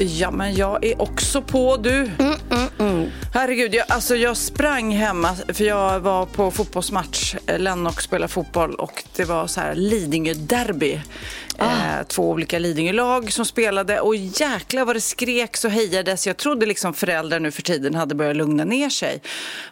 Ja, 0.00 0.30
men 0.30 0.54
jag 0.54 0.84
är 0.84 1.02
också 1.02 1.42
på 1.42 1.76
du. 1.76 2.10
Herregud, 3.34 3.74
jag, 3.74 3.84
alltså 3.88 4.16
jag 4.16 4.36
sprang 4.36 4.92
hemma 4.92 5.34
för 5.48 5.64
jag 5.64 6.00
var 6.00 6.26
på 6.26 6.50
fotbollsmatch. 6.50 7.34
Lennox 7.58 8.04
spelade 8.04 8.32
fotboll 8.32 8.74
och 8.74 9.04
det 9.16 9.24
var 9.24 9.46
så 9.46 9.60
här 9.60 9.74
Lidingö-derby. 9.74 11.00
Eh, 11.58 12.06
två 12.08 12.30
olika 12.30 12.58
Lidingö-lag 12.58 13.32
som 13.32 13.44
spelade 13.44 14.00
och 14.00 14.16
jäklar 14.16 14.84
vad 14.84 14.96
det 14.96 15.00
skreks 15.00 15.64
och 15.64 15.70
hejades. 15.70 16.26
Jag 16.26 16.36
trodde 16.36 16.66
liksom 16.66 16.94
föräldrar 16.94 17.40
nu 17.40 17.50
för 17.50 17.62
tiden 17.62 17.94
hade 17.94 18.14
börjat 18.14 18.36
lugna 18.36 18.64
ner 18.64 18.90
sig. 18.90 19.22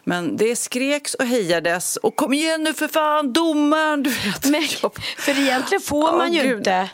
Men 0.03 0.37
det 0.37 0.55
skreks 0.55 1.13
och 1.13 1.25
hejades 1.25 1.97
och 1.97 2.15
kom 2.15 2.33
igen 2.33 2.63
nu 2.63 2.73
för 2.73 2.87
fan, 2.87 3.33
domaren! 3.33 4.03
Du 4.03 4.09
vet. 4.09 4.45
Men, 4.45 4.63
för 5.17 5.39
egentligen 5.39 5.81
får 5.81 6.17
man 6.17 6.29
Åh, 6.29 6.35
ju 6.35 6.41
Gud. 6.41 6.57
inte 6.57 6.89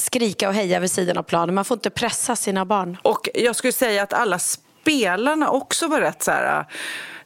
skrika 0.00 0.48
och 0.48 0.54
heja 0.54 0.80
vid 0.80 0.90
sidan 0.90 1.18
av 1.18 1.22
planen. 1.22 1.54
Man 1.54 1.64
får 1.64 1.74
inte 1.76 1.90
pressa 1.90 2.36
sina 2.36 2.64
barn. 2.64 2.98
Och 3.02 3.28
jag 3.34 3.56
skulle 3.56 3.72
säga 3.72 4.02
att 4.02 4.12
alla 4.12 4.38
spelarna 4.38 5.50
också 5.50 5.86
var 5.86 6.00
rätt 6.00 6.22
så 6.22 6.30
här... 6.30 6.58
Äh, 6.58 6.66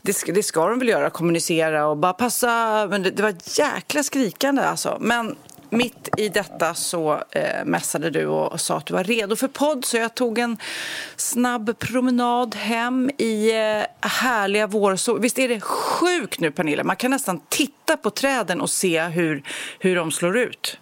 det 0.05 0.13
ska, 0.13 0.33
det 0.33 0.43
ska 0.43 0.69
de 0.69 0.79
väl 0.79 0.89
göra, 0.89 1.11
kommunicera 1.11 1.87
och 1.87 1.97
bara 1.97 2.13
passa. 2.13 2.87
Men 2.91 3.03
det, 3.03 3.11
det 3.11 3.23
var 3.23 3.31
ett 3.31 3.59
jäkla 3.59 4.03
skrikande 4.03 4.63
alltså. 4.63 4.99
Men 5.01 5.37
mitt 5.73 6.09
i 6.17 6.29
detta 6.29 6.75
så 6.75 7.23
eh, 7.31 7.65
mässade 7.65 8.11
du 8.11 8.27
och 8.27 8.61
sa 8.61 8.77
att 8.77 8.87
du 8.87 8.95
var 8.95 9.05
redo 9.05 9.37
för 9.37 9.49
podd. 9.49 9.85
Så 9.85 9.97
jag 9.97 10.15
tog 10.15 10.39
en 10.39 10.57
snabb 11.17 11.79
promenad 11.79 12.55
hem 12.55 13.11
i 13.19 13.51
eh, 13.51 14.09
härliga 14.09 14.67
vårsol. 14.67 15.21
Visst 15.21 15.39
är 15.39 15.49
det 15.49 15.61
sjukt 15.61 16.41
nu 16.41 16.51
Pernilla? 16.51 16.85
Man 16.85 16.97
kan 16.97 17.11
nästan 17.11 17.41
titta 17.49 17.97
på 17.97 18.11
träden 18.11 18.61
och 18.61 18.71
se 18.71 19.03
hur, 19.03 19.43
hur 19.79 19.97
de 19.97 20.13
slår 20.13 20.39
ut. 20.39 20.79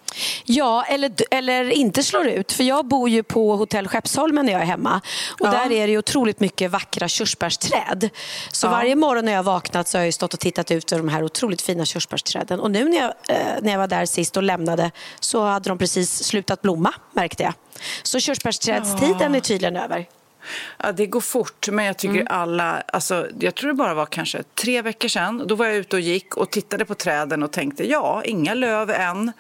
Ja, 0.53 0.84
eller, 0.88 1.12
eller 1.31 1.71
inte 1.71 2.03
slår 2.03 2.27
ut. 2.27 2.53
För 2.53 2.65
jag 2.65 2.87
bor 2.87 3.09
ju 3.09 3.22
på 3.22 3.56
hotell 3.56 3.88
Skeppsholmen 3.88 4.47
när 4.47 4.53
jag 4.53 4.62
är 4.62 4.66
hemma. 4.66 5.00
Och 5.41 5.47
Ja. 5.47 5.50
där 5.50 5.72
är 5.72 5.87
det 5.87 5.99
otroligt 5.99 6.41
mycket 6.41 6.71
vackra 6.71 7.09
körsbärsträd. 7.09 8.11
Så 8.53 8.66
Ja. 8.66 8.71
varje 8.71 8.97
morgon 8.97 9.25
när 9.25 9.33
jag 9.33 9.43
vaknat 9.43 9.88
så 9.88 9.99
har 9.99 10.05
jag 10.05 10.15
stått 10.15 10.34
och 10.34 10.41
tittat 10.41 10.71
ut 10.71 10.93
över 10.93 11.03
de 11.03 11.09
här 11.09 11.22
otroligt 11.22 11.62
fina 11.62 11.84
körsbärsträden. 11.84 12.61
Och 12.61 12.71
nu 12.71 12.84
när 12.84 12.97
jag, 12.97 13.12
eh, 13.28 13.37
när 13.62 13.72
jag 13.72 13.78
var 13.78 13.87
där 13.88 14.06
sist 14.06 14.37
och 14.37 14.43
lämnade 14.43 14.91
så 15.21 15.44
hade 15.44 15.69
de 15.71 15.78
precis 15.78 16.25
slutat 16.25 16.62
blomma, 16.62 16.94
märkte 17.12 17.43
jag. 17.43 17.53
Så 18.03 18.21
körsbärsträdstiden 18.21 19.34
är 19.34 19.41
tydligen 19.41 19.77
över. 19.77 20.06
Ja, 20.78 20.93
det 20.93 21.06
går 21.06 21.21
fort, 21.21 21.69
men 21.69 21.84
jag 21.84 21.97
tycker 21.97 22.25
alla... 22.32 22.82
Alltså, 22.88 23.27
jag 23.41 23.55
tror 23.55 23.69
det 23.69 23.75
bara 23.75 23.94
var 23.94 24.06
kanske 24.06 24.43
tre 24.55 24.82
veckor 24.82 25.09
sedan. 25.09 25.43
Då 25.47 25.55
var 25.55 25.67
jag 25.67 25.77
ute 25.77 25.97
och 25.97 26.00
gick 26.03 26.37
och 26.37 26.50
tittade 26.50 26.84
på 26.84 26.94
träden 26.94 27.43
och 27.43 27.50
tänkte 27.53 27.88
ja, 27.91 28.22
inga 28.25 28.55
löv 28.55 28.91
än. 28.91 29.32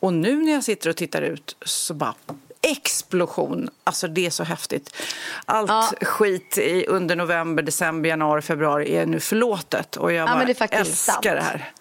Och 0.00 0.12
nu 0.12 0.36
när 0.36 0.52
jag 0.52 0.64
sitter 0.64 0.90
och 0.90 0.96
tittar 0.96 1.22
ut 1.22 1.56
så 1.64 1.94
bara 1.94 2.14
explosion. 2.62 3.70
Alltså 3.84 4.08
det 4.08 4.26
är 4.26 4.30
så 4.30 4.44
häftigt. 4.44 4.96
Allt 5.44 5.70
Ja. 5.70 5.90
skit 6.02 6.58
i, 6.58 6.86
under 6.86 7.16
november, 7.16 7.62
december, 7.62 8.08
januari, 8.08 8.42
februari 8.42 8.96
är 8.96 9.06
nu 9.06 9.20
förlåtet. 9.20 9.96
Och 9.96 10.12
jag 10.12 10.28
bara 10.28 10.44
det 10.44 10.60
älskar 10.60 10.84
sant. 10.84 11.22
det 11.22 11.40
här. 11.40 11.72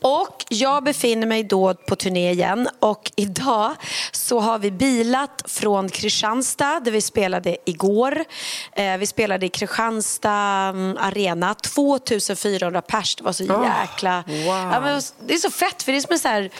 Och 0.00 0.44
jag 0.48 0.84
befinner 0.84 1.26
mig 1.26 1.44
då 1.44 1.74
på 1.74 1.96
turné 1.96 2.30
igen 2.30 2.68
och 2.80 3.12
idag 3.16 3.74
så 4.12 4.40
har 4.40 4.58
vi 4.58 4.70
bilat 4.70 5.42
från 5.46 5.88
Kristianstad 5.88 6.80
där 6.80 6.90
vi 6.92 7.00
spelade 7.00 7.56
igår. 7.64 8.24
Eh, 8.72 8.96
vi 8.96 9.06
spelade 9.06 9.46
i 9.46 9.48
Kristianstad 9.48 10.70
mm, 10.74 10.96
arena, 11.00 11.54
2400 11.54 12.82
pers, 12.82 13.16
det 13.16 13.24
var 13.24 13.32
så 13.32 13.42
jäkla... 13.42 14.24
wow. 14.26 14.46
Ja, 14.46 15.00
det 15.26 15.34
är 15.34 15.38
så 15.38 15.50
fett 15.50 15.82
för 15.82 15.92
det 15.92 15.98
är 15.98 16.02
som 16.02 16.12
en 16.12 16.18
så 16.18 16.28
här... 16.28 16.50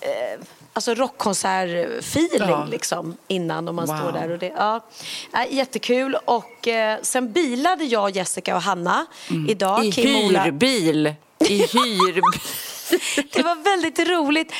Eh, 0.00 0.40
Alltså 0.72 0.94
rockkonsertfeeling 0.94 2.48
Ja. 2.48 2.64
liksom 2.70 3.16
innan 3.28 3.68
om 3.68 3.76
man 3.76 3.86
Wow. 3.86 3.96
står 3.96 4.12
där. 4.12 4.30
Och 4.30 4.38
det, 4.38 4.46
ja. 4.56 4.86
Ja, 5.32 5.44
jättekul. 5.50 6.14
Och 6.24 6.68
eh, 6.68 6.98
sen 7.02 7.32
bilade 7.32 7.84
jag, 7.84 8.10
Jessica 8.16 8.56
och 8.56 8.62
Hanna 8.62 9.06
idag. 9.48 9.78
Mm. 9.78 9.88
I 9.88 9.92
Kim 9.92 10.16
och 10.16 10.22
Ola- 10.30 10.42
hyrbil. 10.44 11.14
I 11.38 11.58
hyrbil. 11.66 12.22
det 13.32 13.42
var 13.42 13.64
väldigt 13.64 13.98
roligt. 14.08 14.52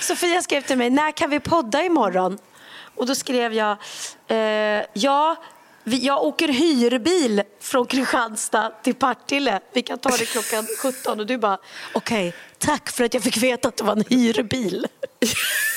Sofia 0.00 0.42
skrev 0.42 0.60
till 0.62 0.78
mig, 0.78 0.90
när 0.90 1.12
kan 1.12 1.30
vi 1.30 1.40
podda 1.40 1.82
imorgon? 1.84 2.38
Och 2.96 3.06
då 3.06 3.14
skrev 3.14 3.54
jag, 3.54 3.76
eh, 4.28 4.84
ja, 4.92 5.36
vi- 5.84 6.06
jag 6.06 6.22
åker 6.24 6.48
hyrbil 6.48 7.42
från 7.60 7.86
Kristianstad 7.86 8.70
till 8.82 8.94
Partille. 8.94 9.60
Vi 9.72 9.82
kan 9.82 9.98
ta 9.98 10.10
det 10.10 10.26
klockan 10.26 10.66
17. 10.82 11.20
Och 11.20 11.26
du 11.26 11.38
bara, 11.38 11.58
okej, 11.94 12.34
tack 12.60 12.90
för 12.90 13.04
att 13.04 13.14
jag 13.14 13.22
fick 13.22 13.36
veta 13.36 13.68
att 13.68 13.76
det 13.76 13.84
var 13.84 13.96
en 13.96 14.04
hyrbil. 14.08 14.86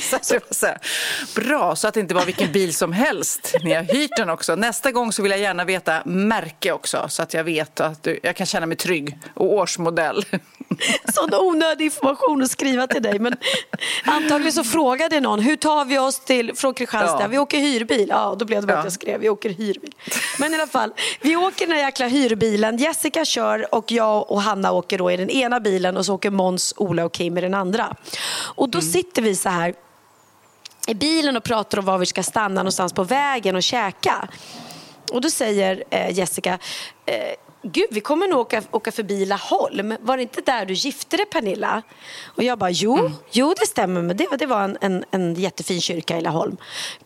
Så 0.00 0.18
så 0.50 0.66
Bra, 1.34 1.76
så 1.76 1.88
att 1.88 1.94
det 1.94 2.00
inte 2.00 2.14
var 2.14 2.24
vilken 2.24 2.52
bil 2.52 2.74
som 2.74 2.92
helst. 2.92 3.54
Ni 3.64 3.74
har 3.74 3.82
hyrt 3.82 4.10
den 4.16 4.30
också. 4.30 4.54
Nästa 4.56 4.92
gång 4.92 5.12
så 5.12 5.22
vill 5.22 5.30
jag 5.30 5.40
gärna 5.40 5.64
veta 5.64 6.02
märke 6.04 6.72
också 6.72 7.04
så 7.08 7.22
att 7.22 7.34
jag 7.34 7.44
vet 7.44 7.80
att 7.80 8.02
du, 8.02 8.20
jag 8.22 8.36
kan 8.36 8.46
känna 8.46 8.66
mig 8.66 8.76
trygg. 8.76 9.18
Och 9.34 9.52
årsmodell. 9.52 10.24
Sån 11.14 11.34
onödig 11.34 11.84
information 11.84 12.42
att 12.42 12.50
skriva 12.50 12.86
till 12.86 13.02
dig. 13.02 13.18
Men 13.18 13.36
antagligen 14.04 14.52
så 14.52 14.64
frågade 14.64 15.20
någon, 15.20 15.40
hur 15.40 15.56
tar 15.56 15.84
vi 15.84 15.98
oss 15.98 16.20
till, 16.20 16.52
från 16.56 16.74
Kristianstad? 16.74 17.22
Ja. 17.22 17.28
Vi 17.28 17.38
åker 17.38 17.58
hyrbil. 17.58 18.06
Ja, 18.08 18.36
då 18.38 18.44
blev 18.44 18.60
det 18.60 18.66
bara 18.66 18.72
Ja. 18.72 18.78
att 18.78 18.84
jag 18.84 18.92
skrev, 18.92 19.20
vi 19.20 19.28
åker 19.28 19.50
hyrbil. 19.50 19.92
Men 20.38 20.52
i 20.52 20.54
alla 20.54 20.66
fall, 20.66 20.92
vi 21.20 21.36
åker 21.36 21.66
den 21.66 21.76
här 21.76 21.84
jäkla 21.84 22.06
hyrbilen. 22.06 22.76
Jessica 22.76 23.24
kör 23.24 23.74
och 23.74 23.92
jag 23.92 24.30
och 24.30 24.42
Hanna 24.42 24.72
åker 24.72 24.98
då 24.98 25.10
i 25.10 25.16
den 25.16 25.30
ena 25.30 25.60
bilen 25.60 25.96
och 25.96 26.06
så 26.06 26.14
åker 26.14 26.30
Måns, 26.30 26.74
Ola 26.76 27.04
och 27.04 27.12
Kim 27.14 27.38
i 27.38 27.40
den 27.40 27.54
andra. 27.54 27.96
Och 28.36 28.68
då 28.68 28.80
sitter 28.80 29.22
vi 29.22 29.36
så 29.36 29.48
här 29.48 29.63
i 30.88 30.94
bilen 30.94 31.36
och 31.36 31.44
pratar 31.44 31.78
om 31.78 31.84
var 31.84 31.98
vi 31.98 32.06
ska 32.06 32.22
stanna 32.22 32.60
någonstans 32.60 32.92
på 32.92 33.04
vägen 33.04 33.56
och 33.56 33.62
käka. 33.62 34.28
Och 35.12 35.20
då 35.20 35.30
säger 35.30 35.84
eh, 35.90 36.10
Jessica, 36.18 36.58
eh, 37.06 37.34
gud 37.62 37.86
vi 37.90 38.00
kommer 38.00 38.28
nog 38.28 38.38
åka, 38.40 38.62
åka 38.70 38.92
förbi 38.92 39.26
Laholm. 39.26 39.96
Var 40.00 40.16
det 40.16 40.22
inte 40.22 40.40
där 40.40 40.66
du 40.66 40.74
gifte 40.74 41.16
dig 41.16 41.26
Pernilla? 41.26 41.82
Och 42.24 42.42
jag 42.42 42.58
bara, 42.58 42.70
jo, 42.70 43.10
jo 43.32 43.54
det 43.60 43.66
stämmer 43.66 44.02
men 44.02 44.16
det, 44.16 44.26
det 44.38 44.46
var 44.46 44.62
en, 44.62 44.78
en, 44.80 45.04
en 45.10 45.34
jättefin 45.34 45.80
kyrka 45.80 46.18
i 46.18 46.20
Laholm. 46.20 46.56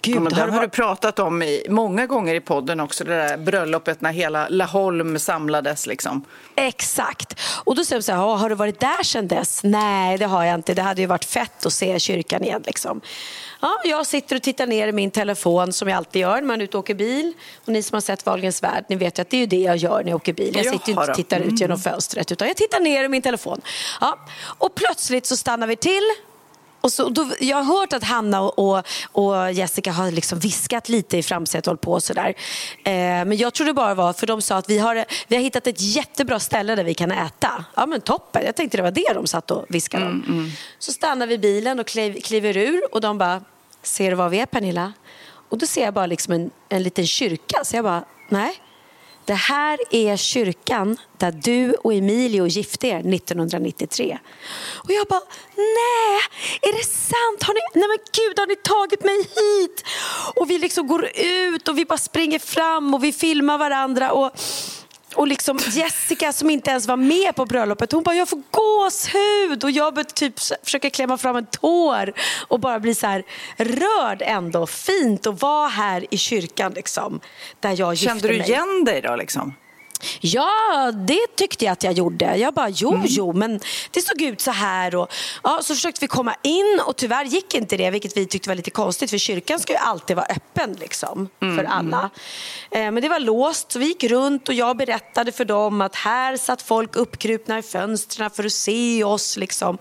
Gud, 0.03 0.17
Ja, 0.33 0.37
har 0.39 0.47
du 0.47 0.53
har 0.53 0.61
du 0.63 0.69
pratat 0.69 1.19
om 1.19 1.43
i, 1.43 1.67
många 1.69 2.07
gånger 2.07 2.35
i 2.35 2.41
podden 2.41 2.81
också. 2.81 3.05
Det 3.05 3.15
där 3.15 3.37
bröllopet 3.37 4.01
när 4.01 4.13
hela 4.13 4.49
Laholm 4.49 5.19
samlades. 5.19 5.87
Liksom. 5.87 6.25
Exakt. 6.57 7.41
Och 7.65 7.75
då 7.77 7.85
säger 7.85 8.01
de 8.01 8.05
så 8.05 8.13
här, 8.13 8.19
"Ja, 8.19 8.37
har 8.37 8.49
du 8.49 8.55
varit 8.55 8.81
där 8.81 9.03
sedan 9.05 9.29
dess? 9.29 9.61
Nej, 9.65 10.19
det 10.19 10.27
har 10.27 10.45
jag 10.45 10.55
inte. 10.55 10.75
Det 10.75 10.83
hade 10.83 11.01
ju 11.01 11.07
varit 11.07 11.25
fett 11.25 11.67
att 11.67 11.73
se 11.73 12.01
kyrkan 12.01 12.45
igen. 12.45 12.63
Liksom. 12.67 13.01
Ja, 13.61 13.81
jag 13.85 14.07
sitter 14.07 14.37
och 14.37 14.43
tittar 14.43 14.67
ner 14.67 14.89
i 14.89 14.93
min 14.93 15.11
telefon 15.11 15.73
som 15.73 15.89
jag 15.89 15.97
alltid 15.97 16.23
gör 16.23 16.35
när 16.35 16.43
man 16.43 16.61
är 16.61 16.65
ute 16.65 16.77
och 16.77 16.85
åker 16.85 16.95
bil. 16.95 17.33
Och 17.65 17.73
ni 17.73 17.83
som 17.83 17.97
har 17.97 18.01
sett 18.01 18.27
Wahlgrens 18.27 18.63
värld, 18.63 18.85
ni 18.89 18.97
vet 18.97 19.19
att 19.19 19.31
det 19.31 19.37
är 19.37 19.41
ju 19.41 19.47
det 19.47 19.57
jag 19.57 19.77
gör 19.77 20.03
när 20.03 20.11
jag 20.11 20.17
åker 20.17 20.33
bil. 20.33 20.57
Jag 20.57 20.65
Jaha 20.65 20.73
sitter 20.73 20.93
ju 20.93 21.01
inte 21.01 21.11
och 21.11 21.17
tittar 21.17 21.41
ut 21.41 21.61
genom 21.61 21.79
fönstret 21.79 22.33
utan 22.33 22.49
jag 22.49 22.57
tittar 22.57 22.81
ner 22.81 23.05
i 23.05 23.09
min 23.09 23.23
telefon. 23.23 23.61
Ja. 24.01 24.19
Och 24.41 24.75
plötsligt 24.75 25.27
så 25.27 25.37
stannar 25.37 25.67
vi 25.67 25.77
till 25.77 26.03
Och 26.81 26.93
så, 26.93 27.09
då, 27.09 27.31
jag 27.41 27.57
har 27.57 27.81
hört 27.81 27.93
att 27.93 28.05
Hanna 28.05 28.41
och, 28.41 28.59
och, 28.59 28.85
och 29.13 29.53
Jessica 29.53 29.93
har 29.93 30.11
liksom 30.11 30.39
viskat 30.39 30.89
lite 30.89 31.17
i 31.19 31.23
framsätet 31.23 31.67
och 31.67 31.71
hållit 31.71 31.81
på 31.81 31.93
och 31.93 32.03
sådär. 32.03 32.35
Eh, 32.85 32.93
men 32.93 33.37
jag 33.37 33.55
tror 33.55 33.67
det 33.67 33.73
bara 33.75 33.95
var 33.95 34.13
för 34.13 34.27
de 34.27 34.43
sa 34.43 34.57
att 34.57 34.71
vi 34.71 34.79
har, 34.79 35.05
vi 35.29 35.37
har 35.37 35.43
hittat 35.43 35.67
ett 35.67 35.81
jättebra 35.81 36.41
ställe 36.41 36.75
där 36.75 36.85
vi 36.85 36.95
kan 36.95 37.11
äta. 37.13 37.65
Ja 37.75 37.87
men 37.87 38.01
toppen, 38.01 38.43
jag 38.47 38.57
tänkte 38.57 38.77
det 38.79 38.83
var 38.83 38.91
det 38.91 39.13
de 39.15 39.27
satt 39.27 39.51
och 39.51 39.65
viskade 39.69 40.07
om. 40.07 40.25
Mm, 40.29 40.51
Så 40.79 40.93
stannar 40.93 41.27
vi 41.27 41.39
bilen 41.39 41.81
och 41.81 41.87
kliv, 41.87 42.21
kliver 42.21 42.57
ur 42.57 42.95
och 42.95 43.01
de 43.01 43.19
bara, 43.19 43.43
ser 43.83 44.11
du 44.11 44.17
var 44.17 44.29
vi 44.29 44.41
är 44.41 44.47
Pernilla? 44.47 44.93
Och 45.49 45.59
då 45.59 45.67
ser 45.67 45.85
jag 45.85 45.95
bara 45.95 46.07
liksom 46.07 46.33
en, 46.35 46.51
en 46.69 46.83
liten 46.83 47.07
kyrka. 47.07 47.65
Så 47.65 47.77
jag 47.77 47.85
bara, 47.85 48.05
nej. 48.29 48.55
Det 49.29 49.35
här 49.35 49.79
är 49.91 50.17
kyrkan 50.17 50.97
där 51.19 51.33
du 51.33 51.73
och 51.73 51.95
Emilio 51.95 52.47
gifte 52.47 52.87
er 52.87 52.99
1993. 52.99 54.19
Och 54.75 54.91
jag 54.91 55.07
bara, 55.07 55.23
nej, 55.57 56.21
är 56.63 56.79
det 56.79 56.85
sant? 56.85 57.43
Har 57.43 57.55
ni, 57.55 57.61
nej 57.75 57.89
men 57.89 57.99
gud, 58.13 58.39
har 58.39 58.47
ni 58.47 58.57
tagit 58.57 59.05
mig 59.05 59.17
hit? 59.17 59.85
Och 60.35 60.51
vi 60.51 60.59
liksom 60.59 60.87
går 60.87 61.11
ut 61.17 61.69
och 61.69 61.79
vi 61.79 61.85
bara 61.85 61.99
springer 61.99 62.39
fram 62.39 62.95
och 62.95 63.05
vi 63.05 63.13
filmar 63.13 63.59
varandra. 63.59 64.13
Och, 64.13 64.33
och 65.15 65.29
liksom 65.29 65.59
Jessica 65.71 66.33
som 66.33 66.51
inte 66.51 66.71
ens 66.71 66.87
var 66.87 66.97
med 66.97 67.35
på 67.37 67.47
bröllopet, 67.47 67.93
hon 67.93 68.03
bara 68.03 68.15
jag 68.15 68.29
får 68.29 68.43
gåshud 68.51 69.65
och 69.65 69.71
jag 69.71 70.15
typ 70.15 70.35
försöka 70.63 70.91
klämma 70.91 71.19
fram 71.19 71.37
en 71.37 71.47
tår 71.47 72.13
och 72.49 72.61
bara 72.61 72.81
bli 72.81 72.95
så 72.95 73.07
här 73.07 73.23
rörd 73.57 74.23
ändå. 74.23 74.67
Fint 74.67 75.27
att 75.27 75.43
vara 75.43 75.69
här 75.69 76.07
i 76.11 76.19
kyrkan 76.19 76.73
liksom, 76.73 77.21
där 77.61 77.75
jag 77.79 77.99
Kände 77.99 78.15
gifte 78.15 78.29
du 78.29 78.39
mig. 78.39 78.49
igen 78.49 78.85
dig 78.85 79.01
då 79.01 79.17
liksom? 79.17 79.55
Ja, 80.21 80.93
det 80.93 81.37
tyckte 81.37 81.65
jag 81.65 81.73
att 81.73 81.83
jag 81.83 81.93
gjorde. 81.93 82.37
Jag 82.37 82.55
bara, 82.55 82.69
jo, 82.69 83.03
jo, 83.07 83.33
men 83.33 83.61
det 83.91 84.03
såg 84.03 84.23
ut 84.23 84.41
så 84.41 84.51
här. 84.51 84.95
Och, 84.95 85.09
ja, 85.43 85.61
så 85.63 85.75
försökte 85.75 86.01
vi 86.01 86.09
komma 86.09 86.35
in 86.43 86.81
och 86.87 86.97
tyvärr 86.97 87.25
gick 87.25 87.55
inte 87.55 87.77
det, 87.77 87.91
vilket 87.91 88.17
vi 88.17 88.27
tyckte 88.27 88.49
var 88.49 88.55
lite 88.55 88.71
konstigt. 88.71 89.11
För 89.11 89.19
kyrkan 89.19 89.59
ska 89.59 89.73
ju 89.73 89.79
alltid 89.79 90.17
vara 90.17 90.27
öppen 90.27 90.77
liksom, 90.81 91.29
för 91.41 91.65
alla. 91.65 92.11
Eh, 92.71 92.91
men 92.91 93.03
det 93.03 93.09
var 93.09 93.21
låst, 93.21 93.73
så 93.73 93.79
vi 93.79 93.87
gick 93.87 94.05
runt 94.05 94.49
och 94.49 94.55
jag 94.55 94.77
berättade 94.77 95.33
för 95.33 95.45
dem 95.45 95.81
att 95.81 95.97
här 95.97 96.37
satt 96.37 96.63
folk 96.63 96.97
uppkrupna 96.97 97.59
i 97.59 97.63
fönstren 97.63 98.31
för 98.31 98.45
att 98.45 98.53
se 98.53 99.05
oss. 99.05 99.37
Liksom. 99.37 99.79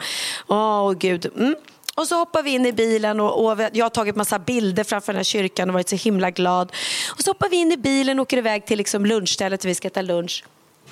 Åh, 0.47 0.91
gud. 0.93 1.31
Mm. 1.35 1.55
Och 1.97 2.07
så 2.07 2.15
hoppar 2.15 2.43
vi 2.43 2.51
in 2.51 2.65
i 2.65 2.71
bilen 2.71 3.19
och, 3.19 3.45
och 3.45 3.59
jag 3.73 3.85
har 3.85 3.89
tagit 3.89 4.15
massa 4.15 4.39
bilder 4.39 4.83
framför 4.83 5.13
den 5.13 5.17
här 5.17 5.23
kyrkan 5.23 5.69
och 5.69 5.73
varit 5.73 5.89
så 5.89 5.95
himla 5.95 6.31
glad. 6.31 6.71
Och 7.17 7.21
så 7.21 7.29
hoppar 7.29 7.49
vi 7.49 7.57
in 7.57 7.71
i 7.71 7.77
bilen 7.77 8.19
och 8.19 8.23
åker 8.23 8.37
iväg 8.37 8.65
till 8.65 8.77
liksom 8.77 9.05
lunchstället 9.05 9.61
där 9.61 9.69
vi 9.69 9.75
ska 9.75 9.87
äta 9.87 10.01
lunch. 10.01 10.43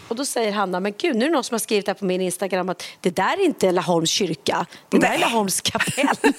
Och 0.08 0.16
då 0.16 0.26
säger 0.26 0.52
Hanna, 0.52 0.80
men 0.80 0.94
gud 0.98 1.16
nu 1.16 1.26
är 1.26 1.30
det 1.30 1.34
någon 1.34 1.44
som 1.44 1.54
har 1.54 1.60
skrivit 1.60 1.88
här 1.88 1.94
på 1.94 2.06
min 2.06 2.22
Instagram 2.22 2.70
att 2.70 2.84
det 3.02 3.16
där 3.16 3.40
är 3.40 3.46
inte 3.46 3.72
Laholms 3.72 4.10
kyrka, 4.10 4.66
det 4.90 4.98
där 4.98 5.14
är 5.14 5.18
Laholms 5.18 5.62
kapell. 5.62 6.08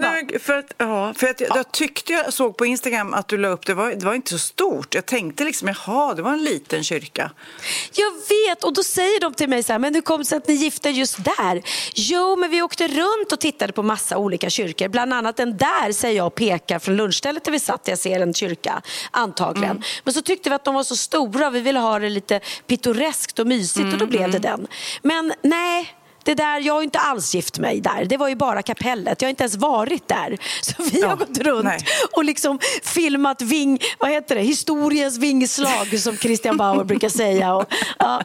Nej, 0.00 0.38
för 0.38 0.58
att, 0.58 0.72
ja, 0.78 1.14
för 1.14 1.26
att 1.26 1.40
jag, 1.40 1.56
jag 1.56 1.72
tyckte 1.72 2.12
jag 2.12 2.32
såg 2.32 2.56
på 2.56 2.66
Instagram 2.66 3.14
att 3.14 3.28
du 3.28 3.38
la 3.38 3.48
upp, 3.48 3.66
det 3.66 3.74
var, 3.74 3.90
det 3.90 4.06
var 4.06 4.14
inte 4.14 4.30
så 4.30 4.38
stort. 4.38 4.94
Jag 4.94 5.06
tänkte 5.06 5.44
liksom, 5.44 5.68
jaha, 5.68 6.14
det 6.14 6.22
var 6.22 6.32
en 6.32 6.44
liten 6.44 6.84
kyrka. 6.84 7.30
Jag 7.94 8.12
vet, 8.12 8.64
och 8.64 8.74
då 8.74 8.82
säger 8.82 9.20
de 9.20 9.34
till 9.34 9.48
mig 9.48 9.62
så 9.62 9.72
här, 9.72 9.78
men 9.78 9.94
hur 9.94 10.02
kom 10.02 10.18
det 10.18 10.24
sig 10.24 10.38
att 10.38 10.48
ni 10.48 10.54
gifte 10.54 10.90
just 10.90 11.24
där? 11.24 11.62
Jo, 11.94 12.36
men 12.36 12.50
vi 12.50 12.62
åkte 12.62 12.88
runt 12.88 13.32
och 13.32 13.40
tittade 13.40 13.72
på 13.72 13.82
massa 13.82 14.18
olika 14.18 14.50
kyrkor. 14.50 14.88
Bland 14.88 15.14
annat 15.14 15.36
den 15.36 15.56
där, 15.56 15.92
säger 15.92 16.16
jag 16.16 16.26
och 16.26 16.34
pekar 16.34 16.78
från 16.78 16.96
lunchstället 16.96 17.44
där 17.44 17.52
vi 17.52 17.60
satt, 17.60 17.88
jag 17.88 17.98
ser 17.98 18.20
en 18.20 18.34
kyrka, 18.34 18.82
antagligen. 19.10 19.84
Men 20.04 20.14
så 20.14 20.22
tyckte 20.22 20.48
vi 20.48 20.54
att 20.54 20.64
de 20.64 20.74
var 20.74 20.82
så 20.82 20.96
stora 20.96 21.50
vi 21.50 21.60
ville 21.60 21.78
ha 21.78 21.98
det 21.98 22.08
lite 22.08 22.40
pittoreskt 22.66 23.38
och 23.38 23.46
mysigt 23.46 23.92
och 23.92 23.98
då 23.98 24.06
blev 24.06 24.30
det 24.30 24.38
den. 24.38 24.66
Men 25.02 25.32
nej, 25.42 25.94
det 26.34 26.42
där, 26.42 26.60
jag 26.60 26.74
har 26.74 26.80
ju 26.80 26.84
inte 26.84 26.98
alls 26.98 27.34
gift 27.34 27.58
mig 27.58 27.80
där. 27.80 28.04
Det 28.04 28.16
var 28.16 28.28
ju 28.28 28.34
bara 28.34 28.62
kapellet. 28.62 29.22
Jag 29.22 29.26
har 29.26 29.30
inte 29.30 29.42
ens 29.42 29.56
varit 29.56 30.08
där. 30.08 30.38
Så 30.62 30.82
vi 30.92 31.02
har 31.02 31.08
Ja, 31.10 31.14
gått 31.14 31.38
runt 31.38 31.64
nej. 31.64 31.78
och 32.16 32.24
liksom 32.24 32.58
filmat 32.82 33.42
ving, 33.42 33.78
vad 33.98 34.10
heter 34.10 34.34
det? 34.34 34.40
historiens 34.42 35.18
vingslag 35.18 35.98
som 36.00 36.16
Christian 36.16 36.56
Bauer 36.56 36.84
brukar 36.84 37.08
säga. 37.08 37.54
Och, 37.54 37.64
ja, 37.98 38.22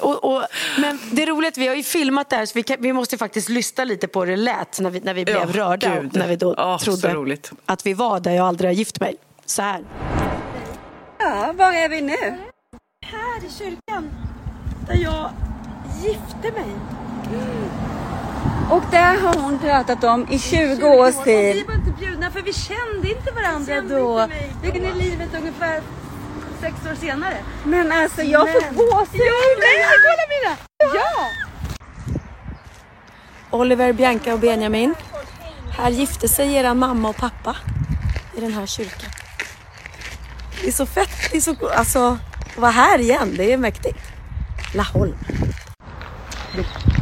och, 0.00 0.24
och, 0.24 0.42
men 0.78 0.98
det 1.12 1.22
är 1.22 1.26
roligt, 1.26 1.56
vi 1.58 1.66
har 1.68 1.74
ju 1.74 1.82
filmat 1.82 2.30
det 2.30 2.36
här 2.36 2.46
så 2.46 2.52
vi, 2.54 2.62
kan, 2.62 2.76
vi 2.80 2.92
måste 2.92 3.18
faktiskt 3.18 3.48
lyssna 3.48 3.84
lite 3.84 4.08
på 4.08 4.20
hur 4.20 4.30
det 4.30 4.36
lät 4.36 4.80
när 4.80 4.90
vi, 4.90 5.00
när 5.00 5.14
vi 5.14 5.20
Ja, 5.20 5.24
blev 5.44 5.52
rörda. 5.52 6.00
gud. 6.00 6.16
När 6.16 6.28
vi 6.28 6.36
då 6.36 6.78
så 6.80 6.96
trodde 6.96 7.36
att 7.66 7.86
vi 7.86 7.94
var 7.94 8.20
där 8.20 8.32
jag 8.32 8.46
aldrig 8.46 8.68
har 8.70 8.74
gift 8.74 9.00
mig. 9.00 9.16
Så 9.46 9.62
här. 9.62 9.84
Ja, 11.18 11.52
var 11.56 11.72
är 11.72 11.88
vi 11.88 12.00
nu? 12.00 12.16
Här 13.06 13.38
i 13.46 13.52
kyrkan 13.58 14.10
där 14.88 14.94
jag 14.96 15.30
gifte 16.04 16.52
mig. 16.60 16.70
Och 18.70 18.82
där 18.90 19.20
har 19.20 19.34
hon 19.42 19.58
pratat 19.58 20.04
om 20.04 20.26
i 20.30 20.38
20 20.38 20.86
års 20.86 21.14
Vi 21.14 21.24
tid. 21.24 21.66
var 21.66 21.74
inte 21.74 21.90
bjudna 22.00 22.30
för 22.30 22.42
vi 22.42 22.52
kände 22.52 23.08
inte 23.08 23.30
varandra 23.32 23.80
då. 23.80 24.26
Vilken 24.62 24.84
är 24.84 24.94
livet 24.94 25.28
ungefär 25.38 25.80
sex 26.60 26.74
år 26.90 26.94
senare. 27.00 27.36
Men 27.64 27.92
alltså 27.92 28.22
jag 28.22 28.52
får 28.52 28.60
Men- 28.60 28.74
gåshud. 28.76 29.58
Nej, 29.58 29.84
kolla 30.06 30.26
mina! 30.30 30.56
Ja! 30.94 31.26
Oliver, 33.50 33.92
Bianca 33.92 34.32
och 34.34 34.40
Benjamin. 34.40 34.94
Här 35.78 35.90
gifte 35.90 36.28
sig 36.28 36.54
era 36.54 36.74
mamma 36.74 37.08
och 37.08 37.16
pappa 37.16 37.56
i 38.36 38.40
den 38.40 38.52
här 38.52 38.66
kyrkan. 38.66 39.10
Det 40.62 40.68
är 40.68 40.72
så 40.72 40.86
fett. 40.86 41.10
Det 41.30 41.36
är 41.36 41.40
så, 41.40 41.54
alltså, 41.74 42.18
att 42.46 42.58
vara 42.58 42.70
här 42.70 42.98
igen, 42.98 43.34
det 43.36 43.52
är 43.52 43.56
mäktigt. 43.56 43.98
Laholm. 44.74 45.16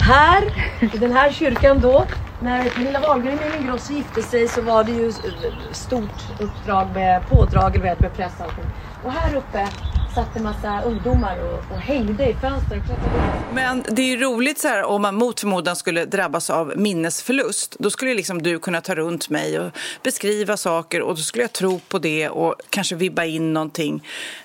Här, 0.00 0.42
i 0.94 0.98
den 0.98 1.12
här 1.12 1.32
kyrkan 1.32 1.80
då, 1.80 2.06
när 2.40 2.70
Pernilla 2.70 3.00
Wahlgren 3.00 3.38
och 3.38 3.60
Ingrosso 3.60 3.92
gifte 3.92 4.22
sig 4.22 4.48
så 4.48 4.60
var 4.62 4.84
det 4.84 4.92
ju 4.92 5.12
stort 5.72 6.40
uppdrag 6.40 6.86
med 6.94 7.28
pådrag 7.28 7.80
med 7.80 7.98
press 8.16 8.32
och 8.38 8.44
allting. 8.44 8.64
Och 9.04 9.12
här 9.12 9.36
uppe 9.36 9.68
satt 10.18 10.36
en 10.36 10.42
massa 10.42 10.82
ungdomar 10.82 11.38
och, 11.44 11.72
och 11.74 11.80
hängde 11.80 12.24
i 12.28 12.34
fönstren. 12.34 12.82
Men 13.54 13.84
det 13.88 14.02
är 14.02 14.06
ju 14.06 14.16
roligt 14.16 14.58
så 14.58 14.68
här, 14.68 14.82
om 14.82 15.02
man 15.02 15.14
mot 15.14 15.40
förmodan 15.40 15.76
skulle 15.76 16.04
drabbas 16.04 16.50
av 16.50 16.72
minnesförlust. 16.76 17.76
Då 17.78 17.90
skulle 17.90 18.14
liksom 18.14 18.42
du 18.42 18.58
kunna 18.58 18.80
ta 18.80 18.94
runt 18.94 19.28
mig 19.30 19.58
och 19.60 19.70
beskriva 20.02 20.56
saker 20.56 21.02
och 21.02 21.14
då 21.14 21.20
skulle 21.22 21.44
jag 21.44 21.52
tro 21.52 21.80
på 21.88 21.98
det 21.98 22.28
och 22.28 22.54
kanske 22.70 22.94
vibba 22.94 23.24
in 23.24 23.52
någonting. 23.52 24.04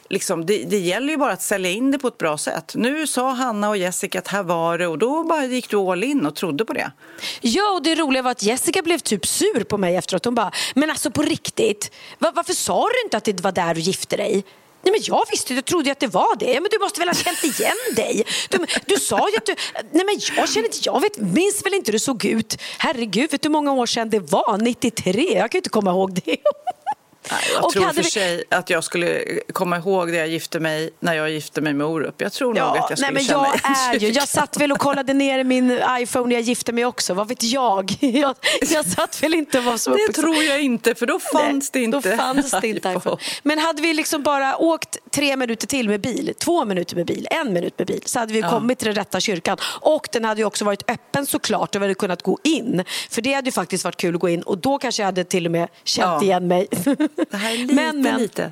Liksom, 0.10 0.46
det, 0.46 0.64
det 0.64 0.78
gäller 0.78 1.10
ju 1.10 1.18
bara 1.18 1.32
att 1.34 1.42
sälja 1.42 1.72
in 1.72 1.92
det 1.92 2.00
på 2.00 2.08
ett 2.08 2.18
bra 2.18 2.38
sätt. 2.38 2.74
Nu 2.76 3.08
sa 3.08 3.30
Hanna 3.32 3.70
och 3.70 3.78
Jessica 3.78 4.20
att 4.20 4.28
här 4.28 4.44
var 4.44 4.78
det 4.78 4.88
och 4.88 4.98
då 4.98 5.24
bara 5.24 5.46
gick 5.46 5.70
du 5.70 5.78
all 5.78 6.04
in 6.04 6.26
och 6.26 6.36
trodde 6.36 6.66
på 6.66 6.74
det. 6.74 6.92
Ja, 7.42 7.72
och 7.72 7.84
det 7.84 7.96
roliga 7.96 8.22
var 8.22 8.32
att 8.32 8.44
Jessica 8.44 8.82
blev 8.82 8.98
typ 8.98 9.26
sur 9.28 9.64
på 9.64 9.78
mig 9.78 9.96
efteråt. 9.96 10.26
Hon 10.26 10.36
bara, 10.36 10.52
men 10.76 10.90
alltså 10.90 11.12
på 11.12 11.22
riktigt, 11.22 11.92
va- 12.20 12.32
varför 12.36 12.54
sa 12.54 12.88
du 12.90 13.06
inte 13.06 13.18
att 13.18 13.24
det 13.24 13.42
var 13.42 13.52
där 13.52 13.74
du 13.74 13.82
gifte 13.82 14.18
dig? 14.18 14.44
Nej 14.84 14.92
men 14.92 15.02
jag 15.04 15.24
visste, 15.32 15.54
jag 15.54 15.66
trodde 15.66 15.92
att 15.92 16.00
det 16.00 16.08
var 16.08 16.36
det. 16.36 16.62
Men 16.62 16.70
du 16.72 16.80
måste 16.80 17.00
väl 17.00 17.10
ha 17.10 17.16
känt 17.16 17.44
igen 17.44 17.78
dig? 17.96 18.24
Du, 18.50 18.58
du 18.86 18.96
sa 19.00 19.30
ju 19.30 19.38
att 19.38 19.46
du... 19.46 19.56
Nej 19.92 20.06
men 20.06 20.20
jag 20.38 20.50
känner 20.50 20.68
inte, 20.68 20.78
jag 20.82 21.02
vet, 21.02 21.18
minns 21.18 21.66
väl 21.66 21.74
inte 21.74 21.92
hur 21.92 21.94
du 21.94 22.00
såg 22.00 22.26
ut? 22.26 22.58
Herregud, 22.78 23.32
vet 23.32 23.42
du 23.42 23.48
hur 23.50 23.52
många 23.52 23.72
år 23.74 23.86
sedan 23.86 24.10
det 24.10 24.20
var? 24.20 24.58
93? 24.58 25.34
Jag 25.34 25.52
kan 25.52 25.58
ju 25.58 25.60
inte 25.60 25.70
komma 25.70 25.92
ihåg 25.92 26.14
det. 26.14 26.38
Nej, 27.32 27.40
jag 27.54 27.66
Och 27.66 27.72
tror 27.74 27.84
för 27.88 27.94
vi- 27.94 28.04
sig 28.04 28.44
att 28.50 28.70
jag 28.70 28.84
skulle 28.84 29.24
komma 29.54 29.78
ihåg 29.78 30.08
det 30.12 30.18
jag 30.18 30.28
gifte 30.28 30.60
mig 30.60 30.90
när 31.00 31.14
jag 31.14 31.32
gifte 31.32 31.62
mig 31.62 31.74
med 31.74 31.88
Orup. 31.88 32.22
Jag 32.22 32.34
tror 32.34 32.54
nog 32.54 32.58
att 32.78 32.90
jag 32.90 32.98
skulle 32.98 33.02
nej, 33.02 33.14
men 33.14 33.24
känna 33.24 33.48
jag 33.64 33.96
är 33.96 34.00
ju, 34.00 34.08
jag 34.10 34.28
satt 34.28 34.58
väl 34.58 34.72
och 34.72 34.80
kollade 34.80 35.14
ner 35.14 35.44
min 35.44 35.80
iPhone 36.00 36.28
när 36.28 36.36
jag 36.36 36.42
gifte 36.42 36.72
mig 36.72 36.86
också, 36.86 37.14
vad 37.14 37.28
vet 37.28 37.44
jag? 37.44 37.94
Jag, 38.02 38.36
jag 38.74 38.86
satt 38.86 39.24
väl 39.24 39.34
inte 39.34 39.58
och 39.58 39.64
var 39.64 39.78
så 39.78 39.96
Det 40.08 40.14
tror 40.14 40.44
jag 40.44 40.62
inte, 40.62 40.96
för 40.96 41.06
då 41.06 41.20
fanns 41.20 41.72
det 41.72 41.84
inte. 41.84 42.10
Då 42.10 42.18
fanns 42.18 42.52
det 42.62 42.68
inte 42.68 42.90
iPhone. 42.98 43.18
Men 43.44 43.60
hade 43.60 43.82
vi 43.82 43.94
liksom 43.94 44.24
bara 44.24 44.58
åkt 44.58 44.98
tre 45.12 45.38
minuter 45.38 45.68
till 45.68 45.90
med 45.90 46.02
bil, 46.02 46.34
två 46.40 46.66
minuter 46.66 46.96
med 46.96 47.06
bil, 47.06 47.28
en 47.32 47.54
minut 47.54 47.74
med 47.80 47.88
bil 47.88 48.02
så 48.06 48.20
hade 48.20 48.34
vi 48.34 48.42
kommit 48.42 48.80
till 48.80 48.86
den 48.86 48.96
rätta 48.96 49.20
kyrkan. 49.20 49.58
Och 49.82 50.08
den 50.12 50.26
hade 50.26 50.42
ju 50.42 50.46
också 50.46 50.66
varit 50.66 50.90
öppen 50.92 51.26
såklart 51.26 51.76
och 51.76 51.82
vi 51.82 51.86
hade 51.86 51.94
kunnat 51.96 52.22
gå 52.24 52.38
in. 52.44 52.84
För 53.10 53.22
det 53.22 53.34
hade 53.34 53.46
ju 53.48 53.52
faktiskt 53.52 53.84
varit 53.84 53.98
kul 53.98 54.16
att 54.16 54.22
gå 54.22 54.30
in 54.30 54.42
och 54.42 54.58
då 54.58 54.78
kanske 54.78 55.02
jag 55.02 55.08
hade 55.08 55.24
till 55.24 55.46
och 55.46 55.52
med 55.52 55.68
känt 55.84 56.08
Ja. 56.08 56.24
igen 56.24 56.48
mig. 56.48 56.68
Det 57.16 57.38
här 57.38 57.54
är 57.54 57.58
lite, 57.58 57.74
men, 57.74 58.02
men, 58.02 58.22
lite. 58.22 58.52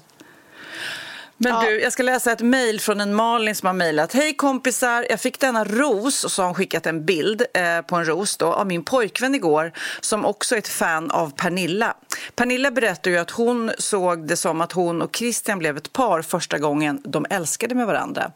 Men 1.43 1.51
Ja. 1.53 1.61
du, 1.61 1.81
jag 1.81 1.93
ska 1.93 2.03
läsa 2.03 2.31
ett 2.31 2.39
mejl 2.41 2.79
från 2.79 3.01
en 3.01 3.15
Malin 3.15 3.55
som 3.55 3.67
har 3.67 3.73
mejlat. 3.73 4.13
Hej 4.13 4.33
kompisar, 4.33 5.05
jag 5.09 5.19
fick 5.21 5.39
denna 5.39 5.63
ros 5.63 6.23
och 6.23 6.31
så 6.31 6.41
har 6.41 6.47
hon 6.47 6.55
skickat 6.55 6.85
en 6.85 7.05
bild 7.05 7.41
eh, 7.53 7.81
på 7.81 7.95
en 7.95 8.05
ros 8.05 8.37
då, 8.37 8.53
av 8.53 8.67
min 8.67 8.83
pojkvän 8.83 9.35
igår 9.35 9.71
som 10.01 10.25
också 10.25 10.55
är 10.55 10.59
ett 10.59 10.67
fan 10.67 11.11
av 11.11 11.31
Pernilla. 11.35 11.93
Pernilla 12.35 12.71
berättar 12.71 13.11
ju 13.11 13.17
att 13.17 13.29
hon 13.31 13.71
såg 13.77 14.27
det 14.27 14.37
som 14.37 14.61
att 14.61 14.71
hon 14.71 15.01
och 15.01 15.15
Christian 15.15 15.59
blev 15.59 15.77
ett 15.77 15.93
par 15.93 16.21
första 16.21 16.57
gången 16.57 17.01
de 17.03 17.25
älskade 17.29 17.75
med 17.75 17.87
varandra. 17.87 18.31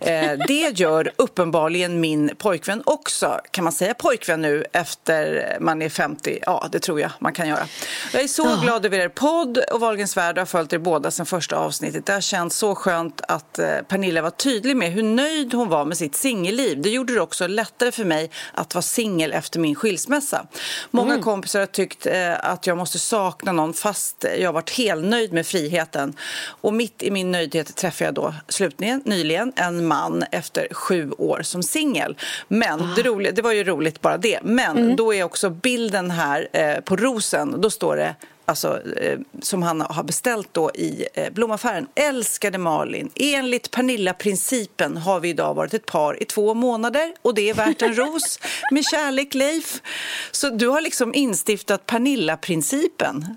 Eh, 0.00 0.32
det 0.48 0.78
gör 0.80 1.12
uppenbarligen 1.16 2.00
min 2.00 2.30
pojkvän 2.38 2.82
också. 2.86 3.40
Kan 3.50 3.64
man 3.64 3.72
säga 3.72 3.94
pojkvän 3.94 4.42
nu 4.42 4.64
efter 4.72 5.56
man 5.60 5.82
är 5.82 5.88
50? 5.88 6.38
Ja, 6.42 6.68
det 6.72 6.78
tror 6.78 7.00
jag 7.00 7.10
man 7.18 7.32
kan 7.32 7.48
göra. 7.48 7.66
Jag 8.12 8.22
är 8.22 8.28
så 8.28 8.56
glad 8.62 8.86
över 8.86 8.98
er 8.98 9.08
podd 9.08 9.58
och 9.58 9.80
Wahlgrens 9.80 10.16
värld 10.16 10.38
har 10.38 10.46
följt 10.46 10.72
er 10.72 10.78
båda 10.78 11.10
sedan 11.10 11.26
första 11.26 11.56
avsnittet. 11.56 12.06
Det 12.06 12.12
har 12.12 12.20
känts 12.46 12.56
så 12.56 12.74
skönt 12.74 13.20
att 13.28 13.58
eh, 13.58 13.82
Pernilla 13.88 14.22
var 14.22 14.30
tydlig 14.30 14.76
med 14.76 14.92
hur 14.92 15.02
nöjd 15.02 15.54
hon 15.54 15.68
var 15.68 15.84
med 15.84 15.96
sitt 15.96 16.14
singelliv. 16.14 16.82
Det 16.82 16.90
gjorde 16.90 17.14
det 17.14 17.20
också 17.20 17.46
lättare 17.46 17.92
för 17.92 18.04
mig 18.04 18.30
att 18.54 18.74
vara 18.74 18.82
singel 18.82 19.32
efter 19.32 19.60
min 19.60 19.74
skilsmässa. 19.74 20.46
Många 20.90 21.18
kompisar 21.22 21.60
har 21.60 21.66
tyckt 21.66 22.06
eh, 22.06 22.44
att 22.44 22.66
jag 22.66 22.76
måste 22.76 22.98
sakna 22.98 23.52
någon 23.52 23.74
fast 23.74 24.24
jag 24.38 24.48
har 24.48 24.52
varit 24.52 24.70
helt 24.70 25.04
nöjd 25.04 25.32
med 25.32 25.46
friheten. 25.46 26.14
Och 26.62 26.74
mitt 26.74 27.02
i 27.02 27.10
min 27.10 27.32
nöjdhet 27.32 27.76
träffade 27.76 28.04
jag 28.04 28.14
då 28.14 28.34
slutligen, 28.48 29.02
nyligen 29.04 29.52
en 29.56 29.86
man 29.86 30.24
efter 30.32 30.68
sju 30.74 31.10
år 31.18 31.42
som 31.42 31.62
singel. 31.62 32.16
Men 32.48 32.94
det, 32.96 33.02
roliga, 33.02 33.32
det 33.32 33.42
var 33.42 33.52
ju 33.52 33.64
roligt 33.64 34.00
bara 34.00 34.18
det. 34.18 34.40
Men 34.42 34.96
då 34.96 35.14
är 35.14 35.24
också 35.24 35.50
bilden 35.50 36.10
här 36.10 36.48
eh, 36.52 36.80
på 36.80 36.96
rosen, 36.96 37.60
då 37.60 37.70
står 37.70 37.96
det 37.96 38.14
alltså, 38.46 38.82
eh, 38.96 39.18
som 39.42 39.62
han 39.62 39.80
har 39.80 40.02
beställt 40.02 40.48
då 40.52 40.70
i 40.74 41.06
eh, 41.14 41.32
blomaffären. 41.32 41.86
Älskade 41.94 42.58
Malin, 42.58 43.10
enligt 43.14 43.70
Pernilla-principen 43.70 44.96
har 44.96 45.20
vi 45.20 45.28
idag 45.28 45.54
varit 45.54 45.74
ett 45.74 45.86
par 45.86 46.22
i 46.22 46.24
två 46.24 46.54
månader 46.54 47.14
och 47.22 47.34
det 47.34 47.50
är 47.50 47.54
värt 47.54 47.82
en 47.82 47.94
ros. 47.96 48.38
Med 48.72 48.84
kärlek, 48.84 49.34
Leif. 49.34 49.82
Så 50.30 50.50
du 50.50 50.68
har 50.68 50.80
liksom 50.80 51.14
instiftat 51.14 51.86
Pernilla-principen. 51.86 53.36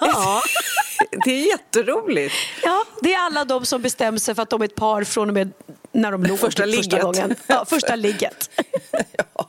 Ja. 0.00 0.42
Det 1.24 1.30
är 1.30 1.46
jätteroligt. 1.48 2.34
ja, 2.62 2.84
det 3.02 3.14
är 3.14 3.18
alla 3.18 3.44
de 3.44 3.66
som 3.66 3.82
bestämmer 3.82 4.18
sig 4.18 4.34
för 4.34 4.42
att 4.42 4.50
de 4.50 4.60
är 4.60 4.64
ett 4.64 4.74
par 4.74 5.04
från 5.04 5.28
och 5.28 5.34
med 5.34 5.52
när 5.92 6.12
de 6.12 6.22
låg 6.22 6.38
Första 6.38 6.62
första 6.62 6.80
ligget. 6.80 7.02
gången. 7.02 7.34
Ja, 7.46 7.64
första 7.68 7.96
ligget. 7.96 8.50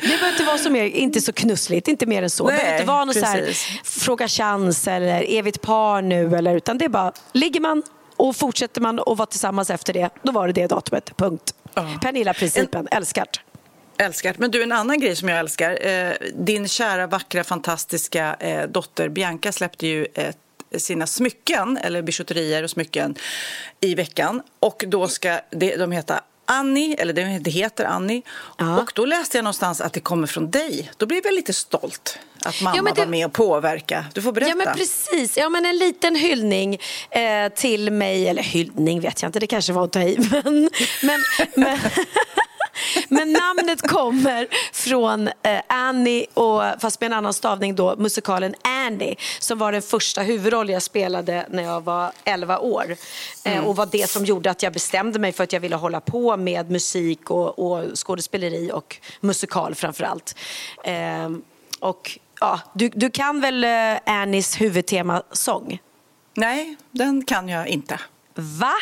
Det 0.00 0.06
behöver 0.06 0.28
inte 0.28 0.44
vara 0.44 0.58
så 0.58 0.70
mer, 0.70 0.84
inte 0.84 1.20
så 1.20 1.32
knussligt, 1.32 1.88
inte 1.88 2.06
mer 2.06 2.22
än 2.22 2.30
så. 2.30 2.44
det 2.44 2.50
behöver 2.50 2.70
Nej, 2.70 2.80
inte 2.80 2.92
vara 2.92 3.04
något 3.04 3.16
så 3.16 3.24
här, 3.24 3.52
fråga 3.84 4.28
chans 4.28 4.88
eller 4.88 5.22
är 5.22 5.42
vi 5.42 5.48
ett 5.48 5.62
par 5.62 6.02
nu? 6.02 6.36
Eller, 6.36 6.54
utan 6.56 6.78
det 6.78 6.84
är 6.84 6.88
bara, 6.88 7.12
ligger 7.32 7.60
man 7.60 7.82
och 8.16 8.36
fortsätter 8.36 8.80
man 8.80 8.98
att 8.98 9.18
vara 9.18 9.26
tillsammans 9.26 9.70
efter 9.70 9.92
det, 9.92 10.10
då 10.22 10.32
var 10.32 10.46
det 10.46 10.52
det 10.52 10.66
datumet. 10.66 11.16
Punkt. 11.16 11.54
Pernilla-principen, 12.02 12.88
älskar. 12.90 13.26
Älskar. 13.98 14.34
Men 14.38 14.50
du, 14.50 14.62
en 14.62 14.72
annan 14.72 15.00
grej 15.00 15.16
som 15.16 15.28
jag 15.28 15.38
älskar. 15.38 15.86
Eh, 15.86 16.12
din 16.34 16.68
kära, 16.68 17.06
vackra, 17.06 17.44
fantastiska 17.44 18.36
eh, 18.40 18.68
dotter 18.68 19.08
Bianca 19.08 19.52
släppte 19.52 19.86
ju 19.86 20.06
ett 20.14 20.38
sina 20.76 21.06
smycken, 21.06 21.76
eller 21.76 22.02
bijouterier 22.02 22.62
och 22.62 22.70
smycken, 22.70 23.14
i 23.80 23.94
veckan. 23.94 24.42
Och 24.60 24.84
då 24.86 25.08
ska 25.08 25.40
det, 25.50 25.76
de 25.76 25.92
heta 25.92 26.20
Annie, 26.50 26.94
eller 26.98 27.12
det 27.40 27.50
heter 27.50 27.84
Annie. 27.84 28.22
Ja. 28.58 28.80
Och 28.80 28.92
då 28.94 29.04
läste 29.04 29.36
jag 29.38 29.44
någonstans 29.44 29.80
att 29.80 29.92
det 29.92 30.00
kommer 30.00 30.26
från 30.26 30.50
dig. 30.50 30.90
Då 30.96 31.06
blev 31.06 31.20
jag 31.24 31.34
lite 31.34 31.52
stolt 31.52 32.18
att 32.44 32.60
mamma 32.62 32.76
Ja, 32.76 32.82
det- 32.94 33.00
var 33.00 33.06
med 33.06 33.26
och 33.26 33.32
påverka. 33.32 34.04
Du 34.14 34.22
får 34.22 34.32
berätta. 34.32 34.50
Ja 34.50 34.56
men 34.56 34.74
precis, 34.74 35.36
ja, 35.36 35.48
men 35.48 35.66
en 35.66 35.76
liten 35.78 36.16
hyllning 36.16 36.78
eh, 37.10 37.48
till 37.54 37.90
mig, 37.92 38.28
eller 38.28 38.42
hyllning 38.42 39.00
vet 39.00 39.22
jag 39.22 39.28
inte, 39.28 39.38
det 39.40 39.46
kanske 39.46 39.72
var 39.72 39.84
att 39.84 39.92
ta 39.92 40.00
i. 40.02 40.18
Men, 40.44 40.70
men, 41.02 41.20
men, 41.54 41.78
men 43.08 43.32
namnet 43.32 43.88
kommer 43.88 44.48
från 44.72 45.28
eh, 45.28 45.60
Annie, 45.66 46.26
och, 46.34 46.62
fast 46.80 47.00
med 47.00 47.06
en 47.06 47.12
annan 47.12 47.34
stavning 47.34 47.74
då, 47.74 47.96
musikalen 47.96 48.54
Annie 48.62 49.16
som 49.38 49.58
var 49.58 49.72
den 49.72 49.82
första 49.82 50.22
huvudroll 50.22 50.70
jag 50.70 50.82
spelade 50.82 51.46
när 51.50 51.62
jag 51.62 51.84
var 51.84 52.12
11 52.24 52.58
år. 52.58 52.96
Eh, 53.44 53.64
och 53.64 53.76
var 53.76 53.88
det 53.92 54.10
som 54.10 54.24
gjorde 54.24 54.50
att 54.50 54.62
jag 54.62 54.72
bestämde 54.72 55.18
mig 55.18 55.32
för 55.32 55.44
att 55.44 55.52
jag 55.52 55.60
ville 55.60 55.76
hålla 55.76 56.00
på 56.00 56.36
med 56.36 56.70
musik 56.70 57.30
och, 57.30 57.58
och 57.58 57.98
skådespeleri 57.98 58.70
och 58.72 58.96
musikal 59.20 59.74
framför 59.74 60.04
allt. 60.04 60.34
Eh, 60.84 61.30
och 61.80 62.18
ja, 62.40 62.60
du, 62.74 62.88
du 62.88 63.10
kan 63.10 63.40
väl 63.40 63.64
eh, 63.64 63.70
Annies 64.06 64.60
huvudtemasång? 64.60 65.78
Nej, 66.34 66.76
den 66.90 67.24
kan 67.24 67.48
jag 67.48 67.68
inte. 67.68 68.00
Va? 68.34 68.74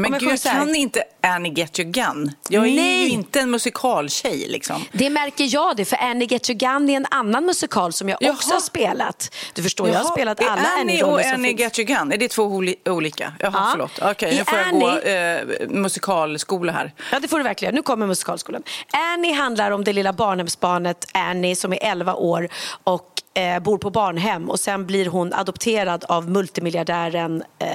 Men 0.00 0.18
gud, 0.18 0.42
kan 0.42 0.74
inte 0.74 1.02
Annie 1.22 1.50
Get 1.52 1.80
Your 1.80 1.90
Gun? 1.92 2.32
Jag 2.48 2.66
är 2.66 2.74
Nej. 2.76 3.02
ju 3.04 3.08
inte 3.08 3.40
en 3.40 3.50
musikaltjej 3.50 4.46
liksom. 4.48 4.84
Det 4.92 5.10
märker 5.10 5.44
jag 5.54 5.76
det, 5.76 5.84
för 5.84 5.96
Annie 5.96 6.26
Get 6.26 6.50
Your 6.50 6.58
Gun 6.58 6.90
är 6.90 6.96
en 6.96 7.06
annan 7.10 7.44
musikal 7.46 7.92
som 7.92 8.08
jag 8.08 8.18
Jaha. 8.20 8.32
också 8.32 8.54
har 8.54 8.60
spelat. 8.60 9.34
Du 9.54 9.62
förstår, 9.62 9.88
jag 9.88 9.94
har 9.94 10.02
Jaha, 10.02 10.12
spelat 10.12 10.40
alla 10.42 10.50
Annie 10.52 10.80
Annie-roller 10.80 11.12
och 11.12 11.34
Annie 11.34 11.48
finns. 11.48 11.60
Get 11.60 11.78
Your 11.78 11.86
Gun, 11.98 12.12
är 12.12 12.16
det 12.16 12.28
två 12.28 12.42
oli- 12.42 12.88
olika? 12.90 13.32
Jaha, 13.38 13.50
Ja. 13.54 13.68
förlåt. 13.72 13.98
Okej, 14.02 14.36
nu 14.38 14.44
får 14.44 14.58
jag 14.58 14.80
gå 14.80 14.86
Annie- 14.88 15.60
eh, 15.62 15.68
musikalskola 15.68 16.72
här. 16.72 16.92
Ja, 17.12 17.20
det 17.20 17.28
får 17.28 17.38
du 17.38 17.44
verkligen. 17.44 17.74
Nu 17.74 17.82
kommer 17.82 18.06
musikalskolan. 18.06 18.62
Annie 18.92 19.32
handlar 19.32 19.70
om 19.70 19.84
det 19.84 19.92
lilla 19.92 20.12
barnhemsbarnet 20.12 21.06
Annie 21.14 21.56
som 21.56 21.72
är 21.72 21.78
11 21.82 22.14
år 22.14 22.48
och 22.84 23.06
eh, 23.40 23.58
bor 23.58 23.78
på 23.78 23.90
barnhem 23.90 24.50
och 24.50 24.60
sen 24.60 24.86
blir 24.86 25.06
hon 25.06 25.32
adopterad 25.32 26.04
av 26.04 26.30
multimiljardären 26.30 27.42
eh, 27.58 27.68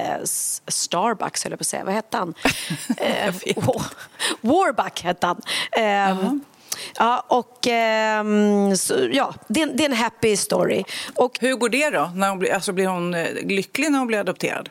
Starbucks, 0.68 1.44
höll 1.44 1.52
jag 1.52 1.58
på 1.58 1.62
att 1.62 1.66
säga. 1.66 1.84
Vad 1.84 1.94
hette 1.94 2.16
han? 2.16 2.34
eh, 2.96 3.32
Wa- 3.56 3.82
Warbuck 4.40 5.02
hette 5.02 5.26
han. 5.26 5.40
Ehm, 5.72 6.40
Ja, 6.98 7.24
och 7.28 7.66
ehm, 7.66 8.76
så, 8.76 8.94
ja, 9.12 9.34
det, 9.48 9.60
är 9.62 9.66
en- 9.66 9.76
det 9.76 9.84
är 9.84 9.88
en 9.88 9.96
happy 9.96 10.36
story. 10.36 10.84
Och 11.14 11.38
Hur 11.40 11.54
går 11.56 11.68
det 11.68 11.90
då? 11.90 12.10
När 12.14 12.28
hon 12.28 12.38
blir, 12.38 12.54
alltså 12.54 12.72
blir 12.72 12.86
hon 12.86 13.14
eh, 13.14 13.26
lycklig 13.44 13.90
när 13.90 13.98
hon 13.98 14.06
blir 14.08 14.18
adopterad? 14.18 14.68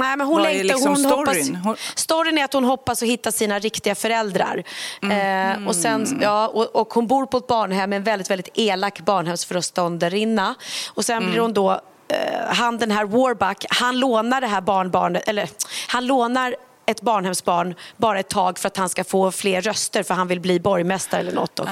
Nej, 0.00 0.16
men 0.16 0.26
hon 0.26 0.36
Vad 0.38 0.46
är 0.46 0.52
längtar, 0.54 0.64
liksom 0.64 0.88
hon 0.88 0.96
storyn? 0.96 1.56
Hoppas, 1.56 1.80
storyn 1.94 2.38
är 2.38 2.44
att 2.44 2.52
hon 2.52 2.64
hoppas 2.64 3.02
att 3.02 3.08
hitta 3.08 3.32
sina 3.32 3.58
riktiga 3.58 3.94
föräldrar. 3.94 4.62
Mm. 5.02 5.62
Eh, 5.62 5.68
och, 5.68 5.76
sen, 5.76 6.18
ja, 6.22 6.48
och, 6.48 6.76
och 6.76 6.94
hon 6.94 7.06
bor 7.06 7.26
på 7.26 7.36
ett 7.36 7.46
barnhem 7.46 7.92
en 7.92 8.02
väldigt, 8.02 8.30
väldigt 8.30 8.48
elak 8.54 9.00
barnhemsföreståndarinna. 9.00 10.54
Och 10.94 11.04
sen 11.04 11.16
Mm. 11.16 11.30
blir 11.30 11.40
hon 11.40 11.52
då, 11.52 11.70
eh, 12.08 12.46
han 12.48 12.78
den 12.78 12.90
här 12.90 13.04
Warbuck, 13.04 13.64
han 13.70 13.98
lånar 14.00 14.40
det 14.40 14.46
här 14.46 14.60
barnbarnet, 14.60 15.28
eller 15.28 15.48
han 15.88 16.06
lånar 16.06 16.54
ett 16.90 17.00
barnhemsbarn 17.02 17.74
bara 17.96 18.20
ett 18.20 18.28
tag 18.28 18.58
för 18.58 18.66
att 18.66 18.76
han 18.76 18.88
ska 18.88 19.04
få 19.04 19.30
fler 19.32 19.60
röster 19.62 20.02
för 20.02 20.14
han 20.14 20.28
vill 20.28 20.40
bli 20.40 20.60
borgmästare 20.60 21.20
eller 21.20 21.32
något. 21.32 21.58
Och, 21.58 21.68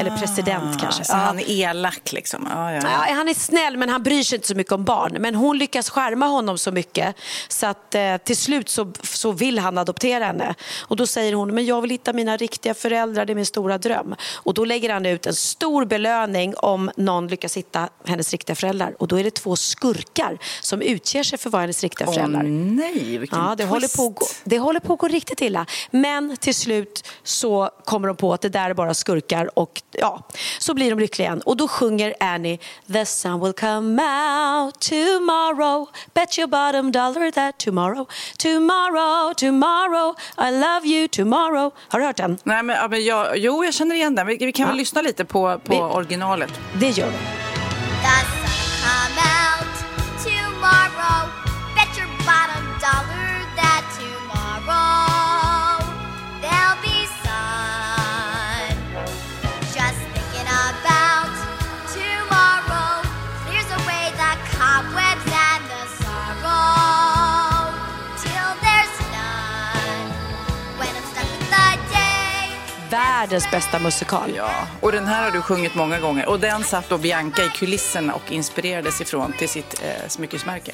eller 0.00 0.16
president 0.16 0.80
kanske. 0.80 1.04
Så 1.04 1.12
Ja. 1.12 1.16
han 1.16 1.38
är 1.38 1.50
elak 1.50 2.12
liksom? 2.12 2.48
Ja, 2.54 2.72
ja, 2.72 2.80
ja. 3.08 3.14
Han 3.14 3.28
är 3.28 3.34
snäll 3.34 3.76
men 3.76 3.88
han 3.88 4.02
bryr 4.02 4.22
sig 4.22 4.36
inte 4.36 4.48
så 4.48 4.54
mycket 4.54 4.72
om 4.72 4.84
barn. 4.84 5.16
Men 5.20 5.34
hon 5.34 5.58
lyckas 5.58 5.90
skärma 5.90 6.26
honom 6.26 6.58
så 6.58 6.72
mycket 6.72 7.16
så 7.48 7.66
att 7.66 7.94
eh, 7.94 8.16
till 8.16 8.36
slut 8.36 8.68
så, 8.68 8.92
så 9.02 9.32
vill 9.32 9.58
han 9.58 9.78
adoptera 9.78 10.24
henne. 10.24 10.54
Och 10.80 10.96
då 10.96 11.06
säger 11.06 11.32
hon, 11.32 11.54
men 11.54 11.66
jag 11.66 11.80
vill 11.80 11.90
hitta 11.90 12.12
mina 12.12 12.36
riktiga 12.36 12.74
föräldrar, 12.74 13.24
det 13.24 13.32
är 13.32 13.34
min 13.34 13.46
stora 13.46 13.78
dröm. 13.78 14.14
Och 14.34 14.54
då 14.54 14.64
lägger 14.64 14.92
han 14.92 15.06
ut 15.06 15.26
en 15.26 15.34
stor 15.34 15.84
belöning 15.84 16.54
om 16.56 16.90
någon 16.96 17.28
lyckas 17.28 17.56
hitta 17.56 17.88
hennes 18.06 18.32
riktiga 18.32 18.56
föräldrar. 18.56 18.94
Och 18.98 19.08
då 19.08 19.18
är 19.20 19.24
det 19.24 19.34
två 19.34 19.56
skurkar 19.56 20.38
som 20.60 20.82
utger 20.82 21.22
sig 21.22 21.38
för 21.38 21.48
att 21.48 21.52
vara 21.52 21.60
hennes 21.60 21.82
riktiga 21.82 22.08
Åh 22.08 22.14
föräldrar. 22.14 22.42
nej, 22.42 23.18
vilken 23.18 23.38
Ja, 23.38 23.54
det 23.54 23.64
håller, 23.64 23.80
twist. 23.80 23.96
på 23.96 24.06
att 24.06 24.14
gå, 24.14 24.26
det 24.56 24.60
håller 24.60 24.80
på 24.80 24.92
att 24.92 24.98
gå 24.98 25.08
riktigt 25.08 25.40
illa. 25.40 25.66
Men 25.90 26.36
till 26.36 26.54
slut 26.54 27.08
så 27.22 27.70
kommer 27.84 28.08
de 28.08 28.16
på 28.16 28.32
att 28.32 28.40
det 28.40 28.48
där 28.48 28.70
är 28.70 28.74
bara 28.74 28.94
skurkar 28.94 29.58
och 29.58 29.82
ja, 29.92 30.22
så 30.58 30.74
blir 30.74 30.90
de 30.90 30.98
lyckliga 30.98 31.28
igen. 31.28 31.40
Och 31.44 31.56
då 31.56 31.68
sjunger 31.68 32.14
Annie 32.20 32.58
The 32.92 33.06
sun 33.06 33.40
will 33.40 33.52
come 33.52 34.02
out 34.02 34.80
tomorrow 34.80 35.88
Bet 36.14 36.38
your 36.38 36.48
bottom 36.48 36.92
dollar 36.92 37.30
that 37.30 37.58
tomorrow 37.58 38.06
Tomorrow, 38.38 39.34
tomorrow 39.34 40.14
I 40.38 40.50
love 40.50 40.86
you 40.86 41.08
tomorrow 41.08 41.70
Har 41.88 41.98
du 42.00 42.04
hört 42.06 42.16
den? 42.16 42.38
Nej, 42.42 42.62
men, 42.62 42.76
ja, 42.76 42.88
men 42.88 43.04
jag, 43.04 43.38
jo, 43.38 43.64
jag 43.64 43.74
känner 43.74 43.94
igen 43.94 44.14
den. 44.14 44.26
Vi, 44.26 44.36
vi 44.36 44.52
kan 44.52 44.68
väl 44.68 44.76
lyssna 44.76 45.02
lite 45.02 45.24
på, 45.24 45.58
på 45.64 45.72
Vi- 45.72 45.78
originalet. 45.96 46.50
Det 46.80 46.88
gör 46.90 47.06
de. 47.06 47.18
Världens 73.20 73.50
bästa 73.50 73.78
musikal. 73.78 74.32
Ja, 74.36 74.50
och 74.80 74.92
den 74.92 75.06
här 75.06 75.24
har 75.24 75.30
du 75.30 75.42
sjungit 75.42 75.74
många 75.74 75.98
gånger. 75.98 76.28
Och 76.28 76.40
den 76.40 76.64
satt 76.64 76.88
då 76.88 76.98
Bianca 76.98 77.42
i 77.42 77.48
kulisserna 77.48 78.14
och 78.14 78.32
inspirerades 78.32 79.00
ifrån 79.00 79.32
till 79.32 79.48
sitt 79.48 79.82
eh, 79.82 80.08
smyckesmärke. 80.08 80.72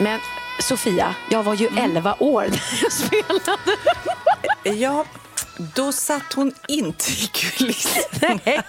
Men 0.00 0.20
Sofia, 0.60 1.14
jag 1.30 1.42
var 1.42 1.54
ju 1.54 1.68
11 1.76 2.16
år 2.18 2.46
när 2.50 2.82
jag 2.82 2.92
spelade. 2.92 3.58
Ja, 4.80 5.04
då 5.74 5.92
satt 5.92 6.32
hon 6.32 6.54
inte 6.68 7.10
i 7.10 7.30
kulisserna. 7.32 8.62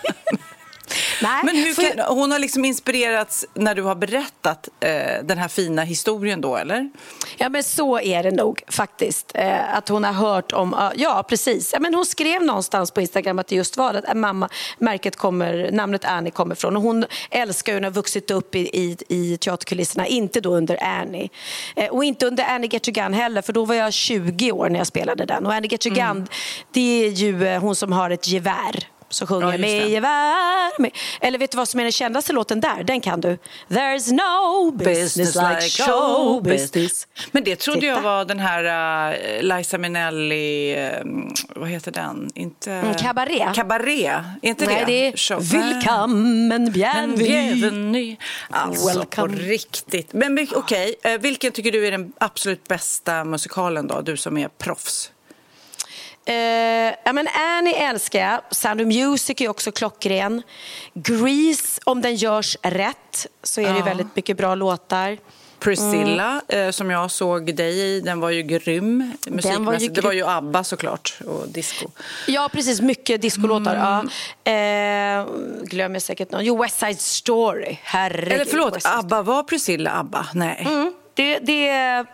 Nej, 1.21 1.41
Men 1.43 1.55
hur 1.55 1.73
för- 1.73 1.95
kan, 1.95 2.17
hon 2.17 2.31
har 2.31 2.39
liksom 2.39 2.65
inspirerats 2.65 3.45
när 3.53 3.75
du 3.75 3.81
har 3.83 3.95
berättat 3.95 4.69
eh, 4.79 5.23
den 5.23 5.37
här 5.37 5.47
fina 5.47 5.83
historien 5.83 6.41
då, 6.41 6.55
eller? 6.57 6.89
Ja, 7.37 7.49
men 7.49 7.63
så 7.63 7.99
är 7.99 8.23
det 8.23 8.31
nog 8.31 8.61
faktiskt. 8.67 9.31
Eh, 9.33 9.75
att 9.77 9.89
hon 9.89 10.03
har 10.03 10.13
hört 10.13 10.51
om, 10.51 10.91
ja, 10.95 11.23
precis. 11.29 11.73
Ja, 11.73 11.79
men 11.79 11.93
hon 11.93 12.05
skrev 12.05 12.43
någonstans 12.43 12.91
på 12.91 13.01
Instagram 13.01 13.39
att 13.39 13.47
det 13.47 13.55
just 13.55 13.77
var 13.77 13.93
att 13.93 14.17
mamma, 14.17 14.49
märket 14.77 15.15
kommer, 15.15 15.69
namnet 15.71 16.05
Annie 16.05 16.31
kommer 16.31 16.55
från. 16.55 16.75
Och 16.75 16.81
hon 16.81 17.05
älskar 17.29 17.71
ju, 17.73 17.77
hon 17.77 17.83
har 17.83 17.91
vuxit 17.91 18.31
upp 18.31 18.55
i, 18.55 18.59
i, 18.59 18.97
i 19.07 19.37
teaterkulisserna, 19.37 20.07
inte 20.07 20.41
då 20.41 20.55
under 20.55 20.83
Annie. 20.83 21.29
Eh, 21.75 21.89
och 21.89 22.03
inte 22.03 22.25
under 22.25 22.43
Annie 22.43 22.67
Gun 22.67 23.13
heller, 23.13 23.41
för 23.41 23.53
då 23.53 23.65
var 23.65 23.75
jag 23.75 23.93
20 23.93 24.51
år 24.51 24.69
när 24.69 24.79
jag 24.79 24.87
spelade 24.87 25.25
den. 25.25 25.45
Och 25.45 25.53
Annie 25.53 25.67
Your 25.85 25.95
Gun, 25.95 26.27
det 26.71 27.05
är 27.05 27.09
ju 27.09 27.47
eh, 27.47 27.61
hon 27.61 27.75
som 27.75 27.91
har 27.91 28.09
ett 28.09 28.27
gevär. 28.27 28.87
Så 29.09 29.27
sjunger 29.27 29.51
Ja, 29.51 29.57
med 29.57 29.89
gevär. 29.89 30.81
Med. 30.81 30.91
Eller 31.21 31.37
vet 31.39 31.51
du 31.51 31.57
vad 31.57 31.67
som 31.69 31.79
är 31.79 31.83
den 31.83 31.91
kändaste 31.91 32.33
låten 32.33 32.59
där? 32.61 32.83
Den 32.83 33.01
kan 33.01 33.21
du. 33.21 33.37
There's 33.69 34.11
no 34.13 34.71
business, 34.71 35.35
like 35.35 35.83
show 35.83 36.43
business. 36.43 37.07
Men 37.31 37.43
det 37.43 37.55
trodde 37.55 37.79
Titta. 37.79 37.91
jag 37.93 38.01
var 38.01 38.25
den 38.25 38.39
här 38.39 39.13
uh, 39.13 39.43
Liza 39.57 39.77
Minnelli, 39.77 40.71
eh, 40.75 40.91
vad 41.55 41.69
heter 41.69 41.91
den? 41.91 42.29
Inte... 42.35 42.71
Mm, 42.71 42.93
Cabaret. 42.93 43.55
Cabaret, 43.55 43.87
är 43.87 44.23
inte 44.41 44.65
Nej, 44.65 44.79
det? 44.79 44.85
det 44.85 45.07
är 45.07 45.11
Show- 45.11 45.39
Willkommen, 45.39 46.47
Men 46.47 46.71
bienvenue. 47.17 48.15
Alltså 48.49 48.87
Welcome. 48.87 49.07
på 49.15 49.27
riktigt. 49.27 50.13
Men 50.13 50.47
okej, 50.55 50.95
eh, 51.03 51.17
vilken 51.17 51.51
tycker 51.51 51.71
du 51.71 51.87
är 51.87 51.91
den 51.91 52.13
absolut 52.17 52.67
bästa 52.67 53.23
musikalen 53.23 53.87
då? 53.87 54.01
Du 54.01 54.17
som 54.17 54.37
är 54.37 54.47
proffs. 54.47 55.11
Eh, 56.25 56.33
ja, 57.05 57.13
men 57.13 57.27
Annie 57.57 57.73
älskar 57.75 58.19
jag. 58.19 58.41
Sound 58.51 58.81
of 58.81 58.87
Music 58.87 59.41
är 59.41 59.49
också 59.49 59.71
klockren. 59.71 60.41
Grease, 60.93 61.81
om 61.83 62.01
den 62.01 62.15
görs 62.15 62.57
rätt, 62.61 63.27
så 63.43 63.61
är 63.61 63.65
det 63.65 63.71
ju 63.71 63.77
Ja. 63.79 63.83
väldigt 63.85 64.15
mycket 64.15 64.37
bra 64.37 64.55
låtar. 64.55 65.17
Priscilla, 65.59 66.41
eh, 66.47 66.69
som 66.69 66.89
jag 66.91 67.11
såg 67.11 67.55
dig 67.55 67.79
i, 67.79 68.01
den 68.01 68.19
var 68.19 68.29
ju 68.29 68.41
grym 68.41 69.13
musikmässigt. 69.27 69.95
Det 69.95 70.01
var 70.01 70.11
grym. 70.11 70.17
ju 70.17 70.25
ABBA 70.31 70.63
såklart 70.63 71.17
och 71.27 71.47
disco. 71.49 71.87
Ja, 72.27 72.49
precis. 72.53 72.81
Mycket 72.81 73.21
discolåtar. 73.21 73.75
Ja. 73.75 74.51
Eh, 74.51 75.25
glömmer 75.63 75.99
säkert 75.99 76.31
någon. 76.31 76.45
Jo, 76.45 76.61
West 76.63 76.79
Side 76.79 76.99
Story. 77.01 77.77
Herregud. 77.83 78.31
Eller 78.33 78.45
förlåt, 78.45 78.77
ABBA, 78.85 79.21
var 79.21 79.43
Priscilla 79.43 79.91
ABBA? 79.91 80.27
Nej. 80.33 80.63
Mm, 80.69 80.93
det, 81.15 81.39
det 81.39 81.67
är 81.69 82.05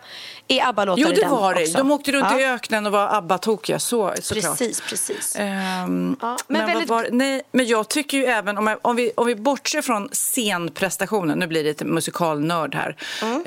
ABBA-låtar 0.68 1.02
Jo, 1.02 1.08
det 1.14 1.26
var 1.28 1.54
det. 1.54 1.62
också. 1.62 1.78
De 1.78 1.90
åkte 1.90 2.12
runt 2.12 2.26
ja. 2.30 2.40
i 2.40 2.44
öknen 2.44 2.86
och 2.86 2.92
var 2.92 3.08
ABBA-tokiga, 3.08 3.78
så, 3.78 4.14
såklart. 4.20 4.58
Precis, 4.58 4.80
precis. 4.80 5.36
Ehm, 5.38 6.16
Ja, 6.20 6.36
men, 6.46 6.58
men 6.58 6.66
väldigt- 6.66 6.88
var, 6.88 7.08
nej, 7.12 7.42
men 7.52 7.66
jag 7.66 7.88
tycker 7.88 8.18
ju 8.18 8.24
även, 8.24 8.58
om, 8.58 8.66
jag, 8.66 8.78
om, 8.82 8.96
vi, 8.96 9.12
om 9.16 9.26
vi 9.26 9.34
bortser 9.36 9.82
från 9.82 10.08
scenprestationen, 10.12 11.38
nu 11.38 11.46
blir 11.46 11.62
det 11.64 11.68
lite 11.68 11.84
musikalnörd 11.84 12.74
här. 12.74 12.96
Mm. 13.22 13.42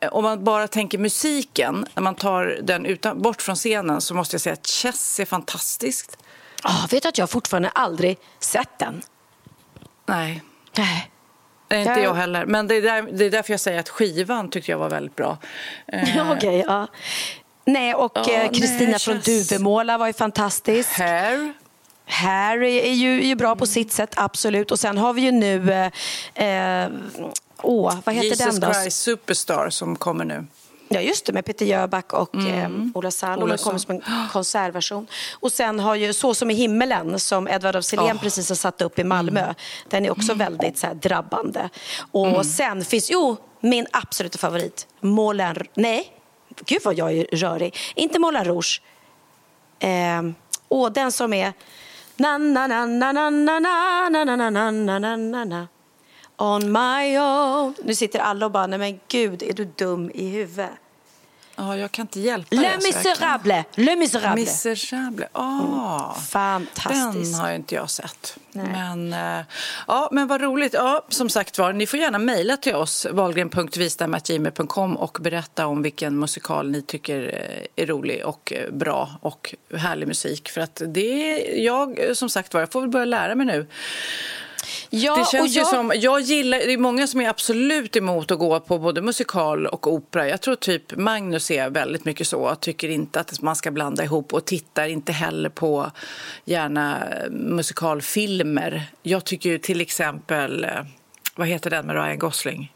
Eh, 0.00 0.08
om 0.10 0.24
man 0.24 0.44
bara 0.44 0.68
tänker 0.68 0.98
musiken, 0.98 1.86
när 1.94 2.02
man 2.02 2.14
tar 2.14 2.58
den 2.62 2.86
utan, 2.86 3.22
bort 3.22 3.42
från 3.42 3.56
scenen 3.56 4.00
så 4.00 4.14
måste 4.14 4.34
jag 4.34 4.40
säga 4.40 4.52
att 4.52 4.66
Chess 4.66 5.20
är 5.20 5.24
fantastiskt. 5.24 6.16
Ah, 6.62 6.86
vet 6.90 7.02
du 7.02 7.08
att 7.08 7.18
jag 7.18 7.30
fortfarande 7.30 7.68
aldrig 7.68 8.18
sett 8.40 8.78
den? 8.78 9.02
Nej, 10.06 10.42
Nej. 10.76 11.10
Är 11.76 11.78
inte 11.78 12.00
Jag- 12.00 12.14
heller. 12.14 12.46
Men 12.46 12.68
det 12.68 12.74
är, 12.76 12.82
där, 12.82 13.02
det 13.12 13.24
är 13.24 13.30
därför 13.30 13.52
jag 13.52 13.60
säger 13.60 13.80
att 13.80 13.88
skivan 13.88 14.50
tyckte 14.50 14.70
jag 14.70 14.78
var 14.78 14.90
väldigt 14.90 15.16
bra. 15.16 15.38
Eh, 15.86 16.32
Okej, 16.32 16.64
ja. 16.66 16.86
Nej, 17.64 17.94
och 17.94 18.28
eh, 18.28 18.50
Kristina 18.50 18.90
nej, 18.90 18.98
från 18.98 19.22
känns- 19.22 19.48
Duvemåla 19.48 19.98
var 19.98 20.06
ju 20.06 20.12
fantastisk. 20.12 20.98
Hair. 20.98 21.52
Harry 22.06 22.76
är 22.78 22.92
ju, 22.92 23.18
är 23.22 23.26
ju 23.26 23.34
bra 23.34 23.56
på 23.56 23.66
sitt 23.66 23.92
sätt, 23.92 24.10
absolut. 24.16 24.70
Och 24.70 24.78
sen 24.80 24.98
har 24.98 25.12
vi 25.12 25.22
ju 25.22 25.30
nu... 25.32 25.72
Eh, 26.34 26.46
eh, 26.84 26.90
åh, 27.62 27.94
vad 28.04 28.14
heter 28.14 28.28
Jesus 28.28 28.46
den 28.46 28.60
då? 28.60 28.72
Christ 28.72 28.98
Superstar 29.02 29.70
som 29.70 29.96
kommer 29.96 30.24
nu. 30.24 30.46
Ja, 30.94 31.00
just 31.00 31.26
det, 31.26 31.32
med 31.32 31.44
Peter 31.44 31.66
Jöback 31.66 32.12
och 32.12 32.36
eh, 32.36 32.70
Ola 32.94 33.10
Salo. 33.10 33.46
Den 33.46 33.58
kommer 33.58 33.78
som 33.78 33.94
en 33.94 34.02
konsertversion. 34.32 35.06
Och 35.40 35.52
sen 35.52 35.80
har 35.80 35.94
ju 35.94 36.12
Så 36.12 36.34
som 36.34 36.50
i 36.50 36.54
himmelen, 36.54 37.20
som 37.20 37.48
Edvard 37.48 37.76
af 37.76 37.84
Sillén 37.84 38.18
precis 38.18 38.48
har 38.48 38.56
satt 38.56 38.82
upp 38.82 38.98
i 38.98 39.04
Malmö. 39.04 39.54
Den 39.88 40.04
är 40.04 40.10
också 40.10 40.34
väldigt 40.34 40.78
så 40.78 40.86
här, 40.86 40.94
drabbande. 40.94 41.68
Och 42.12 42.46
sen 42.46 42.84
finns, 42.84 43.10
jo, 43.10 43.36
min 43.60 43.86
absoluta 43.90 44.38
favorit, 44.38 44.86
Moulin... 45.00 45.54
Nej, 45.74 46.12
gud 46.66 46.78
vad 46.84 46.94
jag 46.94 47.12
är 47.12 47.26
rörig. 47.32 47.76
Inte 47.94 48.18
Moulin 48.18 48.44
Rouge. 48.44 48.82
Eh, 49.78 50.22
och 50.68 50.92
den 50.92 51.12
som 51.12 51.32
är... 51.32 51.52
Na, 52.16 52.38
na, 52.38 52.66
na, 52.66 52.86
na, 52.86 53.12
na, 53.12 53.30
na, 53.30 53.60
na, 53.60 54.24
na, 54.24 54.36
na, 54.36 54.50
na, 54.50 54.70
na, 54.70 54.98
na, 54.98 55.16
na, 55.16 55.44
na. 55.44 55.66
On 56.36 56.72
my 56.72 57.18
own. 57.18 57.74
Nu 57.84 57.94
sitter 57.94 58.18
alla 58.18 58.46
och 58.46 58.52
bara, 58.52 58.66
nej 58.66 58.78
men 58.78 59.00
gud, 59.08 59.42
är 59.42 59.52
du 59.52 59.64
dum 59.64 60.10
i 60.14 60.28
huvudet? 60.28 60.70
Ja, 61.56 61.76
jag 61.76 61.92
kan 61.92 62.02
inte 62.02 62.20
hjälpa. 62.20 62.56
Le 62.56 62.76
Miserable. 62.76 63.64
Le 63.74 63.96
Miserable. 63.96 64.40
Miserable. 64.40 65.28
Ah, 65.32 66.14
Fantastisk. 66.14 67.32
Den 67.32 67.34
har 67.34 67.52
inte 67.52 67.74
jag 67.74 67.90
sett. 67.90 68.36
Men, 68.52 69.12
eh, 69.12 69.44
ja, 69.86 70.08
men 70.12 70.26
vad 70.26 70.40
roligt. 70.40 70.74
Ja, 70.74 71.04
som 71.08 71.28
sagt 71.28 71.58
var, 71.58 71.72
ni 71.72 71.86
får 71.86 72.00
gärna 72.00 72.18
mejla 72.18 72.56
till 72.56 72.74
oss, 72.74 73.06
wahlgren.vistam.gmail.com 73.10 74.96
och 74.96 75.18
berätta 75.20 75.66
om 75.66 75.82
vilken 75.82 76.18
musikal 76.18 76.70
ni 76.70 76.82
tycker 76.82 77.22
eh, 77.76 77.82
är 77.84 77.86
rolig 77.86 78.24
och 78.24 78.52
eh, 78.52 78.70
bra 78.72 79.10
och 79.20 79.54
härlig 79.76 80.08
musik. 80.08 80.48
För 80.48 80.60
att 80.60 80.82
det 80.86 81.32
är 81.32 81.64
jag, 81.64 82.16
som 82.16 82.30
sagt 82.30 82.54
var, 82.54 82.60
jag 82.60 82.72
får 82.72 82.80
väl 82.80 82.90
börja 82.90 83.04
lära 83.04 83.34
mig 83.34 83.46
nu. 83.46 83.66
Ja, 84.96 85.16
Det 85.16 85.24
känns 85.30 85.56
jag, 85.56 85.64
ju 85.64 85.70
som, 85.70 85.92
jag 85.96 86.20
gillar, 86.20 86.58
det 86.58 86.72
är 86.72 86.78
många 86.78 87.06
som 87.06 87.20
är 87.20 87.28
absolut 87.28 87.96
emot 87.96 88.30
att 88.30 88.38
gå 88.38 88.60
på 88.60 88.78
både 88.78 89.02
musikal 89.02 89.66
och 89.66 89.92
opera. 89.92 90.28
Jag 90.28 90.40
tror 90.40 90.54
typ 90.54 90.96
Magnus 90.96 91.50
är 91.50 91.70
väldigt 91.70 92.04
mycket 92.04 92.26
så. 92.26 92.54
Tycker 92.54 92.88
inte 92.88 93.20
att 93.20 93.42
man 93.42 93.56
ska 93.56 93.70
blanda 93.70 94.04
ihop 94.04 94.32
och 94.32 94.44
tittar 94.44 94.86
inte 94.86 95.12
heller 95.12 95.48
på 95.48 95.90
gärna 96.44 97.08
eh, 97.08 97.30
musikalfilmer. 97.30 98.82
Jag 99.02 99.24
tycker 99.24 99.50
ju 99.50 99.58
till 99.58 99.80
exempel, 99.80 100.64
eh, 100.64 100.70
vad 101.34 101.48
heter 101.48 101.70
den 101.70 101.86
med 101.86 101.96
Ryan 101.96 102.18
Gosling? 102.18 102.72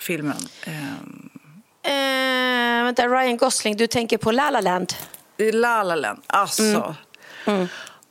Filmen. 0.00 0.48
Eh, 1.82 2.84
vänta, 2.84 3.08
Ryan 3.08 3.36
Gosling, 3.36 3.76
du 3.76 3.86
tänker 3.86 4.18
på 4.18 4.32
La 4.32 4.50
La 4.50 4.60
Land. 4.60 4.92
La 5.52 5.82
La 5.82 5.94
Land. 5.94 6.22
Alltså. 6.26 6.94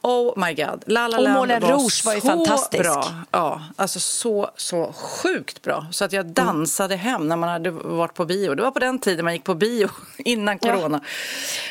Oh 0.01 0.33
my 0.47 0.53
god. 0.53 0.83
La 0.85 1.07
La 1.07 1.17
Och 1.17 1.23
Land 1.23 1.35
Moulin 1.37 1.59
var 1.61 1.69
Rouge 1.71 2.05
var 2.05 2.13
ju 2.13 2.21
så 2.21 2.27
fantastisk. 2.27 2.83
bra. 2.83 3.05
Ja, 3.31 3.61
alltså 3.75 3.99
så, 3.99 4.49
så 4.55 4.93
sjukt 4.93 5.61
bra. 5.61 5.85
Så 5.91 6.05
att 6.05 6.13
jag 6.13 6.25
dansade 6.25 6.95
hem 6.95 7.27
när 7.27 7.35
man 7.35 7.49
hade 7.49 7.71
varit 7.71 8.13
på 8.13 8.25
bio. 8.25 8.55
Det 8.55 8.61
var 8.63 8.71
på 8.71 8.79
den 8.79 8.99
tiden 8.99 9.25
man 9.25 9.33
gick 9.33 9.43
på 9.43 9.55
bio, 9.55 9.89
innan 10.17 10.57
Ja, 10.61 10.75
corona. 10.75 11.01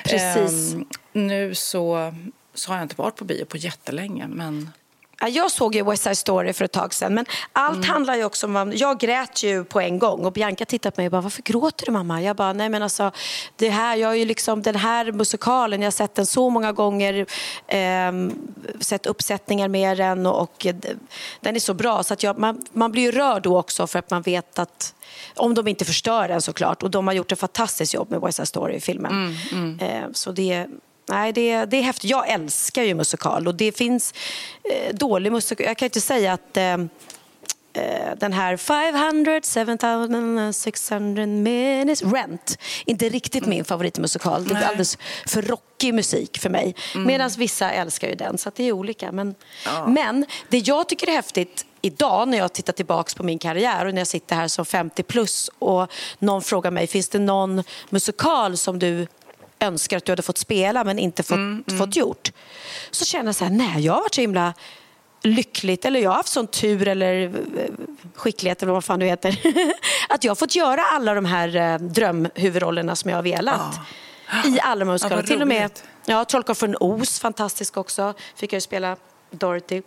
precis. 0.05 0.75
Ehm, 0.75 0.87
nu 1.13 1.55
så, 1.55 2.15
så 2.55 2.71
har 2.71 2.77
jag 2.77 2.85
inte 2.85 2.95
varit 2.99 3.17
på 3.17 3.25
bio 3.25 3.45
på 3.45 3.57
jättelänge. 3.57 4.27
Men 4.29 4.71
Ja, 4.75 4.78
Jag 5.27 5.51
såg 5.51 5.75
ju 5.75 5.85
West 5.85 6.03
Side 6.03 6.19
Story 6.19 6.53
för 6.53 6.65
ett 6.65 6.73
tag 6.73 6.95
sedan. 6.95 7.15
Men 7.15 7.27
allt 7.53 7.77
Mm. 7.77 7.89
handlar 7.89 8.15
ju 8.17 8.25
också 8.25 8.47
om... 8.47 8.73
Jag 8.77 8.99
grät 8.99 9.43
ju 9.43 9.65
på 9.65 9.81
en 9.81 9.99
gång 9.99 10.25
och 10.25 10.33
Bianca 10.33 10.65
tittade 10.65 10.97
på 10.97 11.01
mig 11.01 11.07
och 11.07 11.11
bara, 11.13 11.21
varför 11.21 11.43
gråter 11.43 11.87
du 11.87 11.93
mamma? 11.93 12.23
Jag 12.23 12.37
bara, 12.37 12.53
nej 12.53 12.69
men 12.69 12.83
alltså, 12.83 13.11
det 13.57 13.69
här, 13.69 13.97
jag 13.97 14.09
har 14.09 14.15
ju 14.15 14.25
liksom 14.25 14.63
den 14.63 14.77
här 14.77 15.13
musikalen, 15.13 15.81
jag 15.83 15.87
har 15.87 15.91
sett 15.91 16.15
den 16.15 16.27
så 16.27 16.51
många 16.51 16.73
gånger, 16.73 17.27
ehm, 17.69 18.33
sett 18.81 19.07
uppsättningar 19.07 19.69
med 19.69 19.97
den 19.99 20.27
och, 20.27 20.43
och 20.43 20.67
eh, 20.67 20.75
den 21.41 21.57
är 21.57 21.61
så 21.61 21.75
bra 21.75 22.03
så 22.03 22.15
att 22.15 22.23
jag, 22.23 22.39
man, 22.39 22.67
man 22.73 22.93
blir 22.93 23.03
ju 23.03 23.11
rörd 23.13 23.43
då 23.43 23.59
också 23.59 23.87
för 23.87 23.99
att 23.99 24.11
man 24.11 24.23
vet 24.23 24.59
att 24.59 24.95
om 25.37 25.55
de 25.55 25.69
inte 25.69 25.85
förstör 25.85 26.29
den 26.29 26.43
såklart. 26.43 26.83
Och 26.83 26.91
de 26.91 27.07
har 27.07 27.15
gjort 27.15 27.33
ett 27.33 27.39
fantastiskt 27.41 27.95
jobb 27.95 28.11
med 28.11 28.21
West 28.21 28.37
Side 28.37 28.49
Story-filmen. 28.49 29.37
Eh, 29.81 30.03
så 30.13 30.33
det, 30.33 30.67
nej, 31.09 31.33
det, 31.33 31.65
det 31.65 31.77
är 31.77 31.83
häftigt. 31.83 32.11
Jag 32.11 32.29
älskar 32.29 32.83
ju 32.83 32.95
musikal 32.95 33.49
och 33.49 33.55
det 33.55 33.73
finns 33.73 34.15
eh, 34.65 34.95
dålig 34.95 35.33
musikal. 35.33 35.67
Jag 35.67 35.77
kan 35.77 35.87
inte 35.87 36.01
säga 36.01 36.33
att 36.33 36.57
eh, 36.57 36.73
eh, 37.73 38.17
den 38.17 38.33
här 38.33 38.57
500, 38.57 39.41
7600 39.43 41.27
minutes, 41.27 42.03
Rent, 42.03 42.59
inte 42.87 43.09
riktigt 43.09 43.47
min 43.47 43.65
favoritmusikal. 43.65 44.45
Det 44.45 44.55
är 44.55 44.69
alldeles 44.69 44.99
för 45.27 45.43
rockig 45.43 45.95
musik 45.95 46.39
för 46.39 46.51
mig. 46.51 46.75
Medan 46.97 47.31
vissa 47.39 47.71
älskar 47.71 48.09
ju 48.09 48.15
den, 48.15 48.39
så 48.39 48.51
det 48.57 48.65
är 48.65 48.73
olika. 48.73 49.13
Men, 49.13 49.35
men 49.87 50.27
det 50.49 50.59
jag 50.59 50.89
tycker 50.89 51.07
är 51.07 51.13
häftigt 51.13 51.65
idag 51.81 52.29
när 52.29 52.39
jag 52.39 52.53
tittar 52.53 52.73
tillbaka 52.73 53.13
på 53.17 53.23
min 53.23 53.39
karriär 53.39 53.87
och 53.87 53.95
när 53.95 54.01
jag 54.01 54.09
sitter 54.09 54.37
här 54.37 54.49
som 54.49 54.65
50 54.65 55.03
plus 55.03 55.51
och 55.59 55.93
någon 56.19 56.43
frågar 56.43 56.71
mig, 56.71 56.87
finns 56.87 57.09
det 57.09 57.19
någon 57.19 57.63
musikal 57.91 58.57
som 58.57 58.79
du 58.79 59.07
önskar 59.61 59.97
att 59.97 60.05
du 60.05 60.13
hade 60.13 60.23
fått 60.23 60.39
spela 60.39 60.85
men 60.85 60.99
inte 60.99 61.23
fått, 61.23 61.73
fått 61.79 61.97
gjort? 61.97 62.33
Så 62.91 63.05
känner 63.05 63.27
jag 63.27 63.35
så 63.35 63.45
här, 63.45 63.53
nej 63.53 63.85
jag 63.85 63.93
har 63.93 64.01
varit 64.01 64.15
så 64.15 64.21
himla 64.21 64.55
lyckligt, 65.23 65.85
eller 65.85 66.01
jag 66.01 66.11
har 66.11 66.17
haft 66.17 66.29
sån 66.29 66.47
tur 66.47 66.89
eller 66.89 67.25
eh, 67.25 67.31
skicklighet 68.15 68.63
eller 68.63 68.73
vad 68.73 68.85
fan 68.85 69.01
du 69.01 69.07
heter, 69.07 69.39
att 70.09 70.25
jag 70.25 70.31
har 70.31 70.37
fått 70.37 70.55
göra 70.55 70.83
alla 70.83 71.15
de 71.15 71.25
här 71.25 71.57
eh, 71.57 71.79
drömhuvudrollerna 71.79 72.97
som 72.97 73.11
jag 73.11 73.17
har 73.19 73.23
velat. 73.23 73.81
I 74.45 74.61
alla 74.61 74.85
de 74.85 74.91
här 74.91 75.17
vad 75.17 75.27
Till 75.27 75.43
och 75.43 75.49
med 75.49 75.71
ja, 76.05 76.25
Trollkarlen 76.25 76.57
från 76.57 76.77
Oz, 76.81 77.21
fantastisk 77.21 77.77
också, 77.77 78.15
fick 78.37 78.53
jag 78.53 78.57
ju 78.57 78.61
spela 78.61 78.97
Dorothy. 79.31 79.83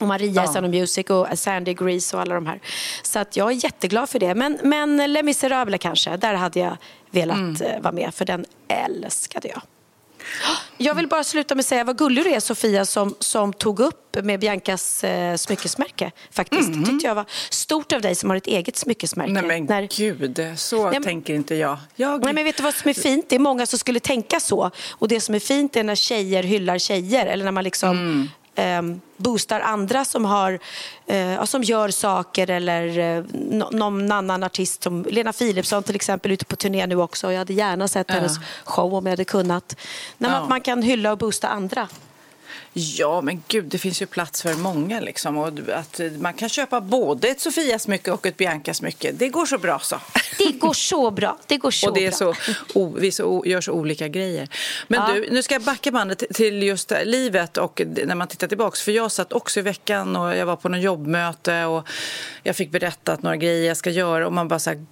Och 0.00 0.06
Maria 0.06 0.32
Ja. 0.32 0.44
i 0.44 0.46
Sound 0.46 0.66
of 0.66 0.70
Music 0.70 1.10
och 1.10 1.26
Sandy 1.34 1.74
Grease 1.74 2.16
och 2.16 2.22
alla 2.22 2.34
de 2.34 2.46
här. 2.46 2.60
Så 3.02 3.18
att 3.18 3.36
jag 3.36 3.50
är 3.50 3.64
jätteglad 3.64 4.10
för 4.10 4.18
det. 4.18 4.34
Men, 4.34 4.58
men 4.62 5.12
Les 5.12 5.22
Misérables 5.22 5.80
kanske, 5.80 6.16
där 6.16 6.34
hade 6.34 6.60
jag 6.60 6.76
velat 7.10 7.36
Mm. 7.36 7.62
eh, 7.62 7.80
vara 7.80 7.92
med 7.92 8.14
för 8.14 8.24
den 8.24 8.44
älskade 8.68 9.48
jag. 9.48 9.62
Jag 10.76 10.94
vill 10.94 11.08
bara 11.08 11.24
sluta 11.24 11.54
med 11.54 11.60
att 11.60 11.66
säga 11.66 11.84
vad 11.84 11.98
gullig 11.98 12.24
du 12.24 12.30
är 12.30 12.40
Sofia 12.40 12.84
som, 12.84 13.14
som 13.18 13.52
tog 13.52 13.80
upp 13.80 14.16
med 14.22 14.40
Biancas 14.40 15.04
eh, 15.04 15.36
smyckesmärke. 15.36 16.10
Faktiskt. 16.30 16.72
Det 16.72 16.86
tyckte 16.90 17.06
jag 17.06 17.14
var 17.14 17.24
stort 17.50 17.92
av 17.92 18.00
dig 18.00 18.14
som 18.14 18.30
har 18.30 18.36
ett 18.36 18.46
eget 18.46 18.76
smyckesmärke. 18.76 19.30
Mm. 19.30 19.46
Nej 19.48 19.66
men 19.68 19.88
gud, 19.96 20.40
så 20.56 20.90
men- 20.90 21.02
tänker 21.02 21.34
inte 21.34 21.54
jag. 21.54 21.78
jag... 21.96 22.24
Nej, 22.24 22.34
men 22.34 22.44
vet 22.44 22.56
du 22.56 22.62
vad 22.62 22.74
som 22.74 22.88
är 22.90 22.94
fint? 22.94 23.26
Det 23.28 23.34
är 23.36 23.40
många 23.40 23.66
som 23.66 23.78
skulle 23.78 24.00
tänka 24.00 24.40
så. 24.40 24.70
Och 24.90 25.08
det 25.08 25.20
som 25.20 25.34
är 25.34 25.38
fint 25.38 25.76
är 25.76 25.84
när 25.84 25.94
tjejer 25.94 26.42
hyllar 26.42 26.78
tjejer. 26.78 27.26
Eller 27.26 27.44
när 27.44 27.52
man 27.52 27.64
liksom 27.64 27.90
Mm. 27.90 28.28
Ehm, 28.60 29.00
boostar 29.16 29.60
andra 29.60 30.04
som, 30.04 30.24
har, 30.24 30.58
eh, 31.06 31.44
som 31.44 31.62
gör 31.62 31.88
saker. 31.88 32.50
Eller 32.50 32.98
eh, 33.18 33.24
nå- 33.32 33.70
någon 33.72 34.12
annan 34.12 34.42
artist 34.42 34.82
som 34.82 35.06
Lena 35.10 35.32
Philipsson 35.32 35.82
till 35.82 35.94
exempel 35.94 36.32
ute 36.32 36.44
på 36.44 36.56
turné 36.56 36.86
nu 36.86 36.96
också. 36.96 37.32
Jag 37.32 37.38
hade 37.38 37.52
gärna 37.52 37.88
sett 37.88 38.10
hennes 38.10 38.36
show 38.64 38.94
om 38.94 39.06
jag 39.06 39.12
hade 39.12 39.24
kunnat. 39.24 39.76
När 40.18 40.28
man, 40.40 40.48
man 40.48 40.60
kan 40.60 40.82
hylla 40.82 41.12
och 41.12 41.18
boosta 41.18 41.48
andra. 41.48 41.88
Ja, 42.72 43.20
men 43.20 43.42
gud, 43.48 43.64
det 43.64 43.78
finns 43.78 44.02
ju 44.02 44.06
plats 44.06 44.42
för 44.42 44.54
många. 44.54 45.00
Liksom. 45.00 45.38
Och 45.38 45.48
att 45.74 46.00
man 46.18 46.34
kan 46.34 46.48
köpa 46.48 46.80
både 46.80 47.28
ett 47.28 47.40
Sofia-smycke 47.40 48.10
och 48.10 48.26
ett 48.26 48.36
Bianca-smycke. 48.36 49.12
Det 49.12 49.28
går 49.28 49.46
så 49.46 49.58
bra 49.58 49.78
så. 49.78 49.96
Det 50.38 50.52
går 50.52 50.72
så 50.72 51.10
bra. 51.10 51.38
Det 51.46 51.56
går 51.56 51.70
så 51.70 51.88
och 51.88 51.94
det 51.94 52.06
är 52.06 52.10
bra. 52.10 52.18
så, 52.18 52.34
o, 52.74 52.94
vi 52.98 53.12
så, 53.12 53.42
gör 53.46 53.60
så 53.60 53.72
olika 53.72 54.08
grejer. 54.08 54.48
Men 54.88 55.00
Ja. 55.00 55.14
du, 55.14 55.28
nu 55.30 55.42
ska 55.42 55.54
jag 55.54 55.62
backa 55.62 55.90
bandet 55.90 56.22
till 56.34 56.62
just 56.62 56.92
livet 57.04 57.56
och 57.56 57.82
när 58.06 58.14
man 58.14 58.28
tittar 58.28 58.46
tillbaks. 58.48 58.82
För 58.82 58.92
jag 58.92 59.12
satt 59.12 59.32
också 59.32 59.60
i 59.60 59.62
veckan 59.62 60.16
och 60.16 60.36
jag 60.36 60.46
var 60.46 60.56
på 60.56 60.68
något 60.68 60.80
jobbmöte 60.82 61.64
och 61.64 61.88
jag 62.42 62.56
fick 62.56 62.70
berättat 62.70 63.22
några 63.22 63.36
grejer 63.36 63.68
jag 63.68 63.76
ska 63.76 63.90
göra 63.90 64.26
och 64.26 64.32
man 64.32 64.48
bara 64.48 64.58
så 64.58 64.70
här, 64.70 64.86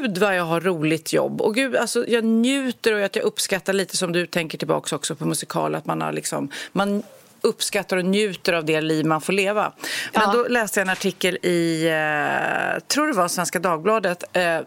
gud 0.00 0.18
vad 0.18 0.36
jag 0.36 0.44
har 0.44 0.60
roligt 0.60 1.12
jobb. 1.12 1.40
Och 1.40 1.54
gud, 1.54 1.76
alltså 1.76 2.04
jag 2.08 2.24
njuter 2.24 2.94
och 2.94 3.04
att 3.04 3.16
jag 3.16 3.24
uppskattar 3.24 3.72
lite 3.72 3.96
som 3.96 4.12
du 4.12 4.26
tänker 4.26 4.58
tillbaks 4.58 4.92
också 4.92 5.14
på 5.14 5.24
musikal, 5.26 5.74
att 5.74 5.86
man 5.86 6.00
har 6.00 6.12
liksom, 6.12 6.50
man 6.72 7.02
uppskattar 7.40 7.96
och 7.96 8.04
njuter 8.04 8.52
av 8.52 8.64
det 8.64 8.80
liv 8.80 9.06
man 9.06 9.20
får 9.20 9.32
leva. 9.32 9.72
Men 10.12 10.22
Ja. 10.22 10.32
då 10.32 10.48
läste 10.48 10.80
jag 10.80 10.86
en 10.86 10.92
artikel 10.92 11.36
i, 11.42 11.86
eh, 11.86 12.80
tror 12.86 13.06
det 13.06 13.12
var 13.12 13.28
Svenska 13.28 13.58
Dagbladet, 13.58 14.24
eh, 14.32 14.58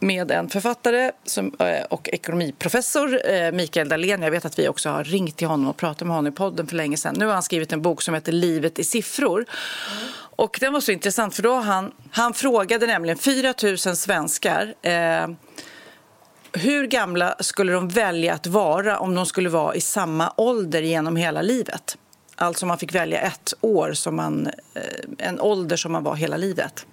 med 0.00 0.30
en 0.30 0.48
författare 0.48 1.10
som, 1.24 1.54
eh, 1.58 1.84
och 1.90 2.08
ekonomiprofessor, 2.12 3.30
eh, 3.30 3.52
Mikael 3.52 3.88
Dahlén. 3.88 4.22
Jag 4.22 4.30
vet 4.30 4.44
att 4.44 4.58
vi 4.58 4.68
också 4.68 4.88
har 4.90 5.04
ringt 5.04 5.36
till 5.36 5.46
honom 5.46 5.68
och 5.68 5.76
pratat 5.76 6.06
med 6.06 6.16
honom 6.16 6.32
i 6.32 6.36
podden 6.36 6.66
för 6.66 6.76
länge 6.76 6.96
sedan. 6.96 7.14
Nu 7.18 7.26
har 7.26 7.32
han 7.32 7.42
skrivit 7.42 7.72
en 7.72 7.82
bok 7.82 8.02
som 8.02 8.14
heter 8.14 8.32
Livet 8.32 8.78
i 8.78 8.84
siffror. 8.84 9.44
Och 10.36 10.56
den 10.60 10.72
var 10.72 10.80
så 10.80 10.92
intressant 10.92 11.34
för 11.34 11.42
då 11.42 11.54
han, 11.54 11.92
han 12.10 12.34
frågade 12.34 12.86
nämligen 12.86 13.18
4 13.18 13.54
000 13.62 13.78
svenskar 13.78 14.74
eh, 14.82 15.28
hur 16.52 16.86
gamla 16.86 17.36
skulle 17.40 17.72
de 17.72 17.88
välja 17.88 18.34
att 18.34 18.46
vara 18.46 18.98
om 18.98 19.14
de 19.14 19.26
skulle 19.26 19.48
vara 19.48 19.74
i 19.74 19.80
samma 19.80 20.32
ålder 20.36 20.82
genom 20.82 21.16
hela 21.16 21.42
livet? 21.42 21.96
Alltså 22.36 22.66
man 22.66 22.78
fick 22.78 22.94
välja 22.94 23.20
ett 23.20 23.54
år, 23.60 23.92
som 23.92 24.16
man, 24.16 24.46
eh, 24.74 24.82
en 25.28 25.40
ålder 25.40 25.76
som 25.76 25.92
man 25.92 26.02
var 26.04 26.14
hela 26.14 26.36
livet. 26.36 26.86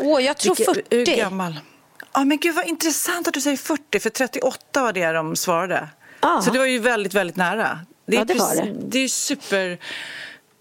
Åh, 0.00 0.20
jag 0.24 0.38
tror 0.38 0.54
Vilke- 0.54 0.74
40. 0.74 0.96
Hur 0.96 1.06
gammal? 1.16 1.60
Ja, 2.14 2.24
men 2.24 2.38
gud 2.38 2.54
vad 2.54 2.66
intressant 2.66 3.28
att 3.28 3.34
du 3.34 3.40
säger 3.40 3.56
40, 3.56 4.00
för 4.00 4.10
38 4.10 4.82
var 4.82 4.92
det 4.92 5.12
de 5.12 5.36
svarade. 5.36 5.88
Ah. 6.20 6.40
Så 6.40 6.50
det 6.50 6.58
var 6.58 6.66
ju 6.66 6.78
väldigt, 6.78 7.14
väldigt 7.14 7.36
nära. 7.36 7.78
Det 8.06 8.16
är, 8.16 8.18
Ja, 8.18 8.24
det 8.24 8.34
var 8.34 8.54
det. 8.54 8.74
det 8.88 8.98
är 8.98 9.08
super, 9.08 9.78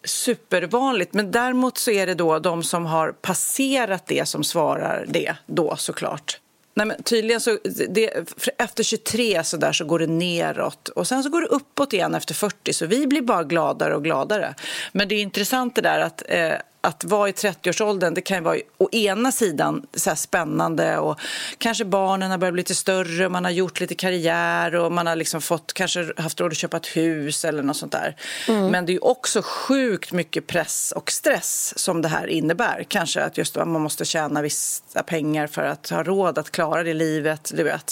supervanligt. 0.03 1.13
Men 1.13 1.31
däremot 1.31 1.77
så 1.77 1.91
är 1.91 2.07
det 2.07 2.13
då 2.13 2.39
de 2.39 2.63
som 2.63 2.85
har 2.85 3.11
passerat 3.11 4.07
det 4.07 4.27
som 4.27 4.43
svarar 4.43 5.05
det 5.07 5.35
då 5.45 5.75
såklart. 5.75 6.39
Nej, 6.73 6.87
men 6.87 7.03
tydligen 7.03 7.41
så, 7.41 7.57
det, 7.89 8.29
efter 8.57 8.83
23 8.83 9.43
så, 9.43 9.57
där 9.57 9.71
så 9.71 9.85
går 9.85 9.99
det 9.99 10.07
neråt 10.07 10.89
och 10.89 11.07
sen 11.07 11.23
så 11.23 11.29
går 11.29 11.41
det 11.41 11.47
uppåt 11.47 11.93
igen 11.93 12.15
efter 12.15 12.33
40 12.33 12.73
så 12.73 12.85
vi 12.85 13.07
blir 13.07 13.21
bara 13.21 13.43
gladare 13.43 13.95
och 13.95 14.03
gladare. 14.03 14.55
Men 14.91 15.07
det 15.07 15.15
är 15.15 15.21
intressant 15.21 15.75
det 15.75 15.81
där 15.81 15.99
att, 15.99 16.23
eh, 16.27 16.53
att 16.81 17.03
vara 17.03 17.29
i 17.29 17.31
30-årsåldern 17.31 18.13
det 18.13 18.21
kan 18.21 18.43
vara 18.43 18.57
å 18.77 18.89
ena 18.91 19.31
sidan 19.31 19.85
så 19.93 20.15
spännande 20.15 20.97
och 20.97 21.19
kanske 21.57 21.85
barnen 21.85 22.31
har 22.31 22.37
börjat 22.37 22.53
bli 22.53 22.59
lite 22.61 22.75
större 22.75 23.29
man 23.29 23.43
har 23.45 23.51
gjort 23.51 23.79
lite 23.79 23.95
karriär 23.95 24.75
och 24.75 24.91
man 24.91 25.07
har 25.07 25.15
liksom 25.15 25.41
fått, 25.41 25.73
kanske 25.73 26.13
haft 26.17 26.39
råd 26.39 26.51
att 26.51 26.57
köpa 26.57 26.77
ett 26.77 26.87
hus 26.87 27.45
eller 27.45 27.63
något 27.63 27.77
sånt 27.77 27.91
där. 27.91 28.15
Men 28.47 28.85
det 28.85 28.93
är 28.93 29.05
också 29.05 29.41
sjukt 29.41 30.11
mycket 30.11 30.47
press 30.47 30.93
och 30.95 31.11
stress 31.11 31.73
som 31.79 32.01
det 32.01 32.07
här 32.07 32.27
innebär. 32.27 32.85
Kanske 32.87 33.23
att 33.23 33.37
just 33.37 33.55
man 33.55 33.81
måste 33.81 34.05
tjäna 34.05 34.41
vissa 34.41 35.03
pengar 35.03 35.47
för 35.47 35.63
att 35.63 35.89
ha 35.89 36.03
råd 36.03 36.37
att 36.37 36.51
klara 36.51 36.83
det 36.83 36.93
livet, 36.93 37.51
du 37.53 37.63
vet. 37.63 37.89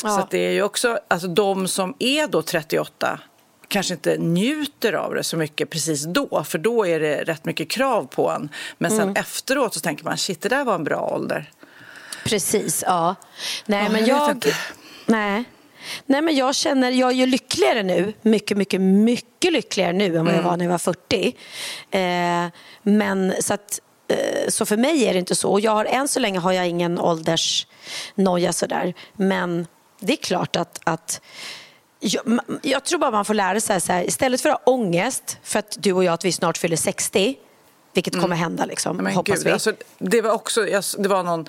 Så 0.00 0.06
Ja. 0.06 0.20
att 0.20 0.30
det 0.30 0.38
är 0.38 0.50
ju 0.52 0.62
också, 0.62 0.98
alltså 1.08 1.28
de 1.28 1.68
som 1.68 1.94
är 1.98 2.26
då 2.26 2.42
38 2.42 3.20
kanske 3.68 3.94
inte 3.94 4.16
njuter 4.18 4.92
av 4.92 5.14
det 5.14 5.24
så 5.24 5.36
mycket 5.36 5.70
precis 5.70 6.04
då, 6.04 6.44
för 6.44 6.58
då 6.58 6.86
är 6.86 7.00
det 7.00 7.24
rätt 7.24 7.44
mycket 7.44 7.70
krav 7.70 8.04
på 8.06 8.30
en. 8.30 8.48
Men 8.78 8.90
sen 8.90 9.00
Mm. 9.00 9.16
efteråt 9.16 9.74
så 9.74 9.80
tänker 9.80 10.04
man, 10.04 10.16
shit, 10.18 10.40
det 10.40 10.48
där 10.48 10.64
var 10.64 10.74
en 10.74 10.84
bra 10.84 11.00
ålder. 11.14 11.50
Precis, 12.24 12.84
ja. 12.86 13.14
Nej, 13.66 13.82
Ja, 13.84 13.90
men 13.92 14.06
jag 14.06 14.28
jag... 14.30 14.44
Nej. 15.06 15.44
Nej, 16.06 16.22
men 16.22 16.36
jag 16.36 16.54
känner, 16.54 16.90
jag 16.90 17.10
är 17.10 17.14
ju 17.14 17.26
lyckligare 17.26 17.82
nu, 17.82 18.12
mycket, 18.22 18.56
mycket, 18.56 18.80
mycket 18.80 19.52
lyckligare 19.52 19.92
nu 19.92 20.04
än 20.16 20.24
vad 20.24 20.34
jag 20.34 20.38
Mm. 20.40 20.44
var 20.44 20.56
när 20.56 20.64
jag 20.64 20.70
var 20.70 20.78
40. 20.78 21.36
Eh, 21.90 22.46
men 22.82 23.34
så 23.40 23.54
att, 23.54 23.80
eh, 24.08 24.48
så 24.48 24.66
för 24.66 24.76
mig 24.76 25.04
är 25.04 25.12
det 25.12 25.18
inte 25.18 25.34
så. 25.34 25.50
Och 25.52 25.60
jag 25.60 25.72
har, 25.72 25.84
än 25.84 26.08
så 26.08 26.20
länge 26.20 26.38
har 26.38 26.52
jag 26.52 26.68
ingen 26.68 26.98
åldersnoja 27.00 28.52
sådär. 28.52 28.94
Men 29.16 29.66
det 30.00 30.12
är 30.12 30.16
klart 30.16 30.56
att, 30.56 30.80
att 30.84 31.20
jag, 32.04 32.40
jag 32.62 32.84
tror 32.84 32.98
bara 32.98 33.10
man 33.10 33.24
får 33.24 33.34
lära 33.34 33.60
sig 33.60 33.80
så 33.80 33.92
här, 33.92 34.04
istället 34.08 34.40
för 34.40 34.48
att 34.48 34.60
ha 34.64 34.72
ångest 34.72 35.38
för 35.42 35.58
att 35.58 35.76
du 35.80 35.92
och 35.92 36.04
jag 36.04 36.14
att 36.14 36.24
vi 36.24 36.32
snart 36.32 36.58
fyller 36.58 36.76
60, 36.76 37.36
vilket 37.94 38.20
kommer 38.20 38.36
hända 38.36 38.64
liksom, 38.64 38.96
Mm. 38.96 39.04
Men 39.04 39.14
hoppas 39.14 39.34
gud, 39.38 39.44
vi. 39.44 39.50
alltså, 39.52 39.72
det 39.98 40.20
var 40.22 40.30
också, 40.30 40.68
jag, 40.68 40.84
det 40.98 41.08
var 41.08 41.22
någon 41.22 41.48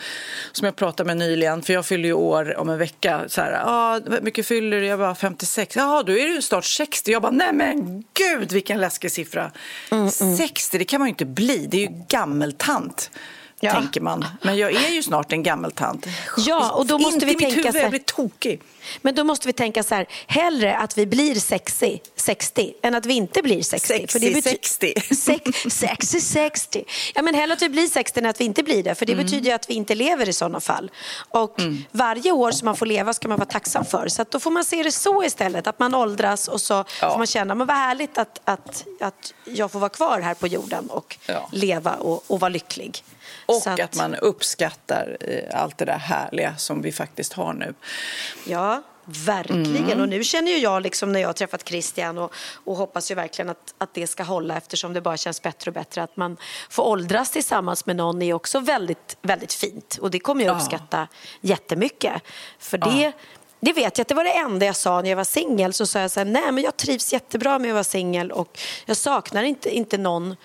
som 0.51 0.65
jag 0.65 0.75
pratade 0.75 1.07
med 1.07 1.17
nyligen, 1.17 1.61
för 1.61 1.73
jag 1.73 1.85
fyller 1.85 2.05
ju 2.05 2.13
år 2.13 2.57
om 2.57 2.69
en 2.69 2.77
vecka. 2.77 3.21
Så 3.27 3.41
här, 3.41 3.61
ah, 3.65 3.99
hur 4.09 4.21
mycket 4.21 4.47
fyller 4.47 4.81
du? 4.81 4.85
Jag 4.85 4.99
bara 4.99 5.15
56. 5.15 5.75
Ja, 5.75 6.03
då 6.05 6.11
är 6.17 6.27
du 6.35 6.41
snart 6.41 6.65
60. 6.65 7.11
Jag 7.11 7.21
bara, 7.21 7.31
nej 7.31 7.53
men 7.53 8.03
gud 8.13 8.51
vilken 8.51 8.81
läskig 8.81 9.11
siffra. 9.11 9.51
Mm, 9.91 10.09
60, 10.37 10.77
det 10.77 10.85
kan 10.85 10.99
man 10.99 11.07
ju 11.07 11.09
inte 11.09 11.25
bli. 11.25 11.67
Det 11.71 11.77
är 11.77 11.81
ju 11.81 12.03
gammeltant. 12.09 13.11
Ja. 13.59 13.71
Tänker 13.71 14.01
man. 14.01 14.25
Men 14.41 14.57
jag 14.57 14.71
är 14.71 14.89
ju 14.89 15.03
snart 15.03 15.31
en 15.31 15.43
gammeltant. 15.43 16.05
Ja, 16.37 16.71
och 16.71 16.85
då 16.85 16.97
måste 16.97 17.13
Inte 17.13 17.25
vi 17.25 17.35
tänka 17.35 17.55
huvud, 17.55 17.75
jag 17.83 17.89
blir 17.89 17.99
tokig. 17.99 18.61
Men 19.01 19.15
då 19.15 19.23
måste 19.23 19.47
vi 19.47 19.53
tänka 19.53 19.83
så 19.83 19.95
här, 19.95 20.07
hellre 20.27 20.77
att 20.77 20.97
vi 20.97 21.05
blir 21.05 21.35
sexy, 21.35 21.99
60 22.15 22.73
än 22.83 22.95
att 22.95 23.05
vi 23.05 23.13
inte 23.13 23.41
blir 23.43 23.61
60. 23.61 23.87
Sexy, 23.87 24.19
bety- 24.19 24.41
60. 24.41 24.93
Sex, 25.15 25.51
sexy 25.75 26.19
60. 26.21 26.83
Ja, 27.15 27.21
men 27.21 27.35
hellre 27.35 27.53
att 27.53 27.61
vi 27.61 27.69
blir 27.69 27.87
60 27.87 28.19
än 28.19 28.25
att 28.25 28.41
vi 28.41 28.45
inte 28.45 28.63
blir 28.63 28.83
det. 28.83 28.95
För 28.95 29.05
det 29.05 29.13
Mm. 29.13 29.25
betyder 29.25 29.45
ju 29.45 29.51
att 29.51 29.69
vi 29.69 29.73
inte 29.73 29.95
lever 29.95 30.29
i 30.29 30.33
sådana 30.33 30.59
fall. 30.59 30.91
Och 31.29 31.57
varje 31.91 32.31
år 32.31 32.51
som 32.51 32.65
man 32.65 32.75
får 32.75 32.85
leva 32.85 33.13
ska 33.13 33.27
man 33.27 33.37
vara 33.37 33.49
tacksam 33.49 33.85
för. 33.85 34.07
Så 34.07 34.25
då 34.29 34.39
får 34.39 34.51
man 34.51 34.65
se 34.65 34.83
det 34.83 34.91
så 34.91 35.23
istället, 35.23 35.67
att 35.67 35.79
man 35.79 35.95
åldras 35.95 36.47
och 36.47 36.61
så 36.61 36.73
Ja. 36.73 37.09
får 37.11 37.17
man 37.17 37.27
känna, 37.27 37.55
men 37.55 37.67
vad 37.67 37.77
härligt 37.77 38.17
att, 38.17 38.41
att, 38.45 38.85
att 39.01 39.33
jag 39.45 39.71
får 39.71 39.79
vara 39.79 39.89
kvar 39.89 40.19
här 40.21 40.33
på 40.33 40.47
jorden 40.47 40.89
och 40.89 41.17
Ja. 41.27 41.49
leva 41.51 41.93
och, 41.93 42.23
och 42.27 42.39
vara 42.39 42.49
lycklig. 42.49 43.03
Och 43.45 43.55
Så 43.55 43.69
att, 43.69 43.95
man 43.95 44.15
uppskattar 44.15 45.17
eh, 45.21 45.61
allt 45.61 45.77
det 45.77 45.85
där 45.85 45.97
härliga 45.97 46.57
som 46.57 46.81
vi 46.81 46.91
faktiskt 46.91 47.33
har 47.33 47.53
nu. 47.53 47.73
Ja, 48.45 48.81
verkligen. 49.05 49.85
Mm. 49.85 50.01
Och 50.01 50.09
nu 50.09 50.23
känner 50.23 50.51
ju 50.51 50.57
jag 50.57 50.81
liksom 50.81 51.11
när 51.11 51.19
jag 51.19 51.27
har 51.27 51.33
träffat 51.33 51.67
Christian 51.67 52.17
och, 52.17 52.33
och 52.63 52.75
hoppas 52.75 53.11
ju 53.11 53.15
verkligen 53.15 53.49
att, 53.49 53.73
att 53.77 53.93
det 53.93 54.07
ska 54.07 54.23
hålla 54.23 54.57
eftersom 54.57 54.93
det 54.93 55.01
bara 55.01 55.17
känns 55.17 55.41
bättre 55.41 55.69
och 55.69 55.73
bättre. 55.75 56.03
Att 56.03 56.17
man 56.17 56.37
får 56.69 56.83
åldras 56.83 57.31
tillsammans 57.31 57.85
med 57.85 57.95
någon 57.95 58.21
är 58.21 58.33
också 58.33 58.59
väldigt, 58.59 59.17
väldigt 59.21 59.53
fint. 59.53 59.97
Och 60.01 60.11
det 60.11 60.19
kommer 60.19 60.45
jag 60.45 60.55
Ja. 60.55 60.57
uppskatta 60.59 61.07
jättemycket. 61.41 62.13
För 62.59 62.77
det, 62.77 63.11
det 63.59 63.73
vet 63.73 63.97
jag 63.97 64.03
att 64.03 64.07
det 64.07 64.15
var 64.15 64.23
det 64.23 64.37
enda 64.37 64.65
jag 64.65 64.75
sa 64.75 65.01
när 65.01 65.09
jag 65.09 65.17
var 65.17 65.23
singel. 65.23 65.73
Så 65.73 65.85
sa 65.85 65.99
jag 65.99 66.11
så 66.11 66.19
här, 66.19 66.25
nej 66.25 66.51
men 66.51 66.63
jag 66.63 66.77
trivs 66.77 67.13
jättebra 67.13 67.59
med 67.59 67.69
att 67.69 67.73
vara 67.73 67.83
singel 67.83 68.31
och 68.31 68.59
jag 68.85 68.97
saknar 68.97 69.43
inte, 69.43 69.69
inte 69.75 69.97
någon 69.97 70.35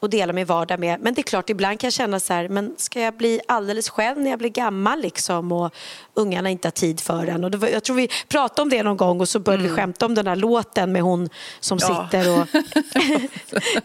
att 0.00 0.10
dela 0.10 0.32
min 0.32 0.46
vardag 0.46 0.80
med. 0.80 1.00
Men 1.00 1.14
det 1.14 1.20
är 1.20 1.22
klart, 1.22 1.50
ibland 1.50 1.80
kan 1.80 1.86
jag 1.86 1.92
känna 1.94 2.20
så 2.20 2.32
här, 2.32 2.48
men 2.48 2.74
ska 2.76 3.00
jag 3.00 3.14
bli 3.14 3.40
alldeles 3.48 3.88
själv 3.88 4.18
när 4.18 4.30
jag 4.30 4.38
blir 4.38 4.48
gammal 4.50 5.00
liksom 5.00 5.52
och 5.52 5.74
ungarna 6.14 6.50
inte 6.50 6.66
har 6.68 6.72
tid 6.72 7.00
för 7.00 7.26
en? 7.26 7.44
Och 7.44 7.50
det 7.50 7.58
var, 7.58 7.68
jag 7.68 7.84
tror 7.84 7.96
vi 7.96 8.08
pratade 8.28 8.62
om 8.62 8.68
det 8.68 8.82
någon 8.82 8.96
gång 8.96 9.20
och 9.20 9.28
så 9.28 9.38
började 9.38 9.62
vi 9.62 9.68
skämta 9.68 10.06
om 10.06 10.14
den 10.14 10.26
här 10.26 10.36
låten 10.36 10.92
med 10.92 11.02
hon 11.02 11.28
som 11.60 11.78
Mm. 11.82 11.96
Ja. 11.96 12.04
sitter 12.04 12.40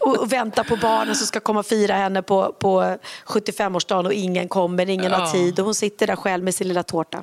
och, 0.00 0.18
och 0.18 0.32
väntar 0.32 0.64
på 0.64 0.76
barnen 0.76 1.14
som 1.14 1.26
ska 1.26 1.40
komma 1.40 1.60
och 1.60 1.66
fira 1.66 1.94
henne 1.94 2.22
på, 2.22 2.52
på 2.58 2.96
75-årsdagen 3.26 4.06
och 4.06 4.12
ingen 4.12 4.48
kommer, 4.48 4.88
ingen 4.90 5.10
Ja. 5.12 5.18
har 5.18 5.32
tid 5.32 5.58
och 5.58 5.64
hon 5.64 5.74
sitter 5.74 6.06
där 6.06 6.16
själv 6.16 6.44
med 6.44 6.54
sin 6.54 6.68
lilla 6.68 6.82
tårta. 6.82 7.22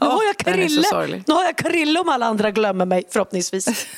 Nu 0.00 0.06
Åh, 0.06 0.12
har 0.12 0.24
jag 0.24 0.36
Karille. 0.36 1.22
Nu 1.26 1.34
har 1.34 1.44
jag 1.44 1.56
Karille 1.56 2.00
om 2.00 2.08
alla 2.08 2.26
andra 2.26 2.50
glömmer 2.50 2.84
mig, 2.84 3.04
förhoppningsvis. 3.10 3.86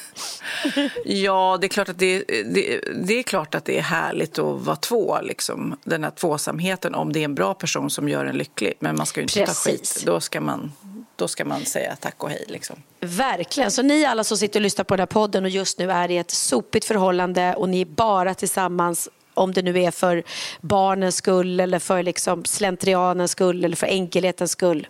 Ja, 1.05 1.59
det 1.61 1.67
är 1.67 1.69
klart 1.69 1.89
att 1.89 1.99
det, 1.99 2.25
det, 2.29 2.81
det 2.95 3.19
är 3.19 3.23
klart 3.23 3.55
att 3.55 3.65
det 3.65 3.79
är 3.79 3.83
härligt 3.83 4.39
att 4.39 4.61
vara 4.61 4.77
två, 4.77 5.19
liksom. 5.23 5.77
den 5.85 6.05
här 6.05 6.11
tvåsamheten, 6.11 6.95
om 6.95 7.13
det 7.13 7.21
är 7.21 7.25
en 7.25 7.35
bra 7.35 7.55
person 7.55 7.91
som 7.91 8.09
gör 8.09 8.25
en 8.25 8.37
lycklig. 8.37 8.75
Men 8.81 8.97
man 8.97 9.07
ska 9.07 9.21
ju 9.21 9.23
inte 9.23 9.45
Precis. 9.45 9.65
ta 9.65 9.71
skit. 9.71 10.03
Då 10.07 10.21
ska 10.21 10.41
man, 10.41 10.73
då 11.17 11.29
ska 11.29 11.45
man 11.45 11.65
säga 11.65 11.97
tack 11.97 12.23
och 12.25 12.31
hej. 12.31 12.45
Liksom. 12.49 12.77
Verkligen. 13.01 13.71
Så 13.71 13.83
ni 13.83 14.05
alla 14.05 14.25
som 14.25 14.39
sitter 14.39 14.61
och 14.61 14.63
lyssnar 14.63 14.85
på 14.85 14.97
den 14.97 15.01
här 15.01 15.07
podden 15.07 15.45
och 15.45 15.51
just 15.51 15.79
nu 15.79 15.91
är 15.91 16.11
i 16.11 16.19
ett 16.19 16.31
sopigt 16.31 16.85
förhållande 16.85 17.55
och 17.55 17.69
ni 17.69 17.81
är 17.81 17.85
bara 17.85 18.35
tillsammans 18.35 19.09
om 19.35 19.53
det 19.53 19.63
nu 19.63 19.83
är 19.83 19.91
för 19.91 20.23
barnens 20.61 21.17
skull 21.17 21.61
eller 21.61 21.79
för 21.79 22.03
liksom 22.03 22.45
slentrianens 22.45 23.31
skull 23.31 23.65
eller 23.65 23.77
för 23.77 23.87
enkelhetens 23.87 24.51
skull. 24.51 24.87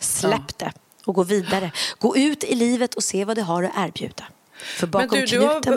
Släpp 0.00 0.58
det 0.58 0.72
och 1.04 1.14
gå 1.14 1.22
vidare. 1.22 1.70
Gå 1.98 2.16
ut 2.16 2.44
i 2.44 2.54
livet 2.54 2.94
och 2.94 3.02
se 3.02 3.24
vad 3.24 3.36
det 3.36 3.42
har 3.42 3.62
att 3.62 3.72
erbjuda. 3.76 4.24
För 4.56 4.86
bakom 4.86 5.08
Men 5.18 5.20
du, 5.20 5.26
du 5.26 5.40
har 5.40 5.52
knuten 5.62 5.72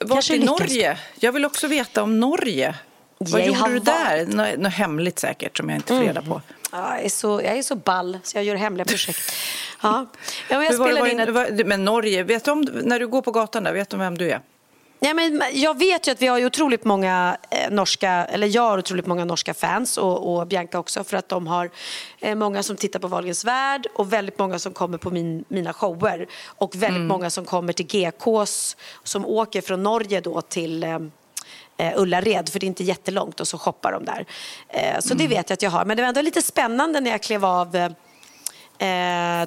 varit 0.00 0.12
kanske 0.12 0.36
i. 0.36 0.44
Norge. 0.44 0.98
Jag 1.20 1.32
vill 1.32 1.44
också 1.44 1.66
veta 1.66 2.02
om 2.02 2.20
Norge. 2.20 2.74
Vad 3.18 3.40
Jag 3.40 3.52
har 3.52 3.68
gjorde 3.68 3.80
du 3.80 3.84
där? 3.84 4.26
Nå- 4.26 4.62
Något 4.62 4.72
hemligt 4.72 5.18
säkert 5.18 5.56
som 5.56 5.68
jag 5.68 5.78
inte 5.78 5.88
får 5.88 6.00
reda 6.00 6.22
på. 6.22 6.42
Ja, 6.72 6.94
jag, 6.96 7.04
är 7.04 7.08
så, 7.08 7.40
jag 7.44 7.58
är 7.58 7.62
så 7.62 7.76
ball 7.76 8.18
så 8.22 8.38
jag 8.38 8.44
gör 8.44 8.54
hemliga 8.56 8.84
projekt. 8.84 9.32
Ja. 9.82 10.06
Ja, 10.48 10.56
men 10.58 10.66
jag 10.66 10.78
var 10.78 10.86
spelade 10.86 11.10
in 11.10 11.20
ett... 11.20 11.28
var- 11.28 11.64
Men 11.64 11.84
Norge, 11.84 12.22
vet 12.22 12.44
du 12.44 12.50
om, 12.50 12.60
när 12.84 12.98
du 13.00 13.06
går 13.08 13.22
på 13.22 13.30
gatan 13.30 13.64
där, 13.64 13.72
vet 13.72 13.90
du 13.90 13.96
vem 13.96 14.18
du 14.18 14.30
är? 14.30 14.40
Ja, 15.00 15.14
men 15.14 15.42
jag 15.52 15.78
vet 15.78 16.08
ju 16.08 16.12
att 16.12 16.22
vi 16.22 16.26
har 16.26 16.46
otroligt 16.46 16.84
många 16.84 17.36
eh, 17.50 17.70
norska, 17.70 18.10
eller 18.10 18.46
jag 18.46 18.62
har 18.62 18.78
otroligt 18.78 19.06
många 19.06 19.24
norska 19.24 19.54
fans 19.54 19.98
och, 19.98 20.36
och 20.36 20.46
Bianca 20.46 20.78
också 20.78 21.04
för 21.04 21.16
att 21.16 21.28
de 21.28 21.46
har 21.46 21.70
eh, 22.20 22.34
många 22.34 22.62
som 22.62 22.76
tittar 22.76 23.00
på 23.00 23.08
Wahlgrens 23.08 23.44
värld 23.44 23.86
och 23.94 24.12
väldigt 24.12 24.38
många 24.38 24.58
som 24.58 24.72
kommer 24.72 24.98
på 24.98 25.10
min, 25.10 25.44
mina 25.48 25.72
shower 25.72 26.26
och 26.44 26.74
väldigt 26.74 27.02
många 27.02 27.30
som 27.30 27.44
kommer 27.44 27.72
till 27.72 27.86
GKs 27.86 28.76
som 29.02 29.26
åker 29.26 29.60
från 29.60 29.82
Norge 29.82 30.20
då 30.20 30.40
till 30.40 30.84
eh, 30.84 30.98
eh, 31.76 31.92
Ullared 31.96 32.48
för 32.48 32.60
det 32.60 32.66
är 32.66 32.68
inte 32.68 32.84
jättelångt 32.84 33.40
och 33.40 33.48
så 33.48 33.58
shoppar 33.58 33.92
de 33.92 34.04
där. 34.04 34.26
Så 35.00 35.14
det 35.14 35.26
vet 35.26 35.50
jag 35.50 35.54
att 35.54 35.62
jag 35.62 35.70
har. 35.70 35.84
Men 35.84 35.96
det 35.96 36.02
var 36.02 36.08
ändå 36.08 36.20
lite 36.20 36.42
spännande 36.42 37.00
när 37.00 37.10
jag 37.10 37.22
klev 37.22 37.44
av 37.44 37.94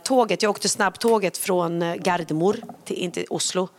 tåget. 0.04 0.44
Jag 0.44 0.50
åkte 0.50 0.70
snabbtåget 0.70 1.38
från 1.38 1.80
Gardermoor 1.80 2.58
till, 2.86 2.96
in 2.96 3.12
till 3.12 3.26
Oslo. 3.30 3.70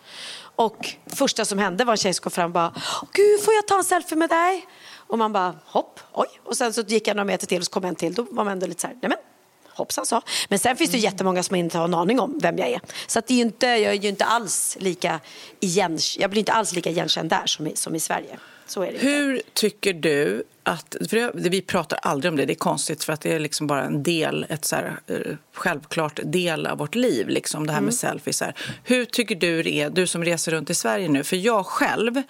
Och 0.60 0.88
första 1.06 1.44
som 1.44 1.58
hände 1.58 1.84
var 1.84 1.92
en 1.92 1.96
tjej 1.96 2.14
som 2.14 2.22
kom 2.22 2.32
fram 2.32 2.44
och 2.44 2.52
bara 2.52 2.72
Gud, 3.12 3.40
får 3.44 3.54
jag 3.54 3.66
ta 3.66 3.78
en 3.78 3.84
selfie 3.84 4.18
med 4.18 4.30
dig? 4.30 4.66
Och 4.96 5.18
man 5.18 5.32
bara 5.32 5.54
hopp, 5.64 6.00
oj. 6.12 6.28
Och 6.44 6.56
sen 6.56 6.72
så 6.72 6.80
gick 6.80 7.08
jag 7.08 7.16
några 7.16 7.24
meter 7.24 7.46
till 7.46 7.58
och 7.58 7.64
så 7.64 7.70
kom 7.70 7.84
en 7.84 7.94
till. 7.94 8.14
Då 8.14 8.22
var 8.22 8.44
man 8.44 8.48
ändå 8.48 8.66
lite 8.66 8.80
så 8.80 8.86
här, 8.86 8.96
nej 9.02 9.08
men 9.08 9.18
hoppsan 9.68 10.06
så. 10.06 10.22
Men 10.48 10.58
sen 10.58 10.76
finns 10.76 10.90
det 10.90 10.96
ju 10.96 11.02
jättemånga 11.02 11.42
som 11.42 11.56
inte 11.56 11.78
har 11.78 11.84
en 11.84 11.94
aning 11.94 12.20
om 12.20 12.38
vem 12.42 12.58
jag 12.58 12.68
är. 12.68 12.80
Så 13.06 13.18
att 13.18 13.26
det 13.26 13.34
är 13.34 13.36
ju 13.36 13.42
inte, 13.42 13.66
jag 13.66 13.92
är 13.94 14.02
ju 14.02 14.08
inte 14.08 14.24
alls 14.24 14.76
lika 14.80 15.20
igen, 15.60 15.98
jag 16.18 16.30
blir 16.30 16.38
inte 16.38 16.52
alls 16.52 16.74
lika 16.74 16.90
igenkänd 16.90 17.30
där 17.30 17.46
som 17.46 17.66
i, 17.66 17.76
som 17.76 17.94
i 17.94 18.00
Sverige. 18.00 18.38
Så 18.66 18.82
är 18.82 18.86
det 18.86 18.92
inte. 18.92 19.06
Hur 19.06 19.42
tycker 19.54 19.92
du 19.92 20.44
att... 20.70 20.96
Vi 21.34 21.62
pratar 21.62 21.98
aldrig 22.02 22.30
om 22.30 22.36
det, 22.36 22.46
det 22.46 22.52
är 22.52 22.54
konstigt 22.54 23.04
för 23.04 23.12
att 23.12 23.20
det 23.20 23.32
är 23.32 23.38
liksom 23.38 23.66
bara 23.66 23.84
en 23.84 24.02
del, 24.02 24.46
ett 24.48 24.64
så 24.64 24.76
här, 24.76 25.00
eh, 25.06 25.16
självklart 25.54 26.20
del 26.24 26.66
av 26.66 26.78
vårt 26.78 26.94
liv, 26.94 27.28
liksom 27.28 27.66
det 27.66 27.72
här 27.72 27.80
med 27.80 27.94
selfies. 27.94 28.40
Här. 28.40 28.54
Hur 28.84 29.04
tycker 29.04 29.34
du 29.34 29.62
det 29.62 29.80
är, 29.80 29.90
du 29.90 30.06
som 30.06 30.24
reser 30.24 30.52
runt 30.52 30.70
i 30.70 30.74
Sverige 30.74 31.08
nu? 31.08 31.24
För 31.24 31.36
jag 31.36 31.66
själv 31.66 32.22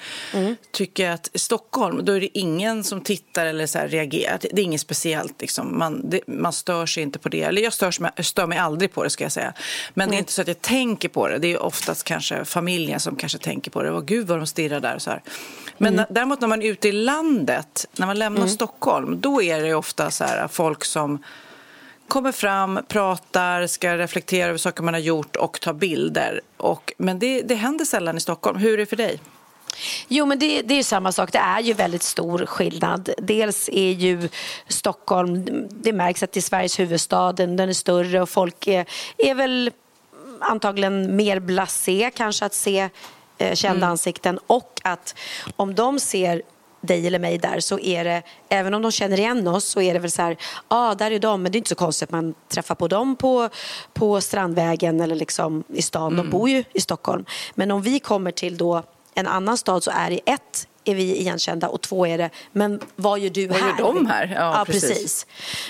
tycker 0.72 1.11
att 1.11 1.31
i 1.33 1.38
Stockholm, 1.38 2.05
då 2.05 2.12
är 2.12 2.20
det 2.20 2.38
ingen 2.38 2.85
som 2.85 3.00
tittar 3.00 3.46
eller 3.46 3.66
så 3.66 3.79
här 3.79 3.88
reagerar. 3.88 4.38
Det 4.40 4.61
är 4.61 4.64
inget 4.64 4.81
speciellt, 4.81 5.40
liksom. 5.40 5.79
man, 5.79 6.11
det, 6.11 6.20
man 6.26 6.53
stör 6.53 6.87
sig 6.87 7.03
inte 7.03 7.18
på 7.18 7.29
det. 7.29 7.42
Eller 7.42 7.62
jag 7.62 7.72
störs 7.72 8.00
stör 8.18 8.46
mig 8.46 8.59
aldrig 8.59 8.92
på 8.92 9.05
det, 9.05 9.11
ska 9.11 9.24
jag 9.24 9.33
säga. 9.33 9.53
Men 9.94 10.11
det 10.11 10.16
är 10.16 10.18
inte 10.18 10.33
så 10.33 10.42
att 10.42 10.48
jag 10.48 10.62
tänker 10.62 11.09
på 11.09 11.29
det. 11.29 11.38
Det 11.38 11.53
är 11.53 11.62
oftast 11.62 12.05
kanske 12.05 12.44
familjen 12.44 13.00
som 13.00 13.16
kanske 13.16 13.38
tänker 13.38 13.70
på 13.70 13.83
det. 13.83 13.92
Åh, 13.92 14.03
gud 14.05 14.26
vad 14.26 14.38
de 14.38 14.46
stirrar 14.46 14.81
där 14.81 14.94
och 14.94 15.03
så 15.03 15.11
här. 15.11 15.22
Men 15.83 15.95
när- 15.95 16.07
däremot 16.11 16.40
när 16.40 16.49
man 16.49 16.62
är 16.62 16.66
ute 16.66 16.88
i 16.88 16.93
landet, 16.93 17.87
när 17.93 18.07
man 18.07 18.19
lämnar 18.19 18.47
Stockholm, 18.47 19.21
då 19.21 19.43
är 19.43 19.62
det 19.62 19.75
ofta 19.75 20.11
så 20.11 20.25
här 20.25 20.49
folk 20.49 20.85
som 20.85 21.19
kommer 22.09 22.33
fram, 22.33 22.81
pratar, 22.88 23.66
ska 23.66 23.97
reflektera 23.97 24.49
över 24.49 24.59
saker 24.59 24.83
man 24.83 24.95
har 24.95 25.01
gjort 25.01 25.37
och 25.37 25.61
ta 25.61 25.73
bilder. 25.73 26.40
Och, 26.57 26.93
men 26.99 27.19
det, 27.19 27.43
det 27.43 27.55
händer 27.55 27.85
sällan 27.85 28.16
i 28.16 28.21
Stockholm. 28.21 28.59
Hur 28.59 28.73
är 28.73 28.77
det 28.77 28.87
för 28.87 28.97
dig? 28.97 29.21
Jo, 30.09 30.27
men 30.27 30.38
det, 30.38 30.62
det 30.62 30.75
är 30.75 30.77
ju 30.77 30.83
samma 30.83 31.12
sak. 31.12 31.33
Det 31.33 31.38
är 31.38 31.61
ju 31.61 31.73
väldigt 31.73 32.03
stor 32.03 32.47
skillnad. 32.47 33.11
Dels 33.19 33.69
är 33.73 33.90
ju 33.93 34.29
Stockholm, 34.69 35.45
det 35.71 35.93
märks 35.93 36.23
att 36.23 36.33
det 36.33 36.40
är 36.40 36.43
Sveriges 36.43 36.81
huvudstad, 36.81 37.33
den, 37.33 37.57
den 37.57 37.69
är 37.69 37.73
större 37.73 38.23
och 38.23 38.29
folk 38.29 38.66
är, 38.66 38.87
är 39.19 39.35
väl 39.35 39.71
antagligen 40.40 41.16
mer 41.16 41.40
blasé 41.40 42.11
kanske 42.14 42.45
att 42.45 42.55
se 42.55 42.88
eh, 43.40 43.55
kända 43.55 43.87
ansikten 43.87 44.38
och 44.46 44.81
att 44.85 45.14
om 45.57 45.74
de 45.74 46.00
ser 46.00 46.42
dig 46.83 47.07
eller 47.07 47.18
mig 47.18 47.38
där 47.38 47.61
så 47.61 47.79
är 47.79 48.05
det, 48.05 48.22
även 48.48 48.74
om 48.74 48.83
de 48.83 48.92
känner 48.92 49.18
igen 49.18 49.48
oss 49.48 49.64
så 49.64 49.81
är 49.81 49.94
det 49.94 50.00
väl 50.00 50.11
så 50.11 50.22
här, 50.22 50.37
ja 50.40 50.57
ah, 50.68 50.94
där 50.94 51.11
är 51.11 51.18
de, 51.18 51.42
men 51.42 51.53
det 51.53 51.57
är 51.57 51.59
inte 51.59 51.68
så 51.68 51.74
konstigt 51.74 52.09
att 52.09 52.12
man 52.12 52.35
träffar 52.48 52.74
på 52.74 52.88
dem 52.88 53.16
på, 53.16 53.48
på 53.92 54.20
Strandvägen 54.20 55.00
eller 55.00 55.14
liksom 55.14 55.64
i 55.68 55.83
stan, 55.83 56.16
de 56.16 56.31
bor 56.31 56.48
ju 56.48 56.64
i 56.72 56.81
Stockholm. 56.81 57.24
Men 57.55 57.70
om 57.70 57.83
vi 57.83 58.00
kommer 58.00 58.31
till 58.31 58.57
då 58.57 58.83
en 59.14 59.26
annan 59.26 59.59
stad 59.59 59.83
så 59.83 59.90
är 59.90 60.11
det 60.11 60.20
ett, 60.26 60.68
är 60.85 60.94
vi 60.94 61.16
igenkända 61.20 61.68
och 61.68 61.81
två 61.81 62.07
är 62.07 62.18
det, 62.18 62.31
men 62.53 62.81
vad 62.96 63.18
gör 63.18 63.31
du 63.31 63.46
Vad 63.46 63.57
här? 63.59 63.79
gör 63.79 63.87
de 63.87 64.07
här? 64.07 64.33
Ja, 64.37 64.59
Ja, 64.59 64.64
precis. 64.64 64.88
precis. 64.88 65.26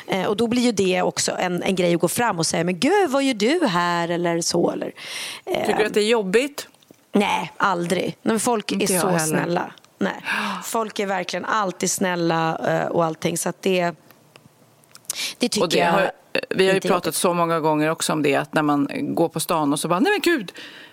Eh, 0.06 0.24
och 0.26 0.36
då 0.36 0.46
blir 0.46 0.62
ju 0.62 0.72
det 0.72 1.02
också 1.02 1.32
en, 1.38 1.62
en 1.62 1.74
grej 1.74 1.94
att 1.94 2.00
gå 2.00 2.08
fram 2.08 2.38
och 2.38 2.46
säga, 2.46 2.64
men 2.64 2.78
gud 2.80 3.10
vad 3.10 3.22
gör 3.22 3.34
du 3.34 3.66
här? 3.66 4.08
Eller 4.08 4.40
så. 4.40 4.70
Eller, 4.70 4.92
eh, 5.46 5.66
Tycker 5.66 5.78
du 5.78 5.84
att 5.86 5.94
det 5.94 6.00
är 6.00 6.08
jobbigt? 6.08 6.68
Nej, 7.12 7.52
aldrig. 7.56 8.16
Men 8.22 8.40
folk 8.40 8.72
Inte 8.72 8.94
är 8.94 9.00
så 9.00 9.06
heller. 9.06 9.18
snälla. 9.18 9.72
Nej. 9.98 10.24
Folk 10.64 10.98
är 10.98 11.06
verkligen 11.06 11.44
alltid 11.44 11.90
snälla 11.90 12.58
eh, 12.68 12.86
och 12.86 13.04
allting. 13.04 13.38
Så 13.38 13.48
att 13.48 13.62
det, 13.62 13.94
det 15.38 15.48
tycker 15.48 15.62
Och 15.62 15.68
det 15.68 15.78
jag 15.78 15.92
har, 15.92 16.10
vi 16.50 16.66
har 16.66 16.74
ju 16.74 16.80
pratat 16.80 17.14
så 17.14 17.34
många 17.34 17.60
gånger 17.60 17.90
också 17.90 18.12
om 18.12 18.22
det 18.22 18.34
att 18.36 18.54
när 18.54 18.62
man 18.62 18.88
går 19.14 19.28
på 19.28 19.40
stan 19.40 19.72
och 19.72 19.80
så 19.80 19.88
bara, 19.88 20.00
nej 20.00 20.12
men 20.12 20.20
gud, 20.34 20.52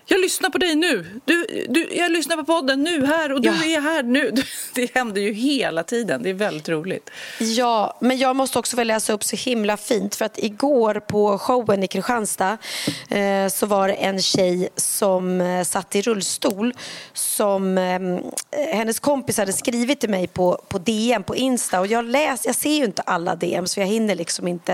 jag 0.10 0.20
lyssnar 0.22 0.50
på 0.50 0.58
dig 0.58 0.76
nu. 0.76 1.22
Du, 1.26 1.66
du, 1.70 1.88
jag 1.92 2.12
lyssnar 2.12 2.38
på 2.38 2.44
podden 2.44 2.84
nu 2.84 3.06
här 3.06 3.32
och 3.32 3.42
du 3.42 3.48
Ja. 3.50 3.54
är 3.78 3.82
här 3.82 4.04
nu. 4.04 4.32
Det 4.74 4.96
händer 4.96 5.22
ju 5.22 5.34
hela 5.34 5.84
tiden. 5.84 6.24
Det 6.24 6.30
är 6.30 6.34
väldigt 6.34 6.70
roligt. 6.70 7.10
Ja, 7.40 7.98
men 8.02 8.18
jag 8.18 8.36
måste 8.36 8.60
också 8.60 8.78
väl 8.78 8.88
läsa 8.88 9.14
upp 9.14 9.24
så 9.24 9.36
himla 9.36 9.78
fint 9.78 10.16
för 10.16 10.26
att 10.26 10.40
igår 10.40 10.94
på 11.08 11.38
showen 11.38 11.84
i 11.84 11.88
Kristianstad 11.88 12.58
eh, 13.10 13.48
så 13.50 13.66
var 13.66 13.88
det 13.88 13.94
en 13.94 14.22
tjej 14.22 14.70
som 14.76 15.42
eh, 15.42 15.64
satt 15.64 15.96
i 15.96 16.02
rullstol 16.02 16.74
som 17.14 17.78
eh, 17.78 18.00
hennes 18.76 19.00
kompis 19.00 19.38
hade 19.38 19.54
skrivit 19.54 20.00
till 20.00 20.10
mig 20.10 20.28
på, 20.28 20.62
på 20.68 20.78
DM 20.78 21.24
på 21.24 21.36
Insta 21.36 21.80
och 21.80 21.88
jag 21.88 22.06
läs, 22.06 22.46
jag 22.46 22.56
ser 22.56 22.78
ju 22.78 22.86
inte 22.86 23.02
alla 23.02 23.36
DM 23.36 23.68
så 23.68 23.80
jag 23.80 23.88
hinner 23.88 24.16
liksom 24.16 24.48
inte 24.48 24.74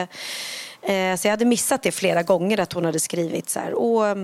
eh, 0.82 1.16
så 1.18 1.28
jag 1.28 1.32
hade 1.32 1.46
missat 1.46 1.84
det 1.84 1.92
flera 1.92 2.24
gånger 2.24 2.60
att 2.60 2.74
hon 2.74 2.86
hade 2.86 3.00
skrivit 3.00 3.50
så 3.50 3.60
här 3.60 3.74
och 3.74 4.18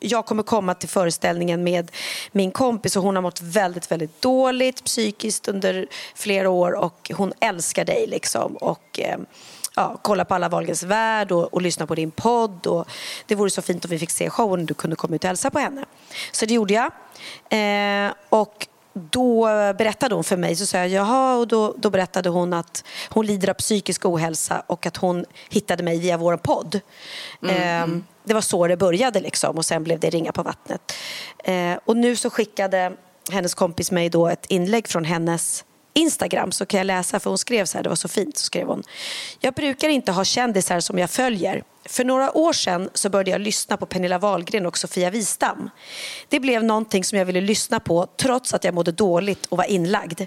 jag 0.00 0.26
kommer 0.26 0.42
komma 0.42 0.74
till 0.74 0.88
föreställningen 0.88 1.64
med 1.64 1.90
min 2.32 2.50
kompis 2.50 2.96
och 2.96 3.02
hon 3.02 3.14
har 3.14 3.22
mått 3.22 3.40
väldigt, 3.40 3.90
väldigt 3.90 4.22
dåligt 4.22 4.84
psykiskt 4.84 5.48
under 5.48 5.86
flera 6.14 6.50
år 6.50 6.72
och 6.72 7.10
hon 7.14 7.32
älskar 7.40 7.84
dig 7.84 8.06
liksom 8.06 8.56
och 8.56 9.00
eh, 9.00 9.18
ja, 9.76 9.98
kolla 10.02 10.24
på 10.24 10.34
alla 10.34 10.48
Wahlgrens 10.48 10.82
värld 10.82 11.32
och, 11.32 11.54
och 11.54 11.62
lyssna 11.62 11.86
på 11.86 11.94
din 11.94 12.10
podd 12.10 12.66
och 12.66 12.88
det 13.26 13.34
vore 13.34 13.50
så 13.50 13.62
fint 13.62 13.84
om 13.84 13.90
vi 13.90 13.98
fick 13.98 14.10
se 14.10 14.30
showen 14.30 14.60
och 14.60 14.66
du 14.66 14.74
kunde 14.74 14.96
komma 14.96 15.14
ut 15.16 15.24
och 15.24 15.28
hälsa 15.28 15.50
på 15.50 15.58
henne. 15.58 15.84
Så 16.32 16.46
det 16.46 16.54
gjorde 16.54 16.74
jag. 16.74 16.90
Eh, 17.50 18.12
och 18.28 18.66
då 18.92 19.44
berättade 19.78 20.14
hon 20.14 20.24
för 20.24 20.36
mig, 20.36 20.56
så 20.56 20.66
sa 20.66 20.78
jag 20.78 20.88
jaha 20.88 21.36
och 21.36 21.48
då, 21.48 21.74
då 21.78 21.90
berättade 21.90 22.28
hon 22.28 22.52
att 22.52 22.84
hon 23.08 23.26
lider 23.26 23.50
av 23.50 23.54
psykisk 23.54 24.06
ohälsa 24.06 24.62
och 24.66 24.86
att 24.86 24.96
hon 24.96 25.24
hittade 25.50 25.82
mig 25.82 25.98
via 25.98 26.16
vår 26.16 26.36
podd. 26.36 26.80
Eh, 27.42 27.86
det 28.24 28.34
var 28.34 28.40
så 28.40 28.66
det 28.66 28.76
började 28.76 29.20
liksom 29.20 29.56
och 29.56 29.64
sen 29.64 29.84
blev 29.84 30.00
det 30.00 30.10
ringa 30.10 30.32
på 30.32 30.42
vattnet. 30.42 30.92
Eh, 31.44 31.78
och 31.84 31.96
nu 31.96 32.16
så 32.16 32.30
skickade 32.30 32.92
hennes 33.30 33.54
kompis 33.54 33.90
mig 33.90 34.08
då 34.08 34.28
ett 34.28 34.46
inlägg 34.46 34.88
från 34.88 35.04
hennes 35.04 35.64
Instagram 35.94 36.52
så 36.52 36.66
kan 36.66 36.78
jag 36.78 36.84
läsa 36.84 37.20
för 37.20 37.30
hon 37.30 37.38
skrev 37.38 37.64
så 37.64 37.78
här, 37.78 37.82
det 37.82 37.88
var 37.88 37.96
så 37.96 38.08
fint, 38.08 38.38
så 38.38 38.44
skrev 38.44 38.66
hon. 38.66 38.82
Jag 39.40 39.54
brukar 39.54 39.88
inte 39.88 40.12
ha 40.12 40.24
kändisar 40.24 40.80
som 40.80 40.98
jag 40.98 41.10
följer. 41.10 41.62
För 41.84 42.04
några 42.04 42.36
år 42.36 42.52
sedan 42.52 42.90
så 42.94 43.08
började 43.08 43.30
jag 43.30 43.40
lyssna 43.40 43.76
på 43.76 43.86
Pernilla 43.86 44.18
Wahlgren 44.18 44.66
och 44.66 44.78
Sofia 44.78 45.10
Wistam. 45.10 45.70
Det 46.28 46.40
blev 46.40 46.64
någonting 46.64 47.04
som 47.04 47.18
jag 47.18 47.24
ville 47.24 47.40
lyssna 47.40 47.80
på 47.80 48.06
trots 48.16 48.54
att 48.54 48.64
jag 48.64 48.74
mådde 48.74 48.92
dåligt 48.92 49.46
och 49.46 49.58
var 49.58 49.64
inlagd. 49.64 50.20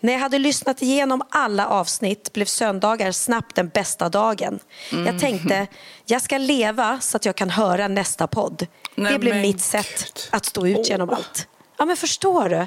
När 0.00 0.12
jag 0.12 0.20
hade 0.20 0.38
lyssnat 0.38 0.82
igenom 0.82 1.22
alla 1.30 1.68
avsnitt 1.68 2.32
blev 2.32 2.44
söndagar 2.44 3.12
snabbt 3.12 3.56
den 3.56 3.68
bästa 3.68 4.08
dagen. 4.08 4.58
Jag 4.90 5.20
tänkte, 5.20 5.66
jag 6.04 6.22
ska 6.22 6.38
leva 6.38 7.00
så 7.00 7.16
att 7.16 7.24
jag 7.24 7.36
kan 7.36 7.50
höra 7.50 7.88
nästa 7.88 8.26
podd. 8.26 8.66
Nej, 8.94 9.12
det 9.12 9.18
blev 9.18 9.34
men 9.34 9.42
mitt 9.42 9.60
sätt 9.60 10.28
att 10.30 10.46
stå 10.46 10.66
ut 10.66 10.88
genom 10.88 11.10
Åh. 11.10 11.16
allt. 11.16 11.48
Ja 11.78 11.84
men 11.84 11.96
förstår 11.96 12.48
du? 12.48 12.66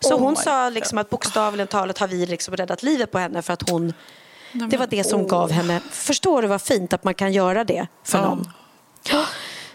Så 0.00 0.14
Oh 0.14 0.20
hon 0.20 0.36
sa 0.36 0.68
liksom 0.68 0.98
att 0.98 1.10
bokstavligen 1.10 1.66
talat 1.66 1.98
har 1.98 2.08
vi 2.08 2.26
liksom 2.26 2.56
räddat 2.56 2.82
livet 2.82 3.10
på 3.10 3.18
henne 3.18 3.42
för 3.42 3.52
att 3.52 3.70
hon 3.70 3.92
Det 4.52 4.76
var 4.76 4.86
det 4.86 5.04
som 5.04 5.26
gav 5.28 5.50
henne... 5.50 5.80
Förstår 5.90 6.42
du 6.42 6.48
vad 6.48 6.62
fint 6.62 6.92
att 6.92 7.04
man 7.04 7.14
kan 7.14 7.32
göra 7.32 7.64
det 7.64 7.86
för 8.04 8.18
Ja. 8.18 8.24
någon? 8.24 8.48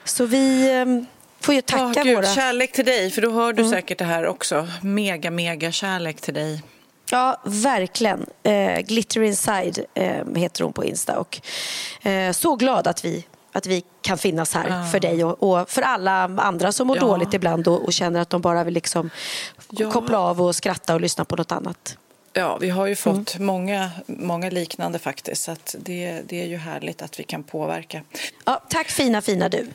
Så 0.04 0.26
vi 0.26 0.72
eh, 0.80 0.86
får 1.41 1.56
ju 1.56 1.62
tacka 1.62 1.84
Åh, 1.86 2.04
Gud, 2.04 2.15
våra... 2.15 2.26
Kärlek 2.26 2.72
till 2.72 2.86
dig, 2.86 3.12
för 3.12 3.22
då 3.22 3.32
hör 3.32 3.54
du 3.54 3.69
säkert 3.69 3.98
det 3.98 4.06
här 4.06 4.26
också. 4.28 4.67
Mega, 4.82 5.32
mega 5.32 5.72
kärlek 5.72 6.22
till 6.22 6.34
dig. 6.34 6.63
Ja, 7.12 7.41
verkligen. 7.45 8.26
Eh, 8.43 8.80
Glitter 8.80 9.22
Inside 9.22 9.86
eh, 9.93 10.26
heter 10.36 10.63
hon 10.63 10.74
på 10.74 10.86
Insta. 10.86 11.19
Och, 11.19 11.41
eh, 12.08 12.32
så 12.32 12.56
glad 12.56 12.88
att 12.88 13.06
vi, 13.06 13.26
att 13.52 13.66
vi 13.66 13.84
kan 14.02 14.18
finnas 14.18 14.54
här 14.54 14.92
för 14.92 15.00
dig 15.00 15.24
och, 15.24 15.44
och 15.44 15.70
för 15.70 15.82
alla 15.82 16.24
andra 16.38 16.72
som 16.72 16.88
mår 16.88 16.98
Ja. 16.98 17.02
dåligt 17.02 17.34
ibland 17.34 17.68
och, 17.68 17.86
och 17.86 17.94
känner 17.94 18.20
att 18.22 18.30
de 18.30 18.42
bara 18.42 18.64
vill 18.64 18.74
liksom 18.74 19.10
Ja. 19.70 19.92
koppla 19.92 20.20
av 20.20 20.42
och 20.42 20.56
skratta 20.56 20.94
och 20.94 21.02
lyssna 21.02 21.26
på 21.26 21.36
något 21.36 21.52
annat. 21.52 21.98
Ja, 22.34 22.58
vi 22.58 22.70
har 22.70 22.88
ju 22.88 22.96
fått 22.96 23.36
Mm. 23.36 23.46
många, 23.46 23.90
många 24.06 24.50
liknande 24.50 25.00
faktiskt. 25.00 25.44
Så 25.44 25.56
det, 25.78 26.22
det 26.28 26.42
är 26.42 26.46
ju 26.48 26.58
härligt 26.58 27.02
att 27.02 27.20
vi 27.20 27.24
kan 27.24 27.44
påverka. 27.44 28.02
Ja, 28.46 28.62
tack 28.70 28.90
fina, 28.90 29.22
fina 29.22 29.50
du. 29.50 29.68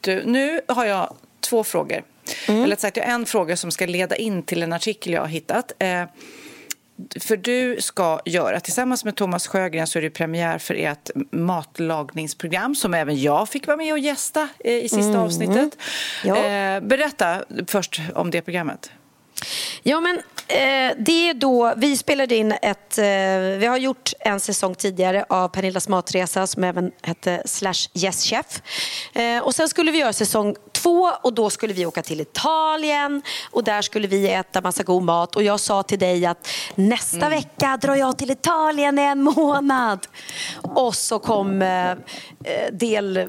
Du, 0.00 0.22
nu 0.26 0.60
har 0.68 0.84
jag 0.84 1.14
två 1.40 1.64
frågor. 1.64 2.02
Mm. 2.48 2.62
Eller 2.64 2.76
sagt, 2.76 2.96
jag 2.96 3.04
har 3.04 3.12
en 3.12 3.26
fråga 3.26 3.56
som 3.56 3.70
ska 3.70 3.86
leda 3.86 4.16
in 4.16 4.42
till 4.42 4.62
en 4.62 4.72
artikel 4.72 5.12
jag 5.12 5.20
har 5.20 5.28
hittat. 5.28 5.72
Eh, 5.78 6.02
för 7.20 7.36
du 7.36 7.76
ska 7.80 8.20
göra, 8.24 8.60
tillsammans 8.60 9.04
med 9.04 9.16
Thomas 9.16 9.46
Sjögren 9.46 9.86
så 9.86 9.98
är 9.98 10.02
det 10.02 10.10
premiär 10.10 10.58
för 10.58 10.74
ert 10.74 11.10
matlagningsprogram 11.30 12.74
som 12.74 12.94
även 12.94 13.22
jag 13.22 13.48
fick 13.48 13.66
vara 13.66 13.76
med 13.76 13.92
och 13.92 13.98
gästa 13.98 14.48
eh, 14.64 14.72
i 14.72 14.88
sista 14.88 15.18
avsnittet. 15.18 15.78
Ja. 16.24 16.36
Eh, 16.36 16.80
berätta 16.80 17.44
först 17.66 18.00
om 18.14 18.30
det 18.30 18.42
programmet. 18.42 18.90
Ja, 19.82 20.00
men 20.00 20.16
eh, 20.48 20.96
det 20.98 21.28
är 21.28 21.34
då, 21.34 21.74
vi 21.76 21.96
spelade 21.96 22.36
in 22.36 22.52
ett, 22.52 22.98
eh, 22.98 23.04
vi 23.58 23.66
har 23.66 23.76
gjort 23.76 24.12
en 24.20 24.40
säsong 24.40 24.74
tidigare 24.74 25.24
av 25.28 25.48
Pernillas 25.48 25.88
matresa 25.88 26.46
som 26.46 26.64
även 26.64 26.92
hette 27.02 27.42
Slash 27.44 27.88
Yes 27.94 28.24
Chef. 28.24 28.62
Eh, 29.14 29.38
och 29.38 29.54
sen 29.54 29.68
skulle 29.68 29.92
vi 29.92 29.98
göra 29.98 30.12
säsong 30.12 30.56
två 30.84 31.10
och 31.22 31.32
då 31.32 31.50
skulle 31.50 31.72
vi 31.72 31.86
åka 31.86 32.02
till 32.02 32.20
Italien 32.20 33.22
och 33.50 33.64
där 33.64 33.82
skulle 33.82 34.08
vi 34.08 34.28
äta 34.28 34.60
massa 34.60 34.82
god 34.82 35.02
mat 35.02 35.36
och 35.36 35.42
jag 35.42 35.60
sa 35.60 35.82
till 35.82 35.98
dig 35.98 36.26
att 36.26 36.48
nästa 36.74 37.28
vecka 37.28 37.78
drar 37.82 37.94
jag 37.94 38.18
till 38.18 38.30
Italien 38.30 38.98
en 38.98 39.22
månad. 39.22 40.06
Och 40.62 40.94
så 40.94 41.18
kom 41.18 41.62
eh, 41.62 41.90
eh, 41.90 41.96
del, 42.72 43.28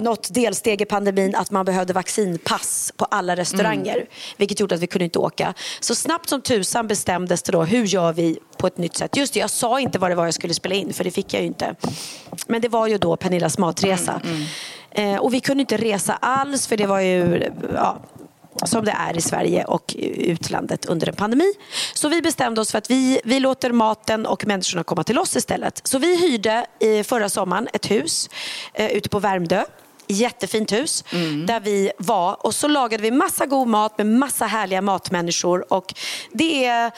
något 0.00 0.34
delsteg 0.34 0.82
i 0.82 0.84
pandemin 0.84 1.34
att 1.34 1.50
man 1.50 1.64
behövde 1.64 1.92
vaccinpass 1.92 2.92
på 2.96 3.04
alla 3.04 3.36
restauranger. 3.36 4.06
Vilket 4.36 4.60
gjorde 4.60 4.74
att 4.74 4.80
vi 4.80 4.86
kunde 4.86 5.04
inte 5.04 5.18
åka. 5.18 5.54
Så 5.80 5.94
snabbt 5.94 6.28
som 6.28 6.42
tusan 6.42 6.86
bestämdes 6.86 7.42
det 7.42 7.52
då, 7.52 7.62
hur 7.62 7.84
gör 7.84 8.12
vi 8.12 8.38
på 8.56 8.66
ett 8.66 8.78
nytt 8.78 8.96
sätt? 8.96 9.16
Just 9.16 9.34
det, 9.34 9.40
jag 9.40 9.50
sa 9.50 9.80
inte 9.80 9.98
vad 9.98 10.10
det 10.10 10.14
var 10.14 10.24
jag 10.24 10.34
skulle 10.34 10.54
spela 10.54 10.74
in 10.74 10.92
för 10.92 11.04
det 11.04 11.10
fick 11.10 11.34
jag 11.34 11.40
ju 11.40 11.46
inte. 11.46 11.74
Men 12.46 12.60
det 12.60 12.68
var 12.68 12.86
ju 12.86 12.98
då 12.98 13.16
Pernillas 13.16 13.58
matresa. 13.58 14.20
Eh, 14.24 14.30
och 15.20 15.34
vi 15.34 15.40
kunde 15.40 15.60
inte 15.60 15.76
resa 15.76 16.18
alls 16.20 16.66
för 16.66 16.76
det 16.76 16.86
var 16.86 17.00
ju 17.00 17.50
ja, 17.74 17.98
som 18.64 18.84
det 18.84 18.90
är 18.90 19.16
i 19.16 19.20
Sverige 19.20 19.64
och 19.64 19.96
utlandet 19.98 20.86
under 20.86 21.08
en 21.08 21.14
pandemi. 21.14 21.52
Så 21.94 22.08
vi 22.08 22.22
bestämde 22.22 22.60
oss 22.60 22.70
för 22.70 22.78
att 22.78 22.90
vi, 22.90 23.20
vi 23.24 23.40
låter 23.40 23.72
maten 23.72 24.26
och 24.26 24.46
människorna 24.46 24.84
komma 24.84 25.04
till 25.04 25.18
oss 25.18 25.36
istället. 25.36 25.80
Så 25.84 25.98
vi 25.98 26.30
hyrde 26.30 26.66
i 26.80 27.04
förra 27.04 27.28
sommaren 27.28 27.68
ett 27.72 27.90
hus 27.90 28.30
eh, 28.74 28.90
ute 28.90 29.08
på 29.08 29.18
Värmdö. 29.18 29.64
Jättefint 30.10 30.72
hus 30.72 31.04
där 31.46 31.60
vi 31.60 31.92
var 31.98 32.46
och 32.46 32.54
så 32.54 32.68
lagade 32.68 33.02
vi 33.02 33.10
massa 33.10 33.46
god 33.46 33.68
mat 33.68 33.98
med 33.98 34.06
massa 34.06 34.46
härliga 34.46 34.82
matmänniskor 34.82 35.72
och 35.72 35.94
det 36.32 36.64
är, 36.64 36.86
eh, 36.86 36.92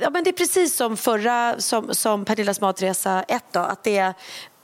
ja, 0.00 0.10
men 0.10 0.24
det 0.24 0.30
är 0.30 0.32
precis 0.32 0.76
som 0.76 0.96
förra, 0.96 1.54
som, 1.58 1.94
som 1.94 2.24
Pernillas 2.24 2.60
matresa 2.60 3.22
1 3.22 3.44
då, 3.52 3.60
att 3.60 3.84
det 3.84 3.98
är 3.98 4.14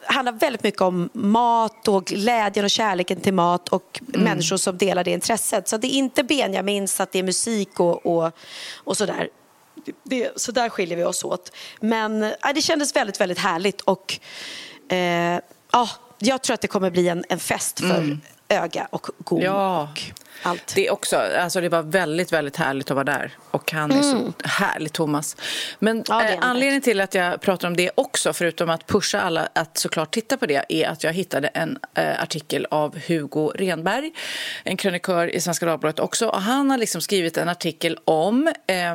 handlar 0.06 0.32
väldigt 0.32 0.62
mycket 0.62 0.80
om 0.80 1.08
mat 1.12 1.88
och 1.88 2.04
glädjen 2.04 2.64
och 2.64 2.70
kärleken 2.70 3.20
till 3.20 3.34
mat 3.34 3.68
och 3.68 4.00
människor 4.06 4.56
som 4.56 4.78
delar 4.78 5.04
det 5.04 5.10
intresset. 5.10 5.68
Så 5.68 5.76
det 5.76 5.86
är 5.86 5.98
inte 5.98 6.24
Benjamins, 6.24 7.00
att 7.00 7.12
det 7.12 7.18
är 7.18 7.22
musik 7.22 7.80
och, 7.80 8.06
och, 8.06 8.32
och 8.76 8.96
sådär. 8.96 9.28
Det, 10.02 10.32
så 10.36 10.52
där 10.52 10.68
skiljer 10.68 10.96
vi 10.96 11.04
oss 11.04 11.24
åt. 11.24 11.52
Men 11.80 12.32
ja, 12.42 12.52
det 12.52 12.62
kändes 12.62 12.96
väldigt, 12.96 13.20
väldigt 13.20 13.38
härligt 13.38 13.80
och 13.80 14.18
eh, 14.88 15.40
ja, 15.72 15.88
jag 16.18 16.42
tror 16.42 16.54
att 16.54 16.60
det 16.60 16.68
kommer 16.68 16.90
bli 16.90 17.08
en, 17.08 17.24
en 17.28 17.38
fest 17.38 17.80
för 17.80 18.18
öga 18.48 18.88
och 18.90 19.06
god 19.18 19.42
Ja. 19.42 19.82
och 19.82 20.02
allt. 20.42 20.74
Det, 20.74 20.86
är 20.86 20.92
också, 20.92 21.16
alltså 21.16 21.60
det 21.60 21.68
var 21.68 21.82
väldigt, 21.82 22.32
väldigt 22.32 22.56
härligt 22.56 22.90
att 22.90 22.94
vara 22.94 23.04
där. 23.04 23.32
Och 23.50 23.72
han 23.72 23.92
är 23.92 24.02
så 24.02 24.32
härlig, 24.44 24.92
Thomas. 24.92 25.36
Men 25.78 25.94
Mm. 25.94 26.04
Ja, 26.08 26.28
eh, 26.28 26.38
anledningen 26.40 26.82
till 26.82 27.00
att 27.00 27.14
jag 27.14 27.40
pratar 27.40 27.68
om 27.68 27.76
det 27.76 27.90
också, 27.94 28.32
förutom 28.32 28.70
att 28.70 28.86
pusha 28.86 29.20
alla 29.20 29.48
att 29.52 29.78
såklart 29.78 30.14
titta 30.14 30.36
på 30.36 30.46
det, 30.46 30.64
är 30.68 30.88
att 30.88 31.04
jag 31.04 31.12
hittade 31.12 31.48
en 31.48 31.78
eh, 31.94 32.22
artikel 32.22 32.66
av 32.70 32.98
Hugo 33.06 33.52
Renberg, 33.54 34.12
en 34.64 34.76
krönikör 34.76 35.26
i 35.26 35.40
Svenska 35.40 35.66
Dagbladet 35.66 36.00
också. 36.00 36.28
Och 36.28 36.42
han 36.42 36.70
har 36.70 36.78
liksom 36.78 37.00
skrivit 37.00 37.36
en 37.36 37.48
artikel 37.48 37.98
om 38.04 38.52
eh, 38.66 38.94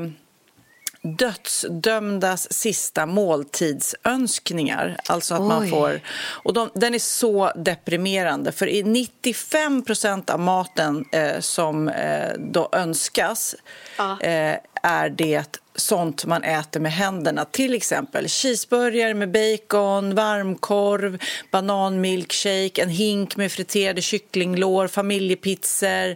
dödsdömdas 1.01 2.53
sista 2.53 3.05
måltidsönskningar. 3.05 4.97
Alltså 5.05 5.35
att 5.35 5.41
man 5.41 5.69
får... 5.69 6.01
Och 6.43 6.53
de, 6.53 6.69
den 6.75 6.93
är 6.93 6.99
så 6.99 7.51
deprimerande, 7.55 8.51
för 8.51 8.67
i 8.67 8.83
95 8.83 9.85
procent 9.85 10.29
av 10.29 10.39
maten 10.39 11.05
eh, 11.11 11.39
som 11.39 11.87
eh, 11.87 12.33
då 12.37 12.69
önskas 12.71 13.55
eh, 13.99 14.57
är 14.83 15.09
det 15.09 15.59
sånt 15.75 16.25
man 16.25 16.43
äter 16.43 16.79
med 16.79 16.91
händerna. 16.91 17.45
Till 17.45 17.73
exempel 17.73 18.27
cheeseburgare 18.27 19.13
med 19.13 19.31
bacon, 19.31 20.15
varmkorv, 20.15 21.17
bananmilkshake, 21.51 22.81
en 22.81 22.89
hink 22.89 23.35
med 23.35 23.51
friterade 23.51 24.01
kycklinglår, 24.01 24.87
familjepizzor, 24.87 26.15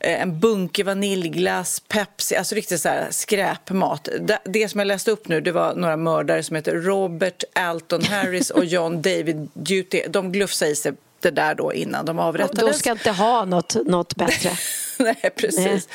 eh, 0.00 0.22
en 0.22 0.40
bunke 0.40 0.84
vaniljglass, 0.84 1.82
Pepsi, 1.88 2.36
alltså 2.36 2.54
riktigt 2.54 2.80
så 2.80 2.88
här 2.88 3.06
skräpmat. 3.10 4.08
Det, 4.20 4.38
det 4.44 4.68
som 4.68 4.80
jag 4.80 4.86
läste 4.86 5.10
upp 5.10 5.28
nu 5.28 5.40
det 5.40 5.52
var 5.52 5.74
några 5.74 5.96
mördare 5.96 6.42
som 6.42 6.56
heter 6.56 6.74
Robert 6.74 7.44
Alton 7.52 8.02
Harris 8.02 8.50
och 8.50 8.64
John 8.64 9.02
David 9.02 9.48
Duty. 9.54 10.02
De 10.08 10.32
glufsade 10.32 10.70
i 10.70 10.76
sig 10.76 10.92
det 11.20 11.30
där 11.30 11.54
då 11.54 11.72
innan 11.72 12.04
de 12.04 12.18
avrättades. 12.18 12.76
De 12.76 12.78
ska 12.78 12.90
inte 12.90 13.10
ha 13.10 13.44
något, 13.44 13.76
något 13.86 14.16
bättre. 14.16 14.50
Nej, 14.98 15.30
precis. 15.36 15.88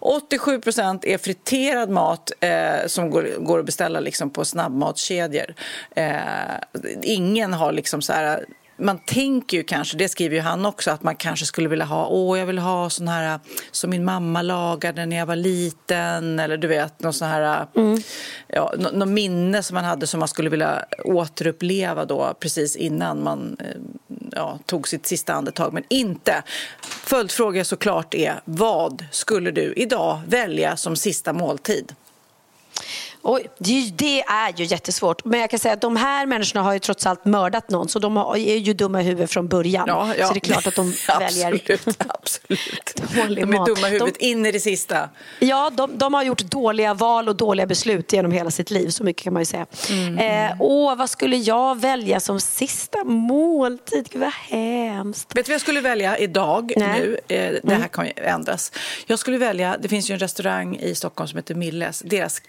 87 0.00 0.60
procent 0.60 1.04
är 1.04 1.18
friterad 1.18 1.90
mat 1.90 2.32
eh, 2.40 2.86
som 2.86 3.10
går, 3.10 3.28
går 3.38 3.58
att 3.58 3.66
beställa 3.66 4.00
liksom 4.00 4.30
på 4.30 4.44
snabbmatskedjor. 4.44 5.54
Eh, 5.96 6.12
ingen 7.02 7.52
har 7.52 7.72
liksom 7.72 8.02
så 8.02 8.12
här... 8.12 8.44
Man 8.80 8.98
tänker 8.98 9.56
ju 9.56 9.62
kanske, 9.62 9.96
det 9.96 10.08
skriver 10.08 10.36
ju 10.36 10.42
han 10.42 10.66
också, 10.66 10.90
att 10.90 11.02
man 11.02 11.16
kanske 11.16 11.46
skulle 11.46 11.68
vilja 11.68 11.84
ha, 11.84 12.06
åh 12.06 12.38
jag 12.38 12.46
vill 12.46 12.58
ha 12.58 12.90
sån 12.90 13.08
här 13.08 13.40
som 13.70 13.90
min 13.90 14.04
mamma 14.04 14.42
lagade 14.42 15.06
när 15.06 15.16
jag 15.16 15.26
var 15.26 15.36
liten 15.36 16.38
eller 16.38 16.56
du 16.56 16.68
vet, 16.68 17.00
någon 17.00 17.12
sån 17.12 17.28
här, 17.28 17.66
ja, 18.48 18.72
nå- 18.78 18.90
något 18.90 19.08
minne 19.08 19.62
som 19.62 19.74
man 19.74 19.84
hade 19.84 20.06
som 20.06 20.20
man 20.20 20.28
skulle 20.28 20.50
vilja 20.50 20.84
återuppleva 21.04 22.04
då 22.04 22.34
precis 22.40 22.76
innan 22.76 23.22
man 23.22 23.56
eh, 23.60 23.66
ja, 24.32 24.58
tog 24.66 24.88
sitt 24.88 25.06
sista 25.06 25.34
andetag, 25.34 25.72
men 25.72 25.84
inte. 25.88 26.42
Följdfråga 27.04 27.64
såklart 27.64 28.14
är, 28.14 28.40
vad 28.44 29.04
skulle 29.10 29.50
du 29.50 29.72
idag 29.76 30.20
välja 30.28 30.76
som 30.76 30.96
sista 30.96 31.32
måltid? 31.32 31.94
Oj, 33.30 33.46
det, 33.58 34.20
är 34.22 34.52
ju- 34.56 34.64
jättesvårt. 34.64 35.24
Men 35.24 35.40
jag 35.40 35.50
kan 35.50 35.58
säga 35.58 35.74
att 35.74 35.80
de 35.80 35.96
här 35.96 36.26
människorna 36.26 36.62
har 36.62 36.72
ju 36.72 36.78
trots 36.78 37.06
allt 37.06 37.24
mördat 37.24 37.70
någon 37.70 37.88
så 37.88 37.98
de 37.98 38.16
är 38.16 38.36
ju 38.36 38.72
dumma 38.72 39.00
i 39.00 39.04
huvudet 39.04 39.30
från 39.30 39.48
början. 39.48 39.86
Så 39.88 40.32
det 40.32 40.38
är 40.38 40.40
klart 40.40 40.66
att 40.66 40.74
de 40.74 40.92
väljer 41.18 41.52
absolut, 41.52 41.98
absolut. 42.08 42.94
dålig 43.16 43.36
De 43.46 43.52
är 43.54 43.58
mat. 43.58 43.66
dumma 43.66 43.88
i 43.88 43.90
huvudet 43.90 44.16
De, 44.20 44.26
in 44.26 44.46
i 44.46 44.52
det 44.52 44.60
sista. 44.60 45.08
ja, 45.40 45.70
de, 45.70 45.98
de 45.98 46.14
har 46.14 46.22
gjort 46.22 46.38
dåliga 46.42 46.94
val 46.94 47.28
och 47.28 47.36
dåliga 47.36 47.66
beslut 47.66 48.12
genom 48.12 48.32
hela 48.32 48.50
sitt 48.50 48.70
liv. 48.70 48.88
Så 48.88 49.04
mycket 49.04 49.22
kan 49.24 49.32
man 49.32 49.42
ju 49.42 49.46
säga. 49.46 49.66
Mm, 49.90 50.18
Eh, 50.18 50.56
åh, 50.60 50.96
vad 50.96 51.10
skulle 51.10 51.36
jag 51.36 51.80
välja 51.80 52.20
som 52.20 52.40
sista 52.40 53.04
måltid? 53.04 54.08
Gud 54.12 54.20
vad 54.22 54.32
hemskt. 54.32 55.36
Vet 55.36 55.46
du 55.46 55.50
vad 55.50 55.54
jag 55.54 55.60
skulle 55.60 55.80
välja 55.80 56.18
idag 56.18 56.72
Nej. 56.76 57.00
nu? 57.00 57.34
Eh, 57.36 57.52
Det 57.62 57.74
här 57.74 57.88
kan 57.88 58.06
ju 58.06 58.12
ändras. 58.16 58.72
Jag 59.06 59.18
skulle 59.18 59.38
välja, 59.38 59.76
det 59.80 59.88
finns 59.88 60.10
ju 60.10 60.12
en 60.12 60.18
restaurang 60.18 60.76
i 60.76 60.94
Stockholm 60.94 61.28
som 61.28 61.36
heter 61.36 61.54
Milles. 61.54 62.02
Deras 62.06 62.40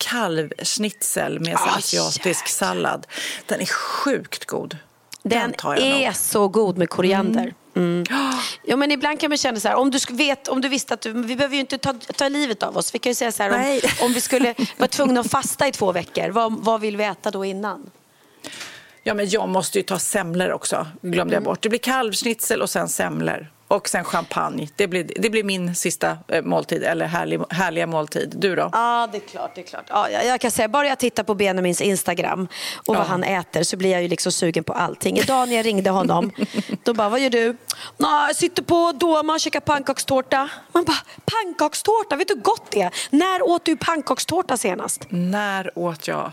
kalvschnitzel 0.77 1.39
med 1.39 1.55
Ah, 1.55 1.77
asiatisk 1.77 2.25
jäklar. 2.25 2.47
sallad. 2.47 3.07
Den 3.45 3.61
är 3.61 3.65
sjukt 3.65 4.45
god. 4.45 4.77
Den 5.23 5.53
jag 5.63 5.77
är 5.77 6.05
nog. 6.05 6.15
så 6.15 6.47
god 6.47 6.77
med 6.77 6.89
koriander. 6.89 7.53
Mm. 7.75 8.05
Ja, 8.63 8.75
men 8.75 8.91
ibland 8.91 9.19
kan 9.19 9.29
man 9.31 9.37
känna 9.37 9.59
så 9.59 9.67
här, 9.67 9.75
om 9.75 9.91
du, 9.91 9.99
vet, 10.09 10.47
om 10.47 10.61
du 10.61 10.69
visste 10.69 10.93
att 10.93 11.01
du, 11.01 11.13
vi 11.13 11.35
behöver 11.35 11.55
ju 11.55 11.59
inte 11.61 11.77
ta, 11.77 11.93
ta 12.15 12.29
livet 12.29 12.63
av 12.63 12.77
oss. 12.77 12.95
Vi 12.95 12.99
kan 12.99 13.09
ju 13.09 13.15
säga 13.15 13.31
så 13.31 13.43
här, 13.43 13.51
om, 13.51 13.79
om 14.05 14.13
vi 14.13 14.21
skulle 14.21 14.55
vara 14.77 14.87
tvungna 14.87 15.19
att 15.19 15.31
fasta 15.31 15.67
i 15.67 15.71
två 15.71 15.91
veckor, 15.91 16.29
vad, 16.29 16.53
vad 16.63 16.81
vill 16.81 16.97
vi 16.97 17.03
äta 17.03 17.31
då 17.31 17.45
innan? 17.45 17.89
Ja, 19.03 19.13
men 19.13 19.29
jag 19.29 19.49
måste 19.49 19.77
ju 19.79 19.83
ta 19.83 19.99
semlor 19.99 20.51
också, 20.51 20.87
glömde 21.01 21.21
Mm. 21.21 21.33
jag 21.33 21.43
bort. 21.43 21.61
Det 21.61 21.69
blir 21.69 21.79
kalvschnitzel 21.79 22.61
och 22.61 22.69
sen 22.69 22.89
semlor. 22.89 23.51
Och 23.69 23.89
sen 23.89 24.03
champagne. 24.03 24.69
Det 24.75 24.87
blir, 24.87 25.11
det 25.15 25.29
blir 25.29 25.43
min 25.43 25.75
sista 25.75 26.17
eh, 26.27 26.43
måltid, 26.43 26.83
eller 26.83 27.05
härlig, 27.05 27.41
härliga 27.49 27.87
måltid. 27.87 28.33
Du 28.37 28.55
då? 28.55 28.69
Ja, 28.71 29.09
det 29.11 29.17
är 29.17 29.27
klart. 29.27 29.51
Det 29.55 29.61
är 29.61 29.65
klart. 29.65 29.85
Ja, 29.87 30.09
jag, 30.09 30.41
kan 30.41 30.51
säga, 30.51 30.67
bara 30.67 30.87
jag 30.87 30.99
tittar 30.99 31.23
på 31.23 31.35
Benjamins 31.35 31.81
Instagram 31.81 32.47
och 32.87 32.95
vad 32.95 33.07
han 33.07 33.23
äter 33.23 33.63
så 33.63 33.77
blir 33.77 33.91
jag 33.91 34.01
ju 34.01 34.07
liksom 34.07 34.31
sugen 34.31 34.63
på 34.63 34.73
allting. 34.73 35.17
Idag 35.17 35.49
när 35.49 35.55
jag 35.55 35.65
ringde 35.65 35.89
honom, 35.89 36.31
då 36.83 36.93
bara, 36.93 37.09
vad 37.09 37.19
gör 37.19 37.29
du? 37.29 37.57
Nå, 37.97 38.07
jag 38.27 38.35
sitter 38.35 38.63
på 38.63 38.91
Doma 38.91 39.33
och 39.33 39.39
käkar 39.39 39.59
pannkakstårta. 39.59 40.49
Man 40.71 40.83
bara, 40.83 40.97
pannkakstårta, 41.25 42.15
vet 42.15 42.27
du 42.27 42.33
hur 42.33 42.41
gott 42.41 42.71
det 42.71 42.81
är? 42.81 42.91
När 43.09 43.41
åt 43.41 43.65
du 43.65 43.77
pannkakstårta 43.77 44.57
senast? 44.57 45.05
När 45.09 45.77
åt 45.77 46.07
jag? 46.07 46.31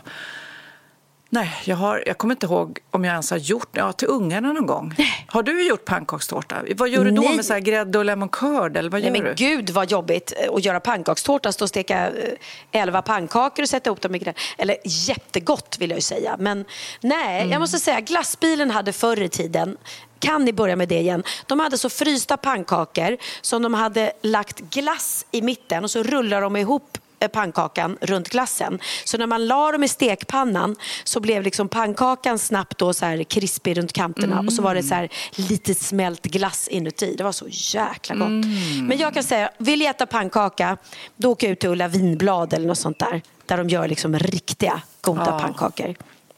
Nej, 1.37 1.51
jag, 1.65 1.75
har, 1.75 2.03
jag 2.05 2.17
kommer 2.17 2.33
inte 2.35 2.45
ihåg 2.45 2.79
om 2.91 3.03
jag 3.05 3.11
ens 3.11 3.31
har 3.31 3.37
gjort 3.37 3.67
det. 3.71 3.79
Ja, 3.79 3.91
till 3.91 4.07
ungarna 4.07 4.53
någon 4.53 4.65
gång. 4.65 4.95
Har 5.27 5.43
du 5.43 5.67
gjort 5.67 5.85
pannkakstårta? 5.85 6.55
Vad 6.75 6.89
gör 6.89 7.05
du 7.05 7.11
då 7.11 7.21
Nej. 7.21 7.35
med 7.35 7.45
så 7.45 7.53
här 7.53 7.59
grädde 7.59 7.97
och 7.97 8.05
lemon 8.05 8.29
curd? 8.29 8.77
Eller 8.77 8.89
vad 8.89 9.01
Nej 9.01 9.07
gör 9.11 9.23
men 9.23 9.35
du? 9.35 9.45
gud 9.45 9.69
vad 9.69 9.91
jobbigt 9.91 10.33
eh, 10.37 10.53
att 10.53 10.65
göra 10.65 10.79
pannkakstårta, 10.79 11.51
stå 11.51 11.65
och 11.65 11.69
steka 11.69 12.07
eh, 12.07 12.33
elva 12.81 13.01
pannkakor 13.01 13.61
och 13.63 13.69
sätta 13.69 13.89
ihop 13.89 14.01
dem 14.01 14.15
i 14.15 14.19
grädde. 14.19 14.39
Eller 14.57 14.77
jättegott 14.85 15.77
vill 15.79 15.89
jag 15.89 15.97
ju 15.97 16.01
säga. 16.01 16.35
Men 16.39 16.65
nej, 17.01 17.37
Mm. 17.41 17.51
jag 17.51 17.59
måste 17.59 17.79
säga 17.79 17.99
glassbilen 18.01 18.71
hade 18.71 18.93
förr 18.93 19.21
i 19.21 19.29
tiden 19.29 19.77
kan 20.19 20.45
ni 20.45 20.53
börja 20.53 20.75
med 20.75 20.87
det 20.87 20.99
igen? 20.99 21.23
De 21.47 21.59
hade 21.59 21.77
så 21.77 21.89
frysta 21.89 22.37
pannkakor 22.37 23.17
som 23.41 23.61
de 23.61 23.73
hade 23.73 24.11
lagt 24.21 24.59
glass 24.59 25.25
i 25.31 25.41
mitten 25.41 25.83
och 25.83 25.91
så 25.91 26.03
rullar 26.03 26.41
de 26.41 26.55
ihop 26.55 26.97
pannkakan 27.33 27.97
runt 28.01 28.29
glassen. 28.29 28.79
Så 29.05 29.17
när 29.17 29.27
man 29.27 29.47
la 29.47 29.71
dem 29.71 29.83
i 29.83 29.87
stekpannan 29.87 30.75
så 31.03 31.19
blev 31.19 31.43
liksom 31.43 31.69
pannkakan 31.69 32.39
snabbt 32.39 32.77
då 32.77 32.93
så 32.93 33.05
här 33.05 33.23
krispig 33.23 33.77
runt 33.77 33.93
kanterna 33.93 34.39
och 34.39 34.53
så 34.53 34.61
var 34.61 34.75
det 34.75 34.83
så 34.83 34.95
här 34.95 35.09
lite 35.35 35.75
smält 35.75 36.21
glass 36.23 36.67
inuti. 36.67 37.15
Det 37.17 37.23
var 37.23 37.31
så 37.31 37.45
jäkla 37.49 38.15
gott. 38.15 38.45
Men 38.83 38.97
jag 38.97 39.13
kan 39.13 39.23
säga, 39.23 39.49
vill 39.57 39.81
jag 39.81 39.89
äta 39.89 40.05
pannkaka 40.05 40.77
då 41.15 41.31
åker 41.31 41.47
jag 41.47 41.51
ut 41.51 41.59
till 41.59 41.69
Ulla 41.69 41.87
Vinblad 41.87 42.53
eller 42.53 42.67
något 42.67 42.77
sånt 42.77 42.99
där. 42.99 43.21
Där 43.45 43.57
de 43.57 43.69
gör 43.69 43.87
liksom 43.87 44.19
riktiga 44.19 44.81
goda 45.01 45.23
Ja. 45.25 45.39
pannkakor. 45.39 45.95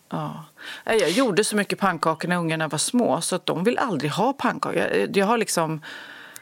Ja. 0.10 0.46
Jag 0.86 1.10
gjorde 1.10 1.44
så 1.44 1.56
mycket 1.56 1.80
pannkakor 1.80 2.28
när 2.30 2.36
ungarna 2.38 2.68
var 2.68 2.78
små 2.78 3.22
så 3.22 3.36
att 3.36 3.46
de 3.46 3.64
vill 3.64 3.78
aldrig 3.78 4.12
ha 4.12 4.34
pannkakor. 4.34 4.76
Jag, 4.78 5.18
jag 5.18 5.26
har 5.26 5.38
liksom... 5.38 5.82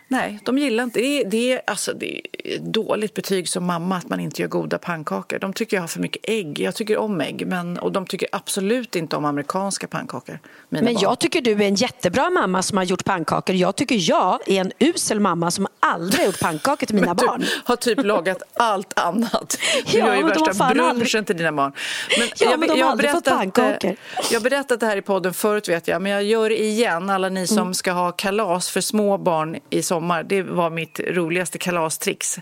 Nej, 0.09 0.39
de 0.43 0.57
gillar 0.57 0.83
inte 0.83 0.99
det. 0.99 1.21
Är, 1.21 1.25
det, 1.29 1.51
är, 1.53 1.61
alltså, 1.67 1.93
det 1.93 2.21
är 2.43 2.59
dåligt 2.59 3.13
betyg 3.13 3.49
som 3.49 3.65
mamma 3.65 3.97
att 3.97 4.09
man 4.09 4.19
inte 4.19 4.41
gör 4.41 4.49
goda 4.49 4.77
pannkakor. 4.77 5.39
De 5.39 5.53
tycker 5.53 5.77
jag 5.77 5.81
har 5.83 5.87
för 5.87 5.99
mycket 5.99 6.29
ägg. 6.29 6.59
Jag 6.59 6.75
tycker 6.75 6.97
om 6.97 7.21
ägg, 7.21 7.47
men, 7.47 7.79
och 7.79 7.91
de 7.91 8.05
tycker 8.05 8.27
absolut 8.31 8.95
inte 8.95 9.15
om 9.15 9.25
amerikanska 9.25 9.87
pannkakor. 9.87 10.39
Men 10.69 10.85
barn. 10.85 10.95
jag 10.99 11.19
tycker 11.19 11.41
du 11.41 11.51
är 11.51 11.61
en 11.61 11.75
jättebra 11.75 12.29
mamma 12.29 12.61
som 12.61 12.77
har 12.77 12.83
gjort 12.83 13.03
pannkakor. 13.05 13.55
Jag 13.55 13.75
tycker 13.75 14.09
jag 14.09 14.39
är 14.49 14.61
en 14.61 14.71
usel 14.79 15.19
mamma 15.19 15.51
som 15.51 15.67
aldrig 15.79 16.19
har 16.19 16.25
gjort 16.25 16.39
pannkakor 16.39 16.85
till 16.85 16.95
mina 16.95 17.15
barn. 17.15 17.43
Har 17.63 17.75
typ 17.75 18.03
lagat 18.03 18.43
allt 18.53 18.99
annat. 18.99 19.57
Du 19.91 19.97
Ja, 19.99 20.05
gör 20.07 20.15
ju 20.15 20.23
värsta 20.23 20.69
brunchen 20.73 21.25
till 21.25 21.37
dina 21.37 21.51
barn. 21.51 21.71
Men 22.19 22.27
Ja, 22.39 22.57
men 22.57 22.69
de 22.69 22.81
har 22.81 22.91
aldrig 22.91 23.11
fått 23.11 23.23
berättat, 23.23 23.39
pannkakor. 23.39 23.89
eh, 23.89 23.95
Jag 24.31 24.39
har 24.39 24.43
berättat 24.43 24.79
det 24.79 24.85
här 24.85 24.97
i 24.97 25.01
podden 25.01 25.33
förut 25.33 25.69
vet 25.69 25.87
jag, 25.87 26.01
men 26.01 26.11
jag 26.11 26.23
gör 26.23 26.49
det 26.49 26.61
igen. 26.63 27.09
Alla 27.09 27.29
ni 27.29 27.47
som 27.47 27.57
Mm. 27.57 27.73
ska 27.73 27.91
ha 27.91 28.11
kalas 28.11 28.69
för 28.69 28.81
små 28.81 29.17
barn 29.17 29.57
i 29.69 29.81
sommar. 29.81 29.96
Det 30.25 30.41
var 30.41 30.69
mitt 30.69 30.99
roligaste 30.99 31.57
kalastrix. 31.57 32.39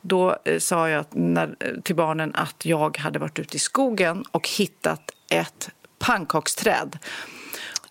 Då 0.00 0.36
eh, 0.44 0.58
sa 0.58 0.88
jag 0.88 1.04
när, 1.10 1.56
eh, 1.60 1.80
till 1.82 1.96
barnen 1.96 2.34
att 2.34 2.64
jag 2.64 2.98
hade 2.98 3.18
varit 3.18 3.38
ute 3.38 3.56
i 3.56 3.58
skogen 3.58 4.24
och 4.30 4.48
hittat 4.48 5.10
ett 5.30 5.70
pannkaksträd. 5.98 6.98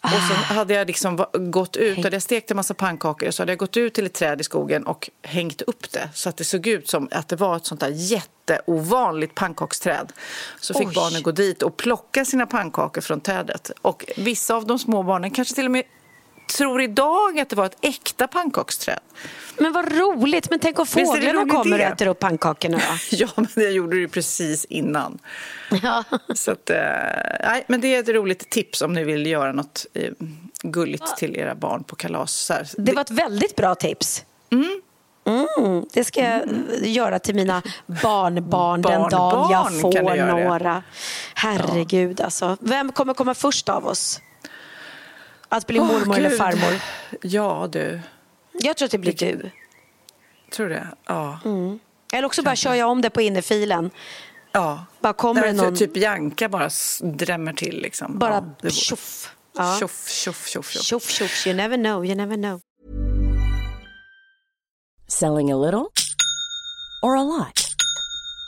Och 0.02 0.10
så 0.28 0.34
hade 0.34 0.74
jag 0.74 0.88
liksom 0.88 1.26
gått 1.34 1.76
ut, 1.76 1.98
hade 2.04 2.16
jag 2.16 2.24
stekt 2.24 2.52
en 2.52 2.58
massa 2.58 2.74
pannkakor 2.74 3.32
så 3.32 3.42
hade 3.42 3.52
jag 3.52 3.60
gått 3.60 3.78
ut 3.78 3.94
till 3.94 4.06
ett 4.06 4.14
träd 4.14 4.42
i 4.42 4.44
skogen 4.44 4.86
och 4.86 5.10
hängt 5.22 5.62
upp 5.62 5.92
det 5.92 6.10
så 6.14 6.30
att 6.30 6.38
det 6.38 6.44
såg 6.44 6.68
ut 6.68 6.90
som 6.90 7.10
att 7.12 7.28
det 7.28 7.36
var 7.36 7.58
ett 7.58 7.66
sånt 7.66 7.82
där 7.82 7.92
jätteovanligt 7.94 9.36
pannkaksträd. 9.36 10.14
Så 10.60 10.74
fick 10.74 10.88
Oj. 10.88 10.94
barnen 10.96 11.22
gå 11.22 11.32
dit 11.32 11.64
och 11.64 11.78
plocka 11.78 12.26
sina 12.26 12.46
pannkakor 12.46 13.02
från 13.02 13.22
trädet. 13.22 13.72
Och 13.82 14.06
vissa 14.18 14.56
av 14.56 14.66
de 14.66 14.80
små 14.80 15.04
barnen 15.04 15.32
kanske 15.32 15.56
till 15.56 15.66
och 15.66 15.72
med 15.72 15.84
tror 16.48 16.82
idag 16.82 17.40
att 17.40 17.50
det 17.50 17.56
var 17.56 17.66
ett 17.66 17.78
äkta 17.82 18.28
pannkaksträd. 18.28 19.00
Men 19.58 19.74
vad 19.74 19.92
roligt. 19.98 20.50
Men 20.50 20.60
tänk 20.60 20.80
om 20.80 20.86
fåglarna 20.86 21.46
kommer 21.46 21.80
och 21.80 21.86
äter 21.86 22.08
upp 22.08 22.20
pannkakorna 22.20 22.78
då? 22.78 22.84
Ja, 23.18 23.28
men 23.36 23.64
jag 23.64 23.72
gjorde 23.72 23.96
det 23.96 24.00
ju 24.00 24.08
precis 24.08 24.66
innan. 24.66 25.20
Ja. 25.84 26.04
Så 26.36 26.52
att, 26.52 26.70
eh, 26.70 26.78
nej, 27.44 27.66
men 27.68 27.82
det 27.82 27.96
är 27.96 28.00
ett 28.00 28.10
roligt 28.10 28.50
tips 28.50 28.82
om 28.82 28.94
ni 28.94 29.04
vill 29.04 29.26
göra 29.28 29.52
något 29.52 29.86
eh, 29.94 30.12
gulligt 30.64 31.18
till 31.18 31.36
era 31.36 31.56
barn 31.56 31.84
på 31.84 31.96
kalas. 31.96 32.52
Det 32.78 32.94
var 32.94 33.02
ett 33.02 33.12
väldigt 33.12 33.56
bra 33.56 33.76
tips. 33.76 34.26
Mm, 35.28 35.86
det 35.94 36.04
ska 36.04 36.24
jag 36.24 36.34
eh, 36.44 36.94
göra 36.94 37.20
till 37.20 37.36
mina 37.36 37.62
barnbarn 37.86 38.82
den 38.82 39.02
dagen 39.02 39.10
Barnbarn 39.10 39.52
jag 39.52 39.82
får 39.82 39.94
göra 39.94 40.36
det. 40.36 40.44
några. 40.44 40.84
Herregud 41.34 42.22
alltså. 42.22 42.58
Vem 42.60 42.92
kommer 42.92 43.14
komma 43.14 43.34
först 43.34 43.70
av 43.70 43.88
oss? 43.88 44.22
Att 45.50 45.68
bli 45.68 45.80
Åh, 45.80 45.88
mormor 45.88 46.18
eller 46.18 46.30
Gud. 46.30 46.38
farmor? 46.38 46.82
Ja, 47.22 47.68
du. 47.72 48.00
Jag 48.54 48.78
tror 48.78 48.86
att 48.86 48.92
det 48.92 48.98
blir 48.98 49.14
du. 49.14 49.52
Tror 50.52 50.70
det? 50.70 50.88
Ja. 51.06 51.40
Eller 52.14 52.26
också 52.26 52.44
bara 52.44 52.56
kör 52.56 52.74
jag 52.74 52.90
om 52.90 53.02
det 53.02 53.10
på 53.10 53.22
innerfilen. 53.22 53.92
ja. 54.52 54.86
Bara 55.00 55.14
kommer 55.14 55.42
det 55.42 55.54
någon... 55.54 55.76
Typ 55.76 55.98
Janka 55.98 56.50
bara 56.50 56.70
drämmer 57.02 57.54
till. 57.54 57.82
Liksom. 57.82 58.20
Bara 58.20 58.56
ja, 58.62 58.70
tjoff. 58.70 59.36
Ja. 59.58 59.78
Tjoff, 59.80 60.08
tjoff, 60.10 60.48
tjoff, 60.48 60.70
tjoff. 60.72 60.84
Tjoff, 60.84 61.10
tjoff. 61.10 61.48
You 61.48 61.56
never 61.56 61.78
know, 61.78 62.06
you 62.06 62.16
never 62.16 62.36
know. 62.36 62.60
Selling 65.08 65.52
a 65.52 65.56
little 65.58 65.86
or 67.04 67.16
a 67.18 67.24
lot? 67.24 67.67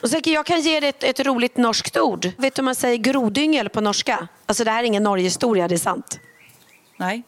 Och 0.00 0.10
så, 0.10 0.20
jag 0.24 0.46
kan 0.46 0.60
ge 0.60 0.80
dig 0.80 0.88
ett, 0.88 1.04
ett, 1.04 1.20
roligt 1.20 1.56
norskt 1.56 1.96
ord. 1.96 2.28
Vet 2.36 2.54
du 2.54 2.62
hur 2.62 2.64
man 2.64 2.74
säger 2.74 2.96
grodyngel 2.96 3.68
på 3.68 3.80
norska? 3.80 4.28
Alltså 4.46 4.64
det 4.64 4.70
här 4.70 4.82
är 4.82 4.86
ingen 4.86 5.02
Norgehistoria, 5.02 5.68
det 5.68 5.74
är 5.74 5.78
sant. 5.78 6.20
Nej. 6.96 7.22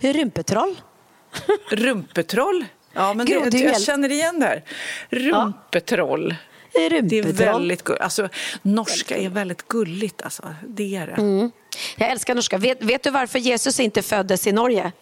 Rumpetroll. 0.00 0.80
Rumpetroll? 1.70 2.64
Ja, 2.92 3.14
men 3.14 3.26
det, 3.26 3.58
jag 3.58 3.82
känner 3.82 4.12
igen 4.12 4.40
det 4.40 4.46
här. 4.46 4.64
Rumpetroll. 5.10 6.30
Ja. 6.30 6.36
Det 6.72 6.86
är 6.86 6.90
väldigt 7.22 7.84
gulligt. 7.84 7.90
Alltså, 7.90 8.28
norska 8.62 9.16
är 9.16 9.28
väldigt 9.28 9.68
gulligt. 9.68 10.22
Alltså. 10.22 10.54
Det 10.66 10.96
är 10.96 11.06
det. 11.06 11.12
Mm. 11.12 11.50
Jag 11.96 12.10
älskar 12.10 12.34
norska. 12.34 12.58
Vet, 12.58 12.82
vet 12.82 13.02
du 13.02 13.10
varför 13.10 13.38
Jesus 13.38 13.80
inte 13.80 14.02
föddes 14.02 14.46
i 14.46 14.52
Norge? 14.52 14.92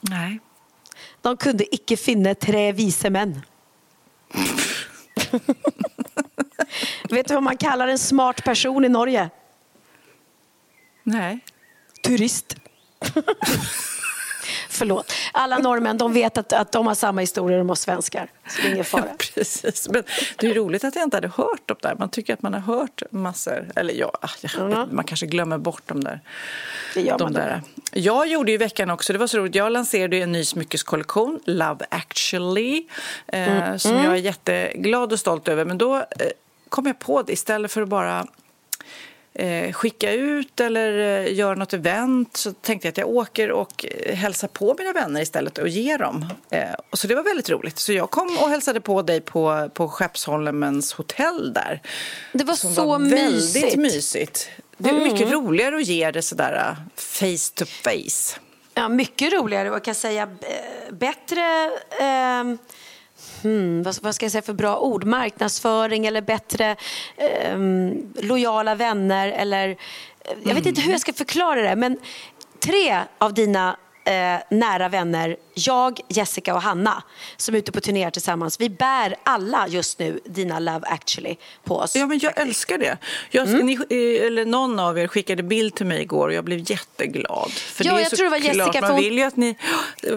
Nej. 0.00 0.38
De 1.20 1.36
kunde 1.36 1.74
icke 1.74 1.96
finna 1.96 2.34
tre 2.34 2.72
vise 2.72 3.10
män. 3.10 3.42
Vet 7.10 7.28
du 7.28 7.34
vad 7.34 7.42
man 7.42 7.56
kallar 7.56 7.88
en 7.88 7.98
smart 7.98 8.44
person 8.44 8.84
i 8.84 8.88
Norge? 8.88 9.30
Nej. 11.02 11.38
Turist. 12.04 12.56
Förlåt. 14.68 15.12
Alla 15.32 15.58
norrmän 15.58 15.98
de 15.98 16.12
vet 16.12 16.38
att, 16.38 16.52
att 16.52 16.72
de 16.72 16.86
har 16.86 16.94
samma 16.94 17.20
historier 17.20 17.60
som 17.60 17.70
oss 17.70 17.80
svenskar. 17.80 18.28
Så 18.48 18.62
det 18.62 18.68
är 18.68 18.72
ingen 18.72 18.84
fara. 18.84 19.04
Ja, 19.08 19.14
precis. 19.34 19.88
Men 19.88 20.02
det 20.36 20.46
är 20.46 20.54
roligt 20.54 20.84
att 20.84 20.94
jag 20.94 21.04
inte 21.04 21.16
hade 21.16 21.28
hört 21.28 21.68
dem 21.68 21.76
där. 21.82 21.96
Man 21.98 22.08
tycker 22.08 22.34
att 22.34 22.42
man 22.42 22.54
har 22.54 22.60
hört 22.60 23.02
massor. 23.10 23.68
Eller 23.76 23.94
ja, 23.94 24.12
mm. 24.58 24.88
man 24.90 25.04
kanske 25.04 25.26
glömmer 25.26 25.58
bort 25.58 25.88
dem 25.88 26.04
där. 26.04 26.20
Det 26.94 27.00
gör 27.00 27.18
de 27.18 27.24
man 27.24 27.32
där. 27.32 27.62
Jag 27.92 28.26
gjorde 28.26 28.52
i 28.52 28.56
veckan 28.56 28.90
också, 28.90 29.12
det 29.12 29.18
var 29.18 29.26
så 29.26 29.38
roligt, 29.38 29.54
jag 29.54 29.72
lanserade 29.72 30.16
en 30.16 30.32
ny 30.32 30.44
smyckeskollektion, 30.44 31.40
Love 31.44 31.86
actually, 31.88 32.86
eh, 33.26 33.62
mm. 33.62 33.78
som 33.78 33.96
jag 33.96 34.12
är 34.12 34.16
jätteglad 34.16 35.12
och 35.12 35.18
stolt 35.18 35.48
över. 35.48 35.64
Men 35.64 35.78
då 35.78 35.96
eh, 35.96 36.04
kom 36.68 36.86
jag 36.86 36.98
på 36.98 37.22
det 37.22 37.32
istället 37.32 37.72
för 37.72 37.82
att 37.82 37.88
bara 37.88 38.26
eh, 39.34 39.72
skicka 39.72 40.12
ut 40.12 40.60
eller 40.60 41.22
eh, 41.24 41.34
göra 41.34 41.54
något 41.54 41.72
event 41.72 42.36
så 42.36 42.52
tänkte 42.52 42.88
jag 42.88 42.92
att 42.92 42.98
jag 42.98 43.08
åker 43.08 43.50
och 43.50 43.86
eh, 43.86 44.14
hälsar 44.14 44.48
på 44.48 44.74
mina 44.78 44.92
vänner 44.92 45.22
istället 45.22 45.58
och 45.58 45.68
ger 45.68 45.98
dem. 45.98 46.26
Eh, 46.50 46.72
och 46.90 46.98
så 46.98 47.06
det 47.06 47.14
var 47.14 47.22
väldigt 47.22 47.50
roligt. 47.50 47.78
Så 47.78 47.92
jag 47.92 48.10
kom 48.10 48.38
och 48.40 48.48
hälsade 48.48 48.80
på 48.80 49.02
dig 49.02 49.20
på, 49.20 49.70
på 49.74 49.88
Skeppsholmens 49.88 50.92
hotell 50.92 51.52
där. 51.52 51.82
Det 52.32 52.44
var 52.44 52.54
så 52.54 52.86
var 52.86 52.98
mysigt. 52.98 53.64
Väldigt 53.64 53.78
mysigt. 53.78 54.50
Det 54.76 54.88
är 54.88 54.94
mm. 54.94 55.12
mycket 55.12 55.32
roligare 55.32 55.76
att 55.76 55.86
ge 55.86 56.10
det 56.10 56.22
sådär 56.22 56.52
uh, 56.54 56.76
face 56.96 57.54
to 57.54 57.64
face. 57.64 58.40
Ja, 58.74 58.88
mycket 58.88 59.32
roligare 59.32 59.70
och 59.70 59.84
kan 59.84 59.94
säga 59.94 60.28
bättre 60.90 61.70
eh, 62.00 62.44
hmm, 63.42 63.82
vad, 63.82 64.02
vad, 64.02 64.14
ska 64.14 64.24
jag 64.24 64.32
säga 64.32 64.42
för 64.42 64.52
bra 64.52 64.78
ord? 64.78 65.04
Marknadsföring 65.04 66.06
eller 66.06 66.20
bättre 66.20 66.76
eh, 67.16 67.58
lojala 68.22 68.74
vänner 68.74 69.28
eller 69.28 69.68
eh, 69.68 69.76
jag 70.44 70.54
vet 70.54 70.66
inte 70.66 70.80
hur 70.80 70.92
jag 70.92 71.00
ska 71.00 71.12
förklara 71.12 71.62
det 71.62 71.76
men 71.76 71.98
tre 72.60 72.98
av 73.18 73.34
dina 73.34 73.76
eh, 74.04 74.56
nära 74.56 74.88
vänner, 74.88 75.36
jag, 75.54 76.00
Jessica 76.08 76.54
och 76.54 76.62
Hanna 76.62 77.02
som 77.36 77.54
är 77.54 77.58
ute 77.58 77.72
på 77.72 77.80
turnéer 77.80 78.10
tillsammans. 78.10 78.60
Vi 78.60 78.70
bär 78.70 79.16
alla 79.22 79.68
just 79.68 79.98
nu 79.98 80.20
dina 80.24 80.58
Love 80.58 80.86
actually 80.86 81.36
på 81.64 81.76
oss. 81.76 81.96
Ja, 81.96 82.06
men 82.06 82.18
jag 82.18 82.40
älskar 82.40 82.78
det. 82.78 82.98
Jag, 83.30 83.48
mm. 83.48 83.66
ni, 83.66 83.74
eh, 83.74 84.26
eller 84.26 84.44
någon 84.44 84.80
av 84.80 84.98
er 84.98 85.06
skickade 85.06 85.42
bild 85.42 85.74
till 85.74 85.86
mig 85.86 86.02
igår 86.02 86.28
och 86.28 86.34
jag 86.34 86.44
blev 86.44 86.70
jätteglad. 86.70 87.50
För 87.50 87.84
ja, 87.84 87.92
det 87.92 88.00
är 88.00 88.02
jag 88.02 88.10
tror 88.10 88.24
det 88.24 88.30
var 88.30 88.38
Jessica. 88.38 88.80
Man, 88.80 88.96
vill 88.96 89.18
ju 89.18 89.24
att 89.24 89.36
ni, 89.36 89.56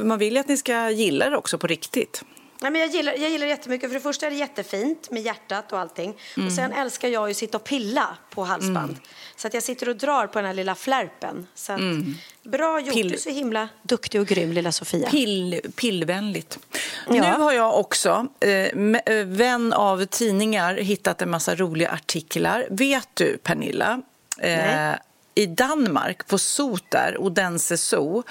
man 0.03 0.19
vill 0.19 0.33
ju 0.33 0.39
att 0.39 0.47
ni 0.47 0.57
ska 0.57 0.89
gilla 0.89 1.29
det 1.29 1.37
också 1.37 1.57
på 1.57 1.67
riktigt. 1.67 2.23
Nej, 2.61 2.71
men 2.71 2.81
jag, 2.81 2.89
gillar, 2.89 3.13
jag 3.13 3.29
gillar 3.29 3.45
det 3.45 3.49
jättemycket. 3.49 3.89
För 3.89 3.93
det 3.93 3.99
första 4.01 4.25
är 4.25 4.29
det 4.29 4.35
jättefint 4.35 5.11
med 5.11 5.21
hjärtat 5.21 5.73
och 5.73 5.79
allting. 5.79 6.13
Mm. 6.37 6.47
Och 6.47 6.53
sen 6.53 6.71
älskar 6.71 7.07
jag 7.07 7.27
ju 7.27 7.31
att 7.31 7.37
sitta 7.37 7.57
och 7.57 7.63
pilla 7.63 8.17
på 8.29 8.43
halsband. 8.43 8.89
Mm. 8.89 9.01
Så 9.35 9.47
att 9.47 9.53
jag 9.53 9.63
sitter 9.63 9.89
och 9.89 9.95
drar 9.95 10.27
på 10.27 10.39
den 10.39 10.45
här 10.45 10.53
lilla 10.53 10.75
flärpen. 10.75 11.47
Så 11.55 11.73
att, 11.73 11.79
Mm. 11.79 12.15
Bra 12.43 12.79
gjort. 12.79 12.93
Pill- 12.95 13.09
Du 13.09 13.15
är 13.15 13.19
så 13.19 13.29
himla 13.29 13.69
duktig 13.83 14.21
och 14.21 14.27
grym, 14.27 14.51
lilla 14.51 14.71
Sofia. 14.71 15.09
Pill, 15.09 15.61
pillvänligt. 15.75 16.59
Ja. 17.07 17.13
Nu 17.13 17.21
har 17.43 17.53
jag 17.53 17.79
också, 17.79 18.27
eh, 18.39 18.49
eh, 18.49 19.25
vän 19.25 19.73
av 19.73 20.05
tidningar, 20.05 20.73
hittat 20.75 21.21
en 21.21 21.29
massa 21.29 21.55
roliga 21.55 21.89
artiklar. 21.91 22.67
Vet 22.69 23.09
du, 23.13 23.37
Pernilla? 23.37 24.01
Eh. 24.39 24.95
I 25.37 25.45
Danmark, 25.45 26.27
på 26.27 26.37
Sot 26.37 26.91
där, 26.91 27.17
Odense 27.21 27.77
Zoo, 27.77 28.23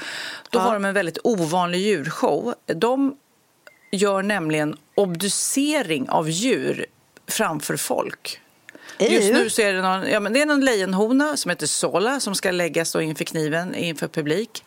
då 0.50 0.58
har 0.58 0.74
de 0.74 0.84
en 0.84 0.94
väldigt 0.94 1.18
ovanlig 1.24 1.80
djurshow. 1.80 2.54
De 2.66 3.16
gör 3.94 4.22
nämligen 4.22 4.76
obducering 4.94 6.08
av 6.08 6.30
djur 6.30 6.86
framför 7.28 7.76
folk. 7.76 8.40
Just 8.98 9.32
nu 9.32 9.50
så 9.50 9.62
är 9.62 9.72
det 9.72 9.82
någon, 9.82 10.10
ja, 10.10 10.20
men 10.20 10.32
det 10.32 10.40
är 10.40 10.46
någon 10.46 10.64
lejonhona 10.64 11.36
som 11.36 11.48
heter 11.48 11.66
Sola 11.66 12.20
som 12.20 12.34
ska 12.34 12.50
läggas 12.50 12.92
då 12.92 13.00
inför 13.02 13.24
kniven 13.24 13.74
inför 13.74 14.08
publik. 14.08 14.64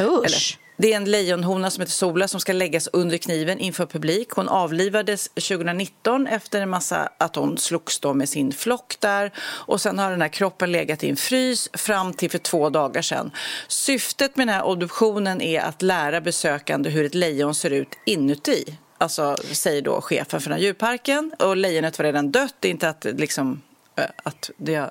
Usch 0.00 0.58
det 0.80 0.92
är 0.92 0.96
en 0.96 1.04
lejonhona 1.04 1.70
som 1.70 1.80
heter 1.80 1.92
Sola 1.92 2.28
som 2.28 2.40
ska 2.40 2.52
läggas 2.52 2.88
under 2.92 3.16
kniven 3.16 3.58
inför 3.58 3.86
publik. 3.86 4.30
Hon 4.30 4.48
avlivades 4.48 5.28
2019 5.28 6.26
efter 6.26 6.60
en 6.60 6.68
massa 6.68 7.08
att 7.18 7.36
hon 7.36 7.58
slogs 7.58 8.00
då 8.00 8.14
med 8.14 8.28
sin 8.28 8.52
flock 8.52 8.96
där. 9.00 9.32
Och 9.40 9.80
sen 9.80 9.98
har 9.98 10.10
den 10.10 10.22
här 10.22 10.28
kroppen 10.28 10.72
legat 10.72 11.04
i 11.04 11.10
en 11.10 11.16
frys 11.16 11.68
fram 11.72 12.12
till 12.12 12.30
för 12.30 12.38
två 12.38 12.70
dagar 12.70 13.02
sedan. 13.02 13.30
Syftet 13.68 14.36
med 14.36 14.46
den 14.46 14.54
här 14.54 14.62
obduktionen 14.62 15.40
är 15.40 15.60
att 15.60 15.82
lära 15.82 16.20
besökande 16.20 16.90
hur 16.90 17.04
ett 17.04 17.14
lejon 17.14 17.54
ser 17.54 17.70
ut 17.70 17.98
inuti. 18.06 18.78
Alltså, 18.98 19.36
säger 19.52 19.82
då 19.82 20.00
chefen 20.00 20.40
för 20.40 20.50
den 20.50 20.58
här 20.58 20.64
djurparken. 20.64 21.32
Och 21.38 21.56
lejonet 21.56 21.98
var 21.98 22.04
redan 22.04 22.30
dött. 22.30 22.54
Det 22.60 22.68
är 22.68 22.72
inte 22.72 22.88
att 22.88 23.04
liksom 23.04 23.62
att 23.94 24.50
det 24.56 24.74
har 24.74 24.90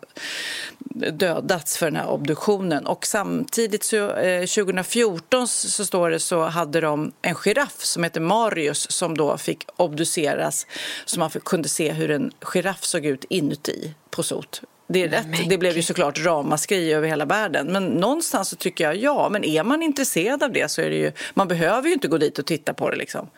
dödats 1.12 1.78
för 1.78 1.86
den 1.86 1.96
här 1.96 2.08
obduktionen. 2.08 2.88
Och 2.88 3.06
samtidigt 3.06 3.84
så, 3.84 4.12
eh, 4.12 4.46
2014 4.46 5.48
så 5.48 5.86
står 5.86 6.10
det 6.10 6.20
så 6.20 6.44
hade 6.44 6.82
de 6.82 7.12
en 7.22 7.36
giraff 7.36 7.84
som 7.84 8.04
heter 8.04 8.22
Marius 8.22 8.92
som 8.92 9.18
då 9.18 9.38
fick 9.38 9.66
obduceras 9.76 10.68
så 11.06 11.20
man 11.20 11.30
kunde 11.30 11.70
se 11.70 11.92
hur 11.92 12.12
en 12.12 12.32
giraff 12.42 12.84
såg 12.84 13.06
ut 13.06 13.26
inuti 13.30 13.94
på 14.10 14.24
sot. 14.24 14.62
Det, 14.88 15.04
är 15.04 15.10
rätt. 15.10 15.50
det 15.50 15.58
blev 15.58 15.76
ju 15.76 15.82
såklart 15.82 16.26
ramaskri 16.26 16.94
över 16.94 17.08
hela 17.08 17.26
världen. 17.26 17.68
Men 17.68 17.86
någonstans 17.86 18.50
så 18.50 18.56
tycker 18.56 18.84
jag 18.84 18.96
ja, 18.96 19.30
men 19.30 19.44
är 19.44 19.64
man 19.64 19.84
intresserad 19.84 20.44
av 20.44 20.52
det 20.52 20.72
så 20.72 20.82
är 20.82 20.90
det 20.90 20.96
ju, 20.96 21.12
man 21.34 21.48
behöver 21.48 21.88
ju 21.88 21.94
inte 21.94 22.08
gå 22.08 22.18
dit 22.18 22.40
och 22.40 22.46
titta 22.46 22.74
på 22.74 22.90
det 22.90 22.98
liksom. 22.98 23.30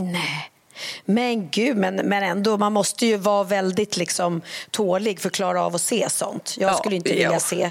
Nej. 0.00 0.50
Men 1.04 1.50
gud, 1.50 1.76
men, 1.76 1.96
men 1.96 2.22
ändå, 2.22 2.56
man 2.58 2.72
måste 2.72 3.06
ju 3.06 3.16
vara 3.16 3.44
väldigt 3.44 3.96
liksom, 3.96 4.42
tålig 4.70 5.20
för 5.20 5.28
att 5.28 5.34
klara 5.34 5.62
av 5.62 5.74
att 5.74 5.80
se 5.80 6.10
sånt. 6.10 6.56
Jag 6.58 6.70
Ja, 6.70 6.74
skulle 6.74 6.96
inte 6.96 7.08
ja. 7.10 7.28
vilja 7.28 7.40
se, 7.40 7.70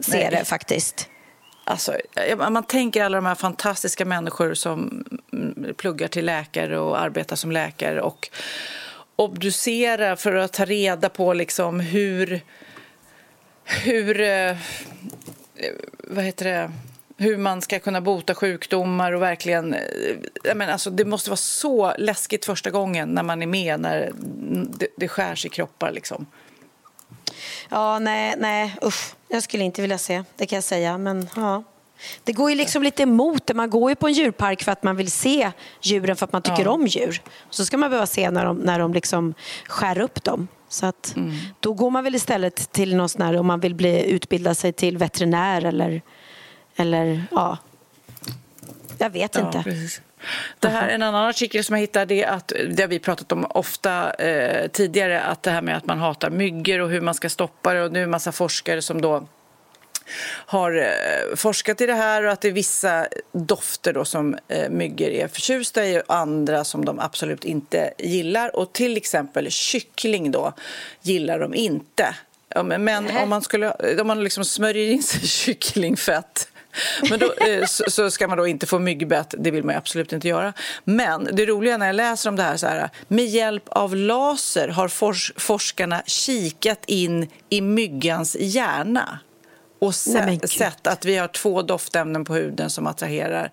se 0.00 0.18
Nej. 0.18 0.28
det 0.30 0.44
faktiskt. 0.44 1.08
Alltså, 1.64 1.96
man 2.36 2.64
tänker 2.64 3.04
alla 3.04 3.16
de 3.16 3.26
här 3.26 3.34
fantastiska 3.34 4.04
människor 4.04 4.54
som 4.54 5.04
mm, 5.32 5.74
pluggar 5.76 6.08
till 6.08 6.24
läkare 6.26 6.78
och 6.78 7.00
arbetar 7.00 7.36
som 7.36 7.52
läkare 7.52 8.00
och 8.00 8.28
obducerar 9.16 10.16
för 10.16 10.34
att 10.34 10.52
ta 10.52 10.64
reda 10.64 11.08
på 11.08 11.32
liksom 11.32 11.80
hur, 11.80 12.40
hur 13.64 14.20
eh, 14.20 14.56
vad 15.98 16.24
heter 16.24 16.44
det, 16.44 16.70
hur 17.16 17.36
man 17.36 17.62
ska 17.62 17.78
kunna 17.78 18.00
bota 18.00 18.34
sjukdomar 18.34 19.12
och 19.12 19.22
verkligen... 19.22 19.74
eh, 19.74 19.80
Jag 20.44 20.56
menar, 20.56 20.72
alltså, 20.72 20.90
det 20.90 21.04
måste 21.04 21.30
vara 21.30 21.36
så 21.36 21.94
läskigt 21.98 22.44
första 22.44 22.70
gången 22.70 23.08
när 23.08 23.22
man 23.22 23.42
är 23.42 23.46
med, 23.46 23.80
när 23.80 24.12
det, 24.78 24.88
det 24.96 25.08
skärs 25.08 25.46
i 25.46 25.48
kroppar. 25.48 25.92
Liksom. 25.92 26.26
Ja, 27.68 27.98
nej, 27.98 28.34
nej, 28.38 28.74
usch. 28.84 29.14
Jag 29.28 29.42
skulle 29.42 29.64
inte 29.64 29.82
vilja 29.82 29.98
se, 29.98 30.24
det 30.36 30.46
kan 30.46 30.56
jag 30.56 30.64
säga. 30.64 30.98
Men 30.98 31.28
ja. 31.36 31.62
Det 32.24 32.32
går 32.32 32.50
ju 32.50 32.56
liksom 32.56 32.82
lite 32.82 33.02
emot 33.02 33.46
det. 33.46 33.54
Man 33.54 33.70
går 33.70 33.90
ju 33.90 33.94
på 33.94 34.06
en 34.06 34.12
djurpark 34.12 34.62
för 34.62 34.72
att 34.72 34.82
man 34.82 34.96
vill 34.96 35.10
se 35.10 35.50
djuren 35.82 36.16
för 36.16 36.24
att 36.24 36.32
man 36.32 36.42
tycker 36.42 36.64
Ja. 36.64 36.70
om 36.70 36.86
djur. 36.86 37.22
Så 37.50 37.64
ska 37.64 37.76
man 37.76 37.90
behöva 37.90 38.06
se 38.06 38.30
när 38.30 38.44
de, 38.44 38.56
när 38.58 38.78
de 38.78 38.94
liksom 38.94 39.34
skär 39.66 39.98
upp 39.98 40.24
dem. 40.24 40.48
Så 40.68 40.86
att, 40.86 41.14
Då 41.60 41.72
går 41.72 41.90
man 41.90 42.04
väl 42.04 42.14
istället 42.14 42.72
till 42.72 42.96
någon 42.96 43.08
sån 43.08 43.22
här, 43.22 43.36
om 43.36 43.46
man 43.46 43.60
vill 43.60 43.74
bli, 43.74 44.04
utbilda 44.10 44.54
sig 44.54 44.72
till 44.72 44.98
veterinär 44.98 45.64
eller, 45.64 46.02
eller 46.76 47.24
ja. 47.30 47.58
Jag 48.98 49.10
vet 49.10 49.34
Ja, 49.34 49.46
inte. 49.46 49.62
precis. 49.62 50.00
Det 50.58 50.68
här, 50.68 50.88
en 50.88 51.02
annan 51.02 51.28
artikel 51.28 51.64
som 51.64 51.76
jag 51.76 51.80
hittade 51.80 52.14
är 52.14 52.26
att 52.26 52.52
det 52.70 52.82
har 52.82 52.88
vi 52.88 52.98
pratat 52.98 53.32
om 53.32 53.46
ofta 53.50 54.12
eh, 54.14 54.68
tidigare, 54.68 55.22
att 55.22 55.42
det 55.42 55.50
här 55.50 55.62
med 55.62 55.76
att 55.76 55.86
man 55.86 55.98
hatar 55.98 56.30
myggor 56.30 56.80
och 56.80 56.90
hur 56.90 57.00
man 57.00 57.14
ska 57.14 57.28
stoppa 57.28 57.74
det 57.74 57.82
och 57.82 57.92
nu 57.92 57.98
är 57.98 58.00
det 58.00 58.04
en 58.04 58.10
massa 58.10 58.32
forskare 58.32 58.82
som 58.82 59.00
då 59.00 59.26
har 60.28 60.76
eh, 60.76 61.36
forskat 61.36 61.80
i 61.80 61.86
det 61.86 61.94
här 61.94 62.24
och 62.26 62.32
att 62.32 62.40
det 62.40 62.48
är 62.48 62.52
vissa 62.52 63.06
dofter 63.32 63.92
då 63.92 64.04
som 64.04 64.38
eh, 64.48 64.70
myggor 64.70 65.08
är 65.08 65.28
förtjusta 65.28 65.86
i 65.86 65.98
och 65.98 66.14
andra 66.14 66.64
som 66.64 66.84
de 66.84 67.00
absolut 67.00 67.44
inte 67.44 67.92
gillar. 67.98 68.56
Och 68.56 68.72
till 68.72 68.96
exempel 68.96 69.50
kyckling 69.50 70.30
då 70.30 70.52
gillar 71.02 71.38
de 71.38 71.54
inte. 71.54 72.14
Men 72.64 73.16
om 73.16 73.28
man, 73.28 73.42
skulle, 73.42 73.72
om 74.00 74.06
man 74.06 74.24
liksom 74.24 74.44
smörjer 74.44 74.90
in 74.90 75.02
sig 75.02 75.20
kycklingfett 75.28 76.48
men 77.10 77.18
då, 77.18 77.32
eh, 77.32 77.64
så, 77.66 77.84
så 77.88 78.10
ska 78.10 78.28
man 78.28 78.38
då 78.38 78.46
inte 78.46 78.66
få 78.66 78.78
myggbett, 78.78 79.34
det 79.38 79.50
vill 79.50 79.64
man 79.64 79.76
absolut 79.76 80.12
inte 80.12 80.28
göra. 80.28 80.52
Men 80.84 81.28
det 81.32 81.46
roliga 81.46 81.76
när 81.76 81.86
jag 81.86 81.96
läser 81.96 82.30
om 82.30 82.36
det 82.36 82.42
här 82.42 82.56
så 82.56 82.66
här, 82.66 82.90
med 83.08 83.26
hjälp 83.26 83.68
av 83.68 83.96
laser 83.96 84.68
har 84.68 84.88
fors, 84.88 85.32
forskarna 85.36 86.02
kikat 86.06 86.84
in 86.86 87.28
i 87.48 87.60
myggans 87.60 88.36
hjärna 88.40 89.18
och 89.78 89.92
Nej, 90.06 90.26
se, 90.26 90.36
gud. 90.36 90.50
sett 90.50 90.86
att 90.86 91.04
vi 91.04 91.16
har 91.16 91.28
två 91.28 91.62
doftämnen 91.62 92.24
på 92.24 92.34
huden 92.34 92.70
som 92.70 92.86
attraherar 92.86 93.50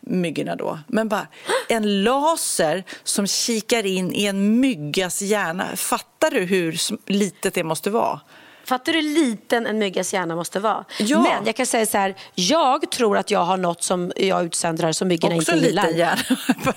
myggorna 0.00 0.56
då. 0.56 0.78
Men 0.86 1.08
bara 1.08 1.26
en 1.68 2.04
laser 2.04 2.84
som 3.04 3.26
kikar 3.26 3.86
in 3.86 4.12
i 4.12 4.24
en 4.24 4.60
myggas 4.60 5.22
hjärna. 5.22 5.76
Fattar 5.76 6.30
du 6.30 6.40
hur 6.40 6.78
litet 7.10 7.54
det 7.54 7.64
måste 7.64 7.90
vara? 7.90 8.20
Fattar 8.66 8.92
du 8.92 8.98
hur 8.98 9.14
liten 9.14 9.66
en 9.66 9.78
myggas 9.78 10.14
hjärna 10.14 10.36
måste 10.36 10.60
vara? 10.60 10.84
Ja. 10.98 11.22
Men 11.22 11.46
jag 11.46 11.56
kan 11.56 11.66
säga 11.66 11.86
så 11.86 11.98
här, 11.98 12.14
jag 12.34 12.90
tror 12.90 13.18
att 13.18 13.30
jag 13.30 13.44
har 13.44 13.56
något 13.56 13.82
som 13.82 14.12
jag 14.16 14.44
utsöndrar 14.44 14.92
som 14.92 15.08
myggorna 15.08 15.36
Också 15.36 15.52
inte 15.52 15.66
en 15.66 15.74
liten 15.74 15.90
gillar. 15.90 15.98
hjärna. 15.98 16.22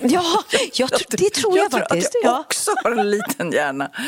Ja, 0.00 0.42
jag, 0.72 0.90
det 1.08 1.30
tror 1.30 1.56
jag, 1.56 1.64
jag 1.64 1.70
tror 1.70 1.80
faktiskt. 1.80 2.06
att 2.06 2.14
jag 2.22 2.32
ja. 2.32 2.40
också 2.40 2.70
har 2.84 2.90
en 2.90 3.10
liten 3.10 3.52
hjärna. 3.52 3.90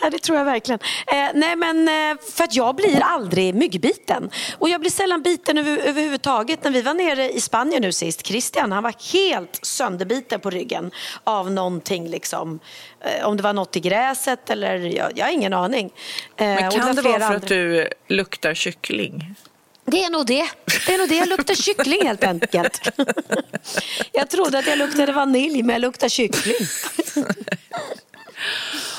Ja, 0.00 0.10
det 0.10 0.18
tror 0.18 0.38
jag 0.38 0.44
verkligen. 0.44 0.80
Eh, 1.06 1.28
nej, 1.34 1.56
men 1.56 1.88
eh, 1.88 2.16
för 2.32 2.44
att 2.44 2.54
jag 2.54 2.76
blir 2.76 3.00
aldrig 3.02 3.54
myggbiten. 3.54 4.30
Och 4.58 4.68
jag 4.68 4.80
blir 4.80 4.90
sällan 4.90 5.22
biten 5.22 5.58
över, 5.58 5.78
överhuvudtaget. 5.78 6.64
När 6.64 6.70
vi 6.70 6.82
var 6.82 6.94
nere 6.94 7.30
i 7.32 7.40
Spanien 7.40 7.82
nu 7.82 7.92
sist, 7.92 8.26
Christian, 8.26 8.72
han 8.72 8.82
var 8.82 8.94
helt 9.12 9.58
sönderbiten 9.62 10.40
på 10.40 10.50
ryggen 10.50 10.90
av 11.24 11.50
någonting 11.50 12.08
liksom. 12.08 12.60
Eh, 13.00 13.26
om 13.26 13.36
det 13.36 13.42
var 13.42 13.52
något 13.52 13.76
i 13.76 13.80
gräset 13.80 14.50
eller, 14.50 14.74
jag, 14.76 15.12
jag 15.14 15.26
har 15.26 15.32
ingen 15.32 15.52
aning. 15.52 15.92
Eh, 16.36 16.68
kan 16.86 16.96
det 16.96 17.02
vara 17.02 17.18
för 17.18 17.24
andra- 17.24 17.36
att 17.36 17.48
du 17.48 17.88
luktar 18.08 18.54
kyckling? 18.54 19.34
Det 19.84 20.04
är 20.04 20.10
nog 20.10 20.26
det. 20.26 20.44
Det 20.86 20.94
är 20.94 20.98
nog 20.98 21.08
det. 21.08 21.14
Jag 21.16 21.28
luktar 21.28 21.54
kyckling 21.54 22.06
helt 22.06 22.24
enkelt. 22.24 22.80
Jag 24.12 24.30
trodde 24.30 24.58
att 24.58 24.66
jag 24.66 24.78
luktade 24.78 25.12
vanilj, 25.12 25.62
men 25.62 25.72
jag 25.74 25.80
luktar 25.80 26.08
kyckling. 26.08 26.54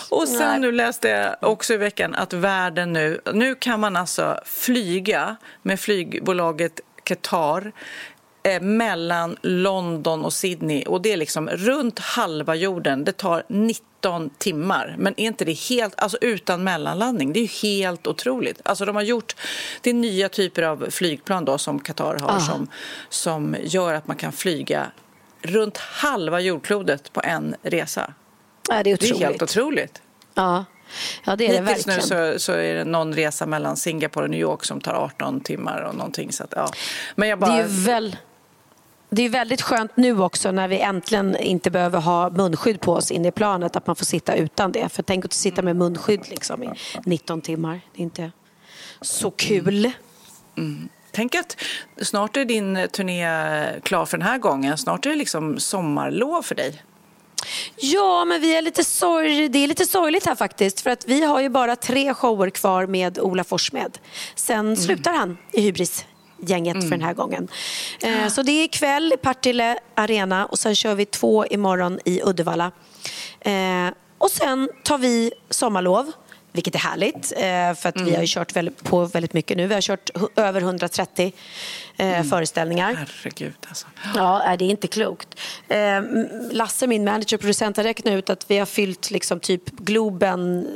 Och 0.09 0.27
sen 0.27 0.37
Nej. 0.49 0.59
nu 0.59 0.71
läste 0.71 1.07
jag 1.07 1.35
också 1.51 1.73
i 1.73 1.77
veckan 1.77 2.15
att 2.15 2.33
världen 2.33 2.93
nu, 2.93 3.21
nu 3.33 3.55
kan 3.55 3.79
man 3.79 3.95
alltså 3.95 4.39
flyga 4.45 5.35
med 5.61 5.79
flygbolaget 5.79 6.79
Qatar 7.03 7.71
eh, 8.43 8.61
mellan 8.61 9.37
London 9.41 10.25
och 10.25 10.33
Sydney 10.33 10.83
och 10.83 11.01
det 11.01 11.13
är 11.13 11.17
liksom 11.17 11.49
runt 11.49 11.99
halva 11.99 12.55
jorden. 12.55 13.03
Det 13.03 13.11
tar 13.17 13.43
19 13.97 14.29
timmar, 14.37 14.95
men 14.97 15.13
är 15.17 15.25
inte 15.25 15.45
det 15.45 15.53
helt, 15.53 15.93
alltså 15.97 16.17
utan 16.21 16.63
mellanlandning? 16.63 17.33
Det 17.33 17.39
är 17.39 17.41
ju 17.41 17.69
helt 17.69 18.07
otroligt. 18.07 18.61
Alltså 18.65 18.85
de 18.85 18.95
har 18.95 19.03
gjort, 19.03 19.35
det 19.81 19.89
är 19.89 19.93
nya 19.93 20.29
typer 20.29 20.63
av 20.63 20.87
flygplan 20.89 21.45
då 21.45 21.57
som 21.57 21.79
Qatar 21.79 22.17
har 22.19 22.35
Ah. 22.35 22.39
som, 22.39 22.67
som 23.09 23.55
gör 23.63 23.93
att 23.93 24.07
man 24.07 24.17
kan 24.17 24.31
flyga 24.31 24.91
runt 25.41 25.77
halva 25.77 26.39
jordklotet 26.39 27.13
på 27.13 27.21
en 27.23 27.55
resa. 27.61 28.13
Ja, 28.69 28.73
det 28.73 28.79
är 28.79 28.83
Det 28.83 28.89
är 28.89 28.93
otroligt. 28.93 29.21
helt 29.21 29.41
otroligt. 29.41 30.01
Ja, 30.33 30.65
ja 31.25 31.35
det 31.35 31.47
är 31.47 31.61
det 31.61 31.69
Hittills 31.69 31.87
nu 31.87 31.93
verkligen. 31.93 32.33
så, 32.33 32.39
så 32.39 32.51
är 32.51 32.75
det 32.75 32.83
någon 32.85 33.13
resa 33.13 33.45
mellan 33.45 33.77
Singapore 33.77 34.23
och 34.23 34.29
New 34.29 34.39
York 34.39 34.65
som 34.65 34.81
tar 34.81 34.93
18 34.93 35.41
timmar 35.41 35.81
och 35.81 35.95
någonting. 35.95 36.31
Så 36.31 36.43
att, 36.43 36.53
ja. 36.55 36.69
Men 37.15 37.29
jag 37.29 37.39
bara... 37.39 37.51
Det 37.55 37.61
är 37.61 37.85
väl... 37.85 38.15
Det 39.09 39.21
är 39.23 39.29
väldigt 39.29 39.61
skönt 39.61 39.97
nu 39.97 40.21
också 40.21 40.51
när 40.51 40.67
vi 40.67 40.79
äntligen 40.79 41.35
inte 41.37 41.71
behöver 41.71 41.99
ha 41.99 42.29
munskydd 42.29 42.81
på 42.81 42.93
oss 42.93 43.11
inne 43.11 43.27
i 43.27 43.31
planet 43.31 43.75
att 43.75 43.87
man 43.87 43.95
får 43.95 44.05
sitta 44.05 44.35
utan 44.35 44.71
det. 44.71 44.89
För 44.89 45.03
tänk 45.03 45.25
att 45.25 45.33
sitta 45.33 45.61
med 45.61 45.75
munskydd 45.75 46.21
liksom 46.29 46.63
i 46.63 46.69
19 47.05 47.41
timmar. 47.41 47.81
Det 47.95 48.01
är 48.01 48.03
inte 48.03 48.31
så 49.01 49.31
kul. 49.31 49.91
Tänk 51.11 51.35
att 51.35 51.57
snart 52.01 52.37
är 52.37 52.45
din 52.45 52.87
turné 52.91 53.27
klar 53.83 54.05
för 54.05 54.17
den 54.17 54.27
här 54.27 54.37
gången. 54.37 54.77
Snart 54.77 55.05
är 55.05 55.09
det 55.09 55.15
liksom 55.15 55.59
sommarlov 55.59 56.41
för 56.41 56.55
dig. 56.55 56.83
Ja, 57.75 58.25
men 58.25 58.41
vi 58.41 58.55
är 58.55 58.61
lite 58.61 58.83
sorg... 58.83 59.49
det 59.49 59.59
är 59.59 59.67
lite 59.67 59.85
sorgligt 59.85 60.25
här 60.25 60.35
faktiskt. 60.35 60.81
För 60.81 60.89
att 60.89 61.05
vi 61.07 61.23
har 61.23 61.41
ju 61.41 61.49
bara 61.49 61.75
tre 61.75 62.13
shower 62.13 62.49
kvar 62.49 62.85
med 62.87 63.19
Ola 63.19 63.43
Forssmed. 63.43 63.97
Sen 64.35 64.59
Mm. 64.59 64.75
slutar 64.75 65.13
han 65.13 65.37
i 65.53 65.71
Hybris-gänget 66.39 66.83
för 66.83 66.89
den 66.89 67.01
här 67.01 67.13
gången. 67.13 67.47
Eh, 68.01 68.27
så 68.27 68.41
det 68.41 68.51
är 68.51 68.63
ikväll 68.63 69.13
i 69.13 69.17
Partille 69.17 69.77
Arena 69.95 70.45
och 70.45 70.59
sen 70.59 70.75
kör 70.75 70.95
vi 70.95 71.05
två 71.05 71.45
imorgon 71.45 71.99
i 72.05 72.21
Uddevalla. 72.23 72.71
Eh, 73.39 73.89
och 74.17 74.31
sen 74.31 74.69
tar 74.83 74.97
vi 74.97 75.31
sommarlov. 75.49 76.11
Vilket 76.51 76.75
är 76.75 76.79
härligt, 76.79 77.33
eh, 77.37 77.81
för 77.81 77.89
att 77.89 78.01
vi 78.01 78.15
har 78.15 78.25
kört 78.25 78.83
på 78.83 79.05
väldigt 79.05 79.33
mycket 79.33 79.57
nu. 79.57 79.67
Vi 79.67 79.73
har 79.73 79.81
kört 79.81 80.09
över 80.35 80.61
130 80.61 81.33
eh, 81.97 82.23
föreställningar. 82.23 82.93
Herregud 82.93 83.55
alltså. 83.67 83.87
Ja, 84.15 84.55
det 84.59 84.65
är 84.65 84.69
inte 84.69 84.87
klokt. 84.87 85.39
Eh, 85.67 86.01
Lasse, 86.51 86.87
min 86.87 87.03
manager 87.03 87.37
och 87.37 87.41
producent, 87.41 87.77
har 87.77 87.83
räknat 87.83 88.13
ut 88.13 88.29
att 88.29 88.51
vi 88.51 88.57
har 88.57 88.65
fyllt 88.65 89.11
liksom 89.11 89.39
typ 89.39 89.69
Globen 89.69 90.67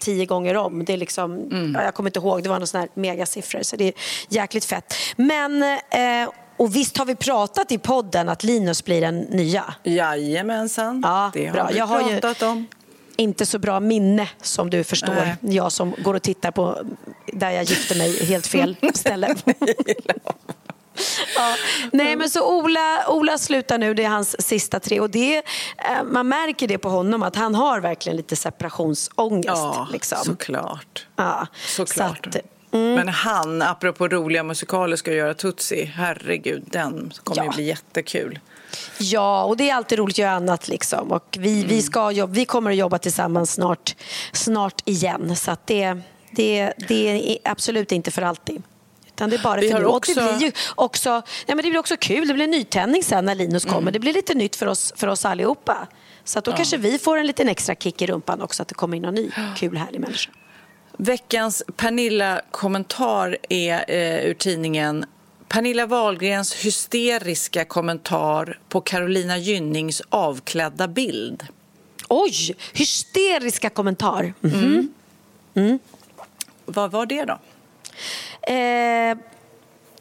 tio 0.00 0.26
gånger 0.26 0.56
om. 0.56 0.84
Det 0.84 0.92
är 0.92 0.96
liksom, 0.96 1.48
ja, 1.74 1.82
jag 1.84 1.94
kommer 1.94 2.10
inte 2.10 2.18
ihåg, 2.18 2.42
det 2.42 2.48
var 2.48 2.58
någon 2.58 2.66
sån 2.66 2.80
här 2.80 2.88
megasiffror. 2.94 3.62
Så 3.62 3.76
det 3.76 3.84
är 3.84 3.92
jäkligt 4.28 4.64
fett. 4.64 4.94
Men, 5.16 5.62
eh, 5.62 6.30
och 6.56 6.76
visst 6.76 6.96
har 6.96 7.04
vi 7.04 7.14
pratat 7.14 7.72
i 7.72 7.78
podden 7.78 8.28
att 8.28 8.44
Linus 8.44 8.84
blir 8.84 9.00
den 9.00 9.18
nya? 9.20 9.74
Jajamensan, 9.84 11.00
Ja, 11.04 11.30
det 11.34 11.46
har 11.46 11.52
bra. 11.54 11.68
vi 11.72 11.78
Jag 11.78 11.86
har 11.86 12.10
ju- 12.10 12.20
pratat 12.20 12.42
om. 12.42 12.66
Inte 13.16 13.46
så 13.46 13.58
bra 13.58 13.80
minne 13.80 14.28
som 14.42 14.70
du 14.70 14.84
förstår. 14.84 15.14
Nej. 15.14 15.34
Jag 15.40 15.72
som 15.72 15.94
går 15.98 16.14
och 16.14 16.22
tittar 16.22 16.50
på 16.50 16.78
där 17.32 17.50
jag 17.50 17.64
gifte 17.64 17.94
mig 17.98 18.24
helt 18.26 18.46
fel 18.46 18.76
ställe. 18.94 19.34
Ja. 21.36 21.54
Nej 21.92 22.16
men 22.16 22.30
så 22.30 22.54
Ola, 22.58 23.04
Ola 23.08 23.38
slutar 23.38 23.78
nu, 23.78 23.94
det 23.94 24.04
är 24.04 24.08
hans 24.08 24.46
sista 24.46 24.80
tre 24.80 25.00
och 25.00 25.10
det, 25.10 25.36
eh, 25.36 25.42
man 26.04 26.28
märker 26.28 26.68
det 26.68 26.78
på 26.78 26.88
honom 26.88 27.22
att 27.22 27.36
han 27.36 27.54
har 27.54 27.80
verkligen 27.80 28.16
lite 28.16 28.36
separationsångest. 28.36 29.48
Ja, 29.48 29.88
liksom. 29.92 30.18
såklart. 30.24 31.06
Ja. 31.16 31.46
Såklart. 31.66 32.28
Så 32.32 32.38
att, 32.38 32.44
mm. 32.72 32.94
Men 32.94 33.08
han, 33.08 33.62
apropå 33.62 34.08
roliga 34.08 34.42
musikaler, 34.42 34.96
ska 34.96 35.12
göra 35.12 35.34
Tutsi. 35.34 35.84
Herregud, 35.84 36.62
den 36.66 37.12
kommer 37.24 37.42
Ja. 37.42 37.50
ju 37.52 37.56
bli 37.56 37.64
jättekul. 37.64 38.38
Ja, 38.98 39.44
och 39.44 39.56
det 39.56 39.70
är 39.70 39.74
alltid 39.74 39.98
roligt 39.98 40.14
att 40.14 40.18
göra 40.18 40.30
annat. 40.32 40.68
Liksom. 40.68 41.12
Och 41.12 41.36
vi, 41.40 41.52
Mm. 41.56 41.68
vi, 41.68 41.82
ska 41.82 42.10
jobba, 42.10 42.32
vi 42.32 42.44
kommer 42.44 42.70
att 42.70 42.76
jobba 42.76 42.98
tillsammans 42.98 43.52
snart, 43.52 43.96
snart 44.32 44.82
igen. 44.84 45.36
Så 45.36 45.50
att 45.50 45.66
det, 45.66 45.94
det, 46.30 46.72
det 46.88 47.30
är 47.32 47.38
absolut 47.50 47.92
inte 47.92 48.10
för 48.10 48.22
alltid. 48.22 48.62
Utan 49.18 49.30
det 49.30 49.36
är 49.36 49.42
bara 49.42 49.60
Vi 49.60 49.74
också- 49.84 50.14
det 50.14 50.36
blir 50.38 50.46
ju 50.46 50.52
också, 50.74 51.08
ja, 51.08 51.22
men 51.46 51.56
det 51.56 51.62
blir 51.70 51.78
också 51.78 51.96
kul. 51.96 52.28
Det 52.28 52.34
blir 52.34 52.44
en 52.44 52.50
nytändning 52.50 53.02
sen 53.04 53.24
när 53.24 53.34
Linus 53.34 53.64
Mm. 53.64 53.74
kommer. 53.74 53.90
Det 53.90 53.98
blir 53.98 54.12
lite 54.12 54.34
nytt 54.34 54.56
för 54.56 54.66
oss, 54.66 54.92
för 54.96 55.06
oss 55.08 55.24
allihopa. 55.24 55.86
Så 56.24 56.38
att 56.38 56.44
då 56.44 56.52
kanske 56.52 56.76
vi 56.76 56.98
får 56.98 57.18
en 57.18 57.26
liten 57.26 57.48
extra 57.48 57.74
kick 57.74 58.02
i 58.02 58.06
rumpan 58.06 58.42
också. 58.42 58.62
Att 58.62 58.68
det 58.68 58.74
kommer 58.74 58.96
in 58.96 59.02
någon 59.02 59.14
ny 59.14 59.30
kul, 59.56 59.76
härlig 59.76 60.00
människa. 60.00 60.30
Veckans 60.96 61.62
Pernilla-kommentar 61.76 63.36
är 63.48 63.84
eh, 63.88 64.24
ur 64.30 64.34
tidningen 64.34 65.04
Pernilla 65.48 65.86
Wahlgrens 65.86 66.54
hysteriska 66.54 67.64
kommentar 67.64 68.58
på 68.68 68.80
Carolina 68.80 69.38
Gynnings 69.38 70.02
avklädda 70.08 70.88
bild. 70.88 71.46
Oj! 72.08 72.56
Hysteriska 72.72 73.70
kommentar. 73.70 74.34
Mm. 74.44 74.88
Mhm. 75.54 75.78
Vad 76.64 76.90
var 76.90 77.06
det 77.06 77.24
då? 77.24 77.38
Eh, 78.48 79.16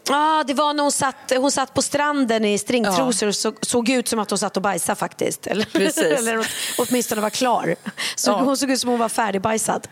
ah, 0.09 0.43
det 0.43 0.53
var 0.53 0.73
när 0.73 0.83
hon 0.83 0.91
satt, 0.91 1.15
hon 1.37 1.51
satt 1.51 1.73
på 1.73 1.81
stranden 1.81 2.45
i 2.45 2.57
stringtrosor 2.57 3.27
och 3.27 3.35
så, 3.35 3.53
såg 3.61 3.89
ut 3.89 4.07
som 4.07 4.19
att 4.19 4.29
hon 4.29 4.39
satt 4.39 4.57
och 4.57 4.63
bajsade 4.63 4.95
faktiskt. 4.99 5.47
Eller, 5.51 5.67
eller 6.17 6.37
åt- 6.39 6.47
åtminstone 6.77 7.21
var 7.21 7.29
klar. 7.29 7.75
Så 8.15 8.31
Ja. 8.31 8.39
Hon 8.39 8.57
såg 8.57 8.71
ut 8.71 8.79
som 8.79 8.89
hon 8.89 8.99
var 8.99 9.09
färdigbajsad. 9.09 9.87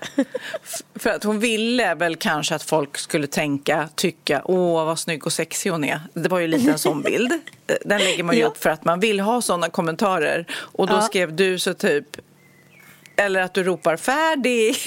För 0.95 1.09
att 1.09 1.23
hon 1.23 1.39
ville 1.39 1.95
väl 1.95 2.15
kanske 2.15 2.55
att 2.55 2.63
folk 2.63 2.97
skulle 2.97 3.27
tänka, 3.27 3.89
tycka, 3.95 4.41
åh 4.45 4.85
vad 4.85 4.99
snygg 4.99 5.25
och 5.25 5.33
sexig 5.33 5.69
hon 5.69 5.83
är. 5.83 6.01
Det 6.13 6.29
var 6.29 6.39
ju 6.39 6.47
lite 6.47 6.71
en 6.71 6.79
sån 6.79 7.01
bild. 7.01 7.31
Den 7.85 7.99
lägger 8.01 8.23
man 8.23 8.35
ju 8.35 8.41
Ja. 8.41 8.47
upp 8.47 8.63
för 8.63 8.69
att 8.69 8.83
man 8.85 8.99
vill 8.99 9.19
ha 9.19 9.41
såna 9.41 9.69
kommentarer. 9.69 10.45
Och 10.55 10.87
då 10.87 10.93
Ja. 10.93 11.01
skrev 11.01 11.35
du 11.35 11.59
så 11.59 11.73
typ, 11.73 12.05
eller 13.17 13.41
att 13.41 13.53
du 13.53 13.63
ropar 13.63 13.97
färdig. 13.97 14.77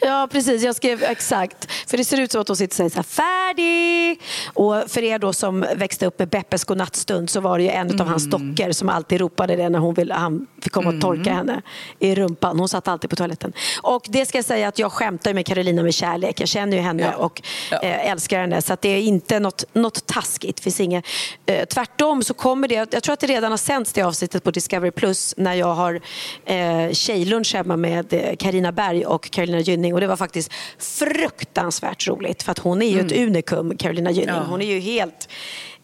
Ja, 0.00 0.28
precis. 0.32 0.62
Jag 0.62 0.76
skrev 0.76 1.02
exakt. 1.02 1.72
För 1.86 1.96
det 1.96 2.04
ser 2.04 2.20
ut 2.20 2.32
som 2.32 2.40
att 2.40 2.48
hon 2.48 2.56
sitter 2.56 2.72
och 2.72 2.76
säger 2.76 2.90
så 2.90 2.96
här, 2.96 3.02
färdig! 3.02 4.20
Och 4.54 4.82
för 4.90 5.02
er 5.02 5.18
då 5.18 5.32
som 5.32 5.66
växte 5.76 6.06
upp 6.06 6.18
med 6.18 6.28
Beppes 6.28 6.64
godnattstund 6.64 7.30
så 7.30 7.40
var 7.40 7.58
det 7.58 7.64
ju 7.64 7.70
en 7.70 8.00
av 8.00 8.06
hans 8.06 8.30
dockor 8.30 8.72
som 8.72 8.88
alltid 8.88 9.20
ropade 9.20 9.56
det 9.56 9.68
när 9.68 9.78
hon 9.78 9.94
ville, 9.94 10.14
han 10.14 10.46
fick 10.62 10.72
komma 10.72 10.88
och 10.90 11.00
torka 11.00 11.32
henne 11.32 11.62
i 11.98 12.14
rumpan. 12.14 12.58
Hon 12.58 12.68
satt 12.68 12.88
alltid 12.88 13.10
på 13.10 13.16
toaletten. 13.16 13.52
Och 13.82 14.06
det 14.08 14.26
ska 14.26 14.38
jag 14.38 14.44
säga 14.44 14.68
att 14.68 14.78
jag 14.78 14.92
skämtar 14.92 15.34
med 15.34 15.46
Carolina 15.46 15.82
med 15.82 15.94
kärlek. 15.94 16.40
Jag 16.40 16.48
känner 16.48 16.76
ju 16.76 16.82
henne 16.82 17.02
Ja. 17.02 17.24
och 17.24 17.42
Ja. 17.70 17.80
eh, 17.82 18.10
älskar 18.10 18.40
henne. 18.40 18.62
Så 18.62 18.72
att 18.72 18.80
det 18.82 18.88
är 18.88 18.98
inte 19.00 19.40
något, 19.40 19.64
något 19.72 20.06
taskigt. 20.06 20.60
Finns 20.60 20.80
inget, 20.80 21.04
eh, 21.46 21.64
tvärtom 21.64 22.22
så 22.22 22.34
kommer 22.34 22.68
det, 22.68 22.74
jag 22.92 23.02
tror 23.02 23.12
att 23.12 23.20
det 23.20 23.26
redan 23.26 23.50
har 23.50 23.56
sänds 23.58 23.92
det 23.92 24.02
avsnittet 24.02 24.44
på 24.44 24.50
Discovery 24.50 24.90
Plus 24.90 25.34
när 25.36 25.54
jag 25.54 25.74
har 25.74 26.00
eh, 26.44 26.90
tjejlunch 26.92 27.54
hemma 27.54 27.76
med 27.76 28.34
Karina 28.38 28.72
Berg 28.72 29.06
och 29.06 29.30
Carolina 29.30 29.60
Gynning 29.64 29.94
och 29.94 30.00
det 30.00 30.06
var 30.06 30.16
faktiskt 30.16 30.52
fruktansvärt 30.78 32.06
roligt 32.08 32.42
för 32.42 32.52
att 32.52 32.58
hon 32.58 32.82
är 32.82 32.86
ju 32.90 33.00
ett 33.00 33.12
unikum, 33.12 33.76
Carolina 33.76 34.10
Gynning. 34.10 34.28
Mm. 34.28 34.42
Ja. 34.42 34.50
Hon 34.50 34.62
är 34.62 34.66
ju 34.66 34.80
helt, 34.80 35.28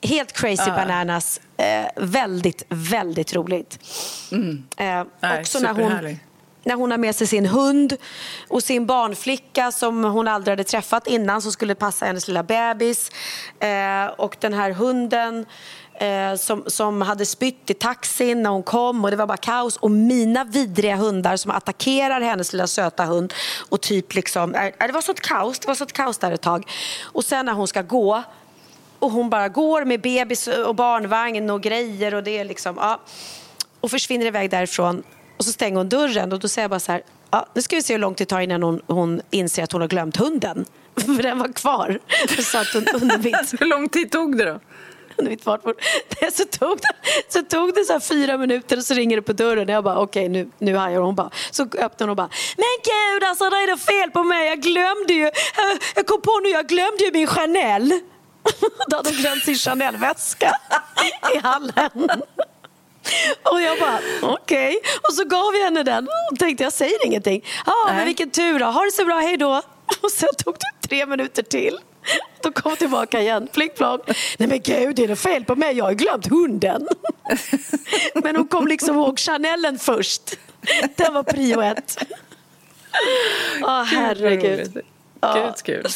helt 0.03 0.33
crazy 0.33 0.65
Ja. 0.67 0.75
bananas. 0.77 1.41
Eh, 1.57 1.87
väldigt, 1.97 2.63
väldigt 2.69 3.35
roligt. 3.35 3.79
Eh, 4.33 4.39
Mm. 4.39 4.65
Nej, 5.21 5.41
också 5.41 5.59
när 5.59 5.73
hon, 5.75 6.19
när 6.65 6.75
hon 6.75 6.91
har 6.91 6.99
med 6.99 7.15
sig 7.17 7.27
sin 7.27 7.47
hund 7.47 7.97
och 8.49 8.63
sin 8.63 8.87
barnflicka 8.87 9.73
som 9.73 10.05
hon 10.05 10.29
aldrig 10.29 10.53
hade 10.53 10.65
träffat 10.65 11.07
innan 11.07 11.43
som 11.43 11.53
skulle 11.53 11.75
passa 11.75 12.07
hennes 12.07 12.29
lilla 12.29 12.43
bebis. 12.43 13.11
Eh, 13.61 14.07
och 14.07 14.37
den 14.41 14.55
här 14.55 14.71
hunden 14.71 15.47
eh, 16.01 16.35
som, 16.35 16.65
som 16.67 17.03
hade 17.03 17.27
spytt 17.27 17.71
i 17.71 17.75
taxin 17.75 18.43
när 18.43 18.51
hon 18.51 18.63
kom 18.63 19.05
och 19.05 19.11
det 19.11 19.17
var 19.17 19.27
bara 19.27 19.37
kaos. 19.37 19.77
Och 19.77 19.91
mina 19.91 20.45
vidriga 20.45 20.97
hundar 20.97 21.37
som 21.37 21.51
attackerar 21.51 22.21
hennes 22.21 22.53
lilla 22.53 22.67
söta 22.67 23.05
hund. 23.05 23.35
Och 23.69 23.81
typ 23.81 24.15
liksom, 24.15 24.55
eh, 24.55 24.65
eh, 24.65 24.87
det 24.87 24.93
var 24.93 25.01
sånt 25.01 25.21
kaos, 25.21 25.59
det 25.59 25.69
var 25.69 25.75
sånt 25.75 25.93
kaos 25.93 26.19
där 26.19 26.33
ett 26.33 26.41
tag. 26.41 26.71
Och 27.03 27.25
sen 27.25 27.47
när 27.47 27.53
hon 27.53 27.69
ska 27.69 27.83
gå 27.83 28.23
och 28.99 29.11
hon 29.11 29.31
bara 29.31 29.49
går 29.49 29.85
med 29.85 30.01
bebis 30.01 30.47
och 30.47 30.75
barnvagn 30.75 31.51
och 31.51 31.63
grejer 31.63 32.15
och 32.15 32.23
det 32.23 32.45
liksom, 32.45 32.77
ja. 32.81 33.01
Och 33.81 33.91
försvinner 33.91 34.27
iväg 34.27 34.51
därifrån 34.51 35.03
och 35.37 35.45
så 35.45 35.53
stänger 35.53 35.77
hon 35.77 35.89
dörren 35.89 36.33
och 36.33 36.39
då 36.39 36.49
säger 36.49 36.65
jag 36.65 36.71
bara 36.71 36.81
så 36.81 36.93
här, 36.93 37.03
ja, 37.31 37.47
nu 37.55 37.63
ska 37.63 37.77
vi 37.77 37.83
se 37.83 37.95
hur 37.95 38.01
långt 38.01 38.19
det 38.19 38.25
tar 38.25 38.41
innan 38.41 38.63
hon, 38.63 38.81
hon 38.87 39.21
inser 39.31 39.63
att 39.63 39.73
hon 39.73 39.81
har 39.81 39.89
glömt 39.89 40.17
hunden. 40.17 40.65
För 40.97 41.23
den 41.23 41.39
var 41.39 41.53
kvar. 41.53 41.99
Så 42.43 42.59
att 42.59 42.67
hon, 42.75 42.87
under 43.03 43.19
mitt, 43.19 43.61
Hur 43.61 43.67
lång 43.67 43.89
tid 43.89 44.11
tog 44.11 44.39
det 44.39 44.45
då? 44.45 44.61
Under 45.21 45.31
mitt 45.31 45.45
fartbord. 45.45 45.75
Så 46.33 46.45
tog 46.45 46.79
det, 46.79 46.95
så 47.33 47.43
tog 47.43 47.75
det 47.75 47.85
så 47.85 48.01
fyra 48.01 48.39
minuter 48.39 48.77
och 48.77 48.85
så 48.85 48.95
ringer 48.95 49.17
det 49.17 49.23
på 49.23 49.33
dörren 49.33 49.69
jag 49.69 49.85
bara 49.85 49.99
okej 49.99 50.29
nu, 50.29 50.51
nu 50.59 50.77
hajar 50.77 51.01
hon. 51.01 51.15
bara. 51.15 51.31
Så 51.51 51.63
öppnar 51.63 51.99
hon 51.99 52.11
och 52.11 52.17
bara 52.17 52.31
men 52.57 52.67
gud 52.85 53.25
alltså 53.29 53.51
det 53.51 53.57
är 53.57 53.67
det 53.67 53.77
fel 53.79 54.11
på 54.11 54.25
mig. 54.25 54.47
Jag 54.49 54.61
glömde 54.61 55.13
ju, 55.15 55.31
jag- 55.97 56.07
kom 56.07 56.21
på 56.21 56.41
nu 56.43 56.49
jag 56.49 56.67
glömde 56.67 57.05
ju 57.05 57.13
min 57.13 57.27
Chanel. 57.27 57.89
Då 58.89 58.97
hade 58.97 59.09
hon 59.11 59.19
glömt 59.19 59.45
sin 59.45 59.55
Chanel-väska 59.55 60.53
i 61.35 61.39
hallen. 61.39 62.11
Och 63.53 63.61
jag 63.63 63.79
bara, 63.79 63.99
okej. 64.23 64.81
Och 65.09 65.15
så 65.15 65.25
gav 65.25 65.55
jag 65.57 65.65
henne 65.65 65.83
den 65.83 66.09
och 66.33 66.39
tänkte 66.39 66.65
jag 66.65 66.73
säger 66.73 67.07
ingenting. 67.07 67.45
Ja, 67.67 67.73
men 67.87 67.97
Nej. 67.97 68.05
vilken 68.05 68.31
tur 68.31 68.59
då. 68.59 68.67
Ha 68.67 68.85
det 68.85 68.93
så 68.93 69.05
bra, 69.05 69.15
hej 69.17 69.37
då. 69.37 69.63
Och 70.03 70.11
sen 70.11 70.29
tog 70.45 70.55
det 70.55 70.89
tre 70.89 71.07
minuter 71.07 71.43
till. 71.43 71.79
Då 72.43 72.53
kom 72.53 72.77
tillbaka 72.77 73.21
igen, 73.21 73.49
flång. 73.75 73.99
Nej 74.39 74.49
men 74.49 74.61
gud, 74.61 74.97
det 74.97 75.05
är 75.05 75.09
det 75.09 75.17
fel 75.17 75.45
på 75.45 75.57
mig. 75.57 75.77
Jag 75.77 75.85
har 75.85 75.93
glömt 75.93 76.27
hunden. 76.27 76.89
Men 78.15 78.37
hon 78.37 78.49
kom 78.49 78.67
liksom 78.67 78.97
ihåg 78.97 79.19
Chanelen 79.19 79.79
först. 79.79 80.23
Den 80.97 81.15
var 81.15 81.23
prio 81.23 81.61
ett. 81.61 81.99
Åh, 83.63 83.85
herregud. 83.85 84.81
Ja. 85.21 85.35
Gud, 85.35 85.55
kul. 85.65 85.87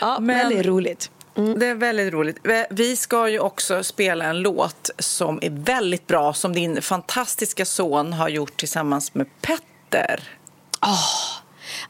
Ja, 0.00 0.18
Men- 0.20 0.38
väldigt 0.38 0.66
roligt. 0.66 1.10
Det 1.56 1.66
är 1.66 1.74
väldigt 1.74 2.12
roligt. 2.12 2.36
Vi 2.70 2.96
ska 2.96 3.28
ju 3.28 3.38
också 3.38 3.84
spela 3.84 4.24
en 4.24 4.40
låt 4.40 4.90
som 4.98 5.38
är 5.42 5.50
väldigt 5.50 6.06
bra 6.06 6.32
som 6.34 6.52
din 6.52 6.82
fantastiska 6.82 7.64
son 7.64 8.12
har 8.12 8.28
gjort 8.28 8.56
tillsammans 8.56 9.14
med 9.14 9.26
Petter. 9.40 10.20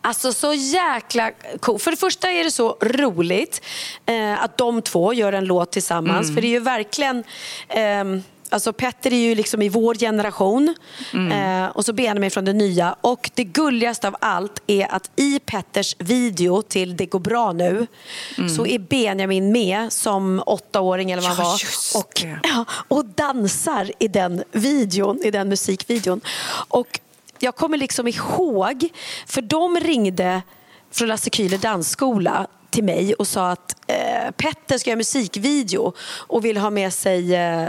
Alltså 0.08 0.32
så 0.32 0.54
jäkla 0.54 1.30
cool. 1.60 1.78
För 1.78 1.90
det 1.90 1.96
första 1.96 2.30
är 2.30 2.44
det 2.44 2.50
så 2.50 2.76
roligt 2.80 3.60
eh, 4.06 4.42
att 4.44 4.58
de 4.58 4.82
två 4.82 5.12
gör 5.12 5.32
en 5.32 5.44
låt 5.44 5.72
tillsammans. 5.72 6.34
För 6.34 6.40
det 6.40 6.46
är 6.46 6.50
ju 6.50 6.60
verkligen... 6.60 7.24
ehm, 7.68 8.22
Alltså 8.50 8.72
Petter 8.72 9.12
är 9.12 9.16
ju 9.16 9.34
liksom 9.34 9.62
i 9.62 9.68
vår 9.68 9.94
generation 9.94 10.74
Mm. 11.12 11.64
eh, 11.64 11.70
och 11.70 11.84
så 11.84 11.92
Benjamin 11.92 12.30
från 12.30 12.44
det 12.44 12.52
nya. 12.52 12.96
Och 13.00 13.30
det 13.34 13.44
gulligaste 13.44 14.08
av 14.08 14.16
allt 14.20 14.62
är 14.66 14.94
att 14.94 15.10
i 15.16 15.38
Petters 15.38 15.96
video 15.98 16.62
till 16.62 16.96
Det 16.96 17.06
går 17.06 17.18
bra 17.18 17.52
nu 17.52 17.86
så 18.56 18.66
är 18.66 18.78
Benjamin 18.78 19.52
med 19.52 19.92
som 19.92 20.42
åttaåring 20.46 21.10
eller 21.10 21.22
vad 21.22 21.30
han 21.30 21.46
Ja, 21.46 21.52
var 21.94 22.00
och, 22.00 22.24
ja, 22.42 22.64
och 22.88 23.04
dansar 23.04 23.90
i 23.98 24.08
den 24.08 24.42
videon, 24.52 25.20
i 25.24 25.30
den 25.30 25.48
musikvideon. 25.48 26.20
Och 26.68 27.00
jag 27.42 27.56
kommer 27.56 27.78
liksom 27.78 28.08
ihåg, 28.08 28.88
för 29.26 29.42
de 29.42 29.76
ringde 29.76 30.42
från 30.90 31.08
Lasse 31.08 31.30
Kühler 31.30 31.58
dansskola 31.58 32.46
till 32.70 32.84
mig 32.84 33.14
och 33.14 33.26
sa 33.26 33.50
att 33.50 33.76
eh, 33.86 34.30
Petter 34.30 34.78
ska 34.78 34.90
göra 34.90 34.96
musikvideo 34.96 35.92
och 36.26 36.44
vill 36.44 36.56
ha 36.56 36.70
med 36.70 36.92
sig 36.92 37.34
eh, 37.34 37.68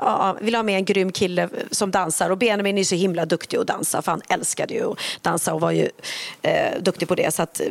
ja, 0.00 0.36
vill 0.40 0.54
ha 0.54 0.62
med 0.62 0.76
en 0.76 0.84
grym 0.84 1.12
kille 1.12 1.48
som 1.70 1.90
dansar. 1.90 2.30
Och 2.30 2.38
Benjamin 2.38 2.78
är 2.78 2.84
så 2.84 2.94
himla 2.94 3.26
duktig 3.26 3.56
att 3.56 3.66
dansa 3.66 4.02
för 4.02 4.12
han 4.12 4.22
älskade 4.28 4.74
ju 4.74 4.92
att 4.92 4.98
dansa 5.22 5.54
och 5.54 5.60
var 5.60 5.70
ju 5.70 5.88
eh, 6.42 6.80
duktig 6.80 7.08
på 7.08 7.14
det. 7.14 7.34
Så 7.34 7.42
att 7.42 7.60
eh, 7.60 7.66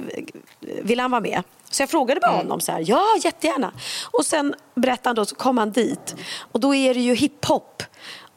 vill 0.60 1.00
han 1.00 1.12
vara 1.12 1.22
med? 1.22 1.44
Så 1.72 1.82
jag 1.82 1.90
frågade 1.90 2.20
bara 2.20 2.32
honom 2.32 2.60
så 2.60 2.72
här, 2.72 2.84
ja 2.88 3.06
jättegärna. 3.24 3.72
Och 4.12 4.26
sen 4.26 4.56
berättade 4.76 5.10
han 5.10 5.16
då 5.16 5.26
så 5.26 5.36
kom 5.36 5.58
han 5.58 5.72
dit. 5.72 6.16
Och 6.52 6.60
då 6.60 6.76
är 6.76 6.94
det 6.94 7.00
ju 7.00 7.16
hiphop 7.16 7.84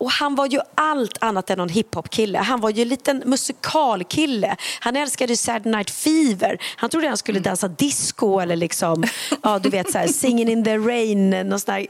och 0.03 0.11
han 0.11 0.35
var 0.35 0.47
ju 0.47 0.59
allt 0.75 1.19
annat 1.21 1.51
än 1.51 1.59
någon 1.59 1.69
hiphop-kille. 1.69 2.39
Han 2.39 2.61
var 2.61 2.71
ju 2.71 2.83
en 2.83 2.89
liten 2.89 3.23
musikalkille. 3.27 4.57
Han 4.81 4.97
älskade 4.97 5.37
Saturday 5.37 5.73
Night 5.73 5.91
Fever. 5.91 6.59
Han 6.77 6.91
trodde 6.91 7.09
han 7.09 7.17
skulle 7.17 7.41
dansa 7.41 7.69
disco 7.69 8.39
eller 8.41 8.57
liksom, 8.57 9.05
ja 9.43 9.59
du 9.59 9.69
vet 9.69 9.93
så 9.93 9.99
här, 9.99 10.07
Singing 10.07 10.49
in 10.49 10.65
the 10.65 10.79
rain, 10.79 11.31
någon 11.31 11.61
sån 11.61 11.75
där, 11.75 11.87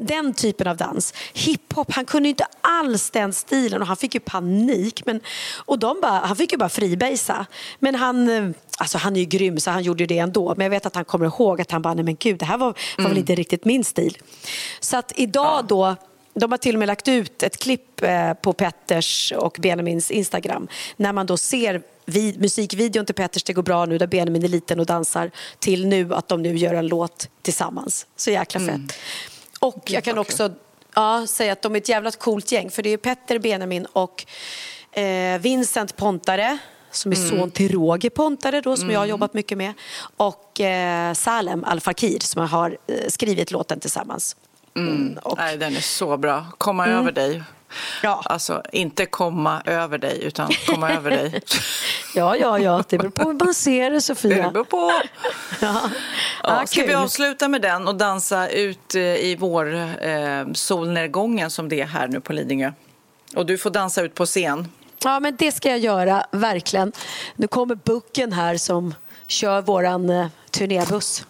den 0.00 0.34
typen 0.34 0.66
av 0.66 0.76
dans. 0.76 1.14
Hiphop, 1.34 1.92
han 1.92 2.04
kunde 2.04 2.28
ju 2.28 2.30
inte 2.30 2.46
alls 2.60 3.10
den 3.10 3.32
stilen 3.32 3.80
och 3.80 3.86
han 3.86 3.96
fick 3.96 4.14
ju 4.14 4.20
panik. 4.20 5.02
Men, 5.06 5.20
och 5.64 5.78
de 5.78 6.00
bara, 6.02 6.26
han 6.26 6.36
fick 6.36 6.52
ju 6.52 6.58
bara 6.58 6.68
fribasea. 6.68 7.46
Men 7.78 7.94
han, 7.94 8.28
eh, 8.28 8.50
alltså 8.78 8.98
han 8.98 9.16
är 9.16 9.20
ju 9.20 9.26
grym 9.26 9.60
så 9.60 9.70
han 9.70 9.82
gjorde 9.82 10.02
ju 10.02 10.06
det 10.06 10.18
ändå. 10.18 10.54
Men 10.56 10.64
jag 10.64 10.70
vet 10.70 10.86
att 10.86 10.94
han 10.94 11.04
kommer 11.04 11.26
ihåg 11.26 11.60
att 11.60 11.70
han 11.70 11.82
bara, 11.82 11.94
nej 11.94 12.04
men 12.04 12.16
gud, 12.16 12.38
det 12.38 12.44
här 12.44 12.58
var, 12.58 12.74
var 12.98 13.08
väl 13.08 13.18
inte 13.18 13.34
riktigt 13.34 13.64
min 13.64 13.84
stil. 13.84 14.18
Så 14.80 14.96
att 14.96 15.12
idag 15.16 15.64
då 15.68 15.96
de 16.40 16.50
har 16.50 16.58
till 16.58 16.74
och 16.74 16.78
med 16.78 16.86
lagt 16.86 17.08
ut 17.08 17.42
ett 17.42 17.56
klipp 17.56 18.02
eh, 18.02 18.32
på 18.32 18.52
Petters 18.52 19.32
och 19.36 19.56
Benjamins 19.60 20.10
Instagram. 20.10 20.68
När 20.96 21.12
man 21.12 21.26
då 21.26 21.36
ser 21.36 21.82
vid, 22.04 22.40
musikvideon 22.40 23.06
till 23.06 23.14
Petters 23.14 23.42
Det 23.42 23.52
går 23.52 23.62
bra 23.62 23.84
nu 23.84 23.98
där 23.98 24.06
Benjamin 24.06 24.44
är 24.44 24.48
liten 24.48 24.80
och 24.80 24.86
dansar 24.86 25.30
till 25.58 25.86
nu 25.86 26.14
att 26.14 26.28
de 26.28 26.42
nu 26.42 26.56
gör 26.56 26.74
en 26.74 26.86
låt 26.86 27.28
tillsammans. 27.42 28.06
Så 28.16 28.30
jäkla 28.30 28.60
fett. 28.60 28.98
Och 29.60 29.90
jag 29.90 30.04
kan 30.04 30.18
också 30.18 30.52
ja, 30.94 31.26
säga 31.26 31.52
att 31.52 31.62
de 31.62 31.74
är 31.74 31.78
ett 31.78 31.88
jävla 31.88 32.10
coolt 32.10 32.52
gäng. 32.52 32.70
För 32.70 32.82
det 32.82 32.90
är 32.90 32.96
Petter, 32.96 33.38
Benjamin 33.38 33.86
och 33.92 34.26
eh, 34.92 35.38
Vincent 35.40 35.96
Pontare 35.96 36.58
som 36.90 37.12
är 37.12 37.16
son 37.16 37.50
till 37.50 37.72
Roger 37.72 38.10
Pontare 38.10 38.60
då, 38.60 38.76
som 38.76 38.90
jag 38.90 38.98
har 38.98 39.06
jobbat 39.06 39.34
mycket 39.34 39.58
med. 39.58 39.72
Och 40.16 40.60
eh, 40.60 41.12
Salem 41.12 41.64
Al 41.64 41.80
Fakir 41.80 42.18
som 42.20 42.48
har 42.48 42.78
eh, 42.86 43.08
skrivit 43.08 43.50
låten 43.50 43.80
tillsammans. 43.80 44.36
Mm, 44.76 45.18
och, 45.22 45.38
Nej, 45.38 45.56
den 45.56 45.76
är 45.76 45.80
så 45.80 46.16
bra. 46.16 46.46
Komma 46.58 46.86
över 46.86 47.12
dig. 47.12 47.42
Ja. 48.02 48.22
Alltså, 48.24 48.62
inte 48.72 49.06
komma 49.06 49.62
över 49.64 49.98
dig, 49.98 50.24
utan 50.24 50.50
komma 50.66 50.90
över 50.92 51.10
dig. 51.10 51.40
Ja, 52.14 52.36
ja, 52.36 52.58
ja. 52.58 52.84
Det 52.88 52.98
beror 52.98 53.10
på 53.10 53.22
hur 53.28 53.32
man 53.44 53.54
ser 53.54 53.90
det, 53.90 54.00
Sofia. 54.00 54.44
Det 54.46 54.50
beror 54.52 54.64
på. 54.64 54.92
Ja. 55.60 55.80
Ja, 56.42 56.58
Ja, 56.60 56.66
ska 56.66 56.80
vi 56.80 56.86
kul. 56.86 56.96
avsluta 56.96 57.48
med 57.48 57.62
den 57.62 57.88
och 57.88 57.94
dansa 57.94 58.48
ut 58.48 58.94
eh, 58.94 59.00
i 59.02 59.36
vår 59.38 59.74
eh, 60.06 60.46
solnedgången 60.54 61.50
som 61.50 61.68
det 61.68 61.80
är 61.80 61.86
här 61.86 62.08
nu 62.08 62.20
på 62.20 62.32
Lidingö? 62.32 62.72
Och 63.34 63.46
du 63.46 63.58
får 63.58 63.70
dansa 63.70 64.02
ut 64.02 64.14
på 64.14 64.26
scen. 64.26 64.68
Ja, 65.04 65.20
men 65.20 65.36
det 65.38 65.52
ska 65.52 65.68
jag 65.68 65.78
göra, 65.78 66.26
verkligen. 66.30 66.92
Nu 67.36 67.46
kommer 67.46 67.74
Bucken 67.74 68.32
här 68.32 68.56
som 68.56 68.94
kör 69.26 69.62
våran 69.62 70.10
eh, 70.10 70.26
turnébuss. 70.50 71.24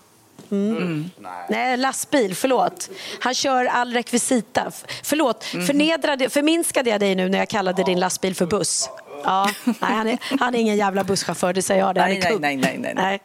Mm. 0.50 1.10
Nej, 1.48 1.76
lastbil, 1.76 2.34
förlåt. 2.34 2.90
Han 3.20 3.34
kör 3.34 3.64
all 3.64 3.92
rekvisita. 3.92 4.72
Förlåt, 5.02 5.44
förnedrade, 5.44 6.30
förminskade 6.30 6.90
jag 6.90 7.00
dig 7.00 7.14
nu 7.14 7.28
när 7.28 7.38
jag 7.38 7.48
kallade 7.48 7.84
din 7.84 8.00
lastbil 8.00 8.34
för 8.34 8.46
buss? 8.46 8.90
Ja, 9.24 9.50
nej, 9.64 9.74
han, 9.80 10.08
är, 10.08 10.18
han 10.40 10.54
är 10.54 10.58
ingen 10.58 10.76
jävla 10.76 11.04
busschaufför, 11.04 11.52
det 11.52 11.62
säger 11.62 11.80
jag. 11.80 11.94
Det. 11.94 12.00
Nej, 12.00 12.20
nej, 12.22 12.38
nej, 12.38 12.56
nej, 12.56 12.94
nej, 12.94 12.94
nej. 12.94 13.20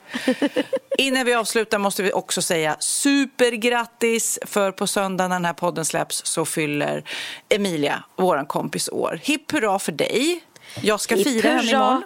Innan 0.98 1.26
vi 1.26 1.34
avslutar 1.34 1.78
måste 1.78 2.04
vi 2.04 2.14
också 2.14 2.42
säga 2.42 2.76
supergrattis 2.80 4.40
för 4.46 4.72
på 4.72 4.88
söndag 4.88 5.28
när 5.28 5.36
den 5.36 5.46
här 5.46 5.54
podden 5.54 5.86
släpps 5.86 6.26
så 6.26 6.46
fyller 6.46 7.04
Emilia, 7.50 8.04
våran 8.18 8.46
kompis, 8.46 8.90
år. 8.90 9.20
Hipp 9.24 9.52
hurra 9.52 9.80
för 9.80 9.92
dig! 9.92 10.44
Jag 10.82 11.02
ska 11.02 11.16
Hipp 11.16 11.28
fira 11.28 11.50
henne 11.50 11.72
imorgon. 11.72 12.04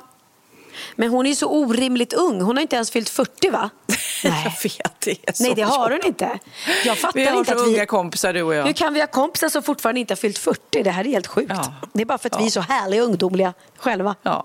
Men 0.95 1.09
hon 1.09 1.25
är 1.25 1.33
så 1.33 1.47
orimligt 1.49 2.13
ung. 2.13 2.41
Hon 2.41 2.57
har 2.57 2.61
inte 2.61 2.75
ens 2.75 2.91
fyllt 2.91 3.09
40, 3.09 3.49
va? 3.49 3.69
Jag 4.23 4.31
vet, 4.63 5.01
det 5.01 5.39
Nej, 5.39 5.53
det 5.55 5.61
har 5.61 5.91
hon 5.91 6.05
inte. 6.05 6.39
Jag 6.85 6.97
fattar 6.97 7.19
Vi 7.19 7.25
har 7.25 7.37
inte 7.37 7.51
så 7.51 7.61
att 7.61 7.67
vi... 7.67 7.73
unga 7.75 7.85
kompisar 7.85 8.33
du 8.33 8.41
och 8.41 8.55
jag. 8.55 8.65
Hur 8.65 8.73
kan 8.73 8.93
vi 8.93 8.99
ha 8.99 9.07
kompisar 9.07 9.49
som 9.49 9.63
fortfarande 9.63 9.99
inte 9.99 10.11
har 10.11 10.17
fyllt 10.17 10.37
40? 10.37 10.83
Det 10.83 10.89
här 10.91 11.03
är 11.07 11.09
helt 11.09 11.27
sjukt. 11.27 11.51
Ja. 11.55 11.73
Det 11.93 12.01
är 12.01 12.05
bara 12.05 12.17
för 12.17 12.29
att 12.29 12.41
vi 12.41 12.45
är 12.45 12.49
så 12.49 12.61
härliga 12.61 13.01
ungdomliga 13.01 13.53
själva. 13.77 14.15
Ja. 14.21 14.43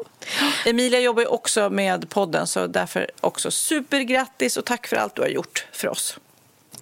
Emilia 0.67 1.01
jobbar 1.01 1.23
ju 1.23 1.29
också 1.29 1.71
med 1.71 2.09
podden 2.11 2.47
så 2.47 2.67
därför 2.67 3.11
också 3.21 3.51
supergrattis 3.51 4.57
och 4.57 4.65
tack 4.65 4.87
för 4.87 4.97
allt 4.97 5.15
du 5.15 5.23
har 5.23 5.29
gjort 5.29 5.67
för 5.73 5.89
oss. 5.89 6.19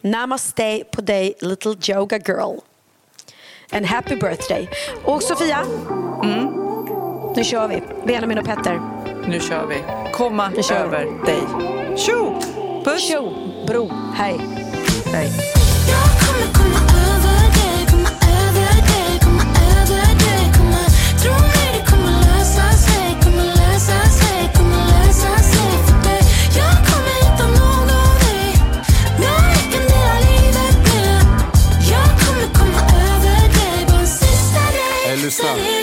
Namaste 0.00 0.84
på 0.92 1.00
dig, 1.00 1.34
little 1.40 1.76
yoga 1.94 2.18
girl. 2.18 2.58
And 3.72 3.86
happy 3.86 4.16
birthday. 4.16 4.68
Och 5.04 5.22
Sofia, 5.22 5.64
Mm. 6.24 6.37
Nu 7.38 7.44
kör 7.44 7.68
vi. 7.68 7.82
Benjamin 8.06 8.38
och 8.38 8.44
Petter. 8.44 8.80
Nu 9.28 9.40
kör 9.40 9.66
vi. 9.66 9.82
Komma 10.12 10.48
Nu 10.48 10.62
kör 10.62 10.86
vi. 10.88 10.96
över 10.96 11.24
dig. 11.26 11.42
Tjo! 11.96 12.40
Puss! 12.84 13.08
Tjo, 13.08 13.32
bro, 13.66 13.90
hej. 14.14 14.40
Hej. 15.12 15.30
Jag 15.92 16.08
kommer 16.20 16.48
komma 16.58 16.80
över 17.12 17.40
dig, 17.58 17.86
komma 17.90 18.10
över 18.40 18.74
dig, 18.90 19.20
komma 19.24 19.42
över 19.70 20.08
dig, 20.24 20.42
komma 20.56 20.82
Tro 21.22 21.32
mig 21.32 21.68
det 21.74 21.90
kommer 21.90 22.16
lösa 22.28 22.66
sig, 22.86 23.08
kommer 23.22 23.44
lösa 23.62 24.00
sig, 24.20 24.40
kommer 24.56 24.82
lösa 24.94 25.32
sig 25.52 25.70
för 25.86 25.98
dig 26.08 26.22
Jag 26.60 26.76
kommer 26.88 27.14
hitta 27.22 27.46
någon 27.58 27.88
dig, 28.24 28.48
någon 29.22 29.44
jag 29.54 29.64
kan 29.72 29.84
dela 29.92 30.16
livet 30.28 30.76
med 30.88 31.24
Jag 31.92 32.08
kommer 32.20 32.46
komma 32.58 32.82
över 33.12 33.40
dig, 33.58 33.86
bara 33.88 34.00
en 34.00 34.06
sista 34.06 35.54
dig 35.54 35.77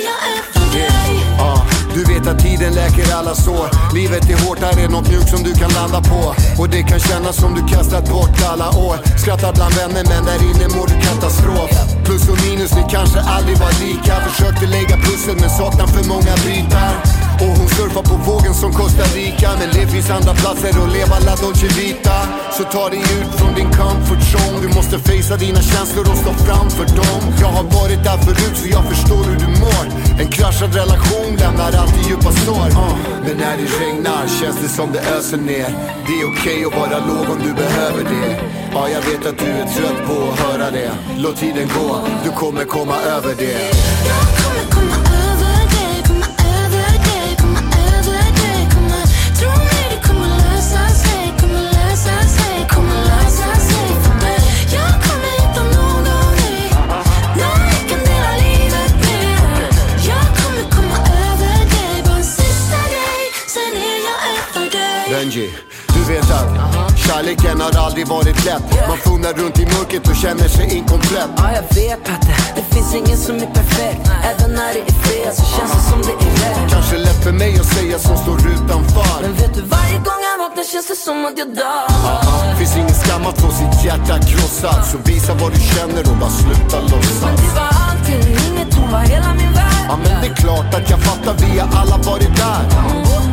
vet 2.25 2.35
att 2.35 2.43
tiden 2.43 2.73
läker 2.73 3.15
alla 3.15 3.35
sår. 3.35 3.93
Livet 3.93 4.29
är 4.29 4.47
hårt, 4.47 4.59
här 4.59 4.83
är 4.83 4.89
något 4.89 5.09
mjukt 5.09 5.29
som 5.29 5.43
du 5.43 5.53
kan 5.53 5.71
landa 5.71 6.01
på. 6.01 6.35
Och 6.61 6.69
det 6.69 6.83
kan 6.83 6.99
kännas 6.99 7.35
som 7.35 7.53
du 7.55 7.75
kastat 7.75 8.09
bort 8.09 8.37
alla 8.51 8.69
år. 8.69 8.97
Skrattar 9.17 9.53
bland 9.53 9.73
vänner 9.73 10.03
men 10.09 10.25
där 10.25 10.39
inne 10.49 10.67
mår 10.75 10.87
du 10.87 10.95
katastrof. 11.07 11.71
Plus 12.05 12.29
och 12.29 12.39
minus, 12.45 12.75
ni 12.75 12.83
kanske 12.89 13.19
aldrig 13.19 13.57
var 13.57 13.73
lika. 13.85 14.13
Försökte 14.29 14.65
lägga 14.65 14.95
pussel 14.97 15.35
men 15.41 15.49
saknar 15.49 15.87
för 15.87 16.03
många 16.07 16.33
bitar. 16.45 17.24
Och 17.41 17.51
hon 17.57 17.67
surfar 17.77 18.03
på 18.11 18.15
vågen 18.31 18.53
som 18.53 18.71
Costa 18.73 19.03
Rica. 19.03 19.49
Men 19.59 19.69
det 19.77 19.87
finns 19.93 20.09
andra 20.09 20.33
platser 20.41 20.69
att 20.83 20.91
leva 20.97 21.15
la 21.27 21.35
Dolce 21.43 21.67
Vita. 21.79 22.17
Så 22.57 22.63
ta 22.63 22.89
dig 22.89 23.01
ut 23.17 23.31
från 23.39 23.53
din 23.59 23.71
comfort 23.79 24.23
zone. 24.33 24.57
Du 24.65 24.69
måste 24.77 24.95
facea 25.07 25.37
dina 25.37 25.61
känslor 25.71 26.05
och 26.11 26.17
stå 26.23 26.31
framför 26.47 26.85
dem. 27.01 27.21
Jag 27.43 27.51
har 27.57 27.65
varit 27.79 28.01
där 28.07 28.17
förut 28.25 28.55
så 28.61 28.67
jag 28.77 28.83
förstår 28.91 29.23
hur 29.29 29.37
du 29.43 29.47
mår. 29.63 29.85
En 30.21 30.29
kraschad 30.37 30.71
relation 30.81 31.31
lämnar 31.41 31.71
alltid 31.81 32.03
djupa 32.09 32.31
sår. 32.45 32.69
Uh. 32.69 32.95
Men 33.25 33.37
när 33.43 33.55
det 33.59 33.67
regnar 33.83 34.23
känns 34.39 34.57
det 34.63 34.69
som 34.77 34.87
det 34.95 35.01
öser 35.17 35.37
ner. 35.37 35.69
Det 36.07 36.13
är 36.21 36.25
okej 36.31 36.65
att 36.67 36.75
vara 36.79 36.97
låg 37.09 37.25
om 37.33 37.39
du 37.47 37.51
behöver 37.63 38.03
det. 38.13 38.29
Ja, 38.73 38.89
jag 38.89 39.01
vet 39.09 39.25
att 39.29 39.37
du 39.43 39.45
är 39.45 39.65
trött 39.75 39.99
på 40.07 40.15
att 40.29 40.39
höra 40.39 40.71
det. 40.71 40.91
Låt 41.17 41.37
tiden 41.37 41.67
gå, 41.77 41.99
du 42.23 42.29
kommer 42.31 42.63
komma 42.65 42.97
över 43.01 43.33
det. 43.37 44.44
Benji, 65.25 65.49
du 65.87 66.13
vet 66.13 66.31
att 66.31 66.97
kärleken 66.97 67.61
har 67.61 67.85
aldrig 67.85 68.07
varit 68.07 68.45
lätt. 68.45 68.87
Man 68.87 68.97
fumlar 68.97 69.33
runt 69.33 69.59
i 69.59 69.65
mörkret 69.65 70.07
och 70.07 70.15
känner 70.15 70.47
sig 70.47 70.77
inkomplett. 70.77 71.29
Ja, 71.37 71.51
jag 71.55 71.75
vet 71.75 72.03
Patte, 72.03 72.35
det 72.55 72.75
finns 72.75 72.95
ingen 72.95 73.17
som 73.17 73.35
är 73.35 73.51
perfekt. 73.59 74.01
Även 74.23 74.51
när 74.51 74.73
det 74.73 74.79
är 74.79 74.97
fel 75.07 75.35
så 75.35 75.45
känns 75.55 75.71
det 75.75 75.83
som 75.91 76.01
det 76.01 76.15
är 76.25 76.31
rätt 76.41 76.71
Kanske 76.71 76.97
lätt 76.97 77.23
för 77.23 77.31
mig 77.31 77.59
att 77.59 77.65
säga 77.65 77.99
som 77.99 78.17
står 78.17 78.37
utanför. 78.53 79.21
Men 79.21 79.33
vet 79.33 79.53
du, 79.53 79.61
varje 79.61 79.97
gång 80.07 80.21
jag 80.29 80.37
vaknar 80.43 80.63
känns 80.63 80.87
det 80.87 80.95
som 80.95 81.25
att 81.25 81.37
jag 81.37 81.55
dör. 81.55 81.87
Aha. 81.89 82.55
Finns 82.57 82.75
ingen 82.75 82.95
skam 83.03 83.25
att 83.25 83.41
få 83.41 83.49
sitt 83.51 83.85
hjärta 83.85 84.15
krossat. 84.29 84.87
Så 84.91 84.97
visa 85.05 85.33
vad 85.33 85.53
du 85.53 85.59
känner 85.59 86.01
och 86.11 86.17
bara 86.21 86.29
sluta 86.29 86.77
låtsas. 86.81 87.21
Men 87.25 87.35
det 87.35 87.51
var 87.59 87.71
allt 87.87 88.05
eller 88.13 88.31
inget, 88.47 88.73
hon 88.73 88.91
var 88.91 89.03
hela 89.13 89.33
min 89.33 89.53
värld. 89.53 89.85
Ja 89.89 89.95
men 90.03 90.21
det 90.21 90.27
är 90.27 90.35
klart 90.35 90.73
att 90.77 90.89
jag 90.89 90.99
fattar, 90.99 91.33
vi 91.43 91.59
har 91.59 91.69
alla 91.81 91.97
varit 91.97 92.35
där. 92.43 92.61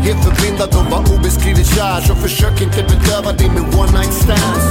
Helt 0.06 0.24
förblindad 0.24 0.74
skriver 1.32 1.54
bara 1.54 1.62
obeskrivligt 1.62 1.74
kär 1.74 2.00
Så 2.00 2.14
försök 2.14 2.60
inte 2.60 2.82
bedöva 2.82 3.32
det 3.32 3.48
med 3.48 3.74
one 3.80 3.92
night 3.98 4.12
stands. 4.12 4.64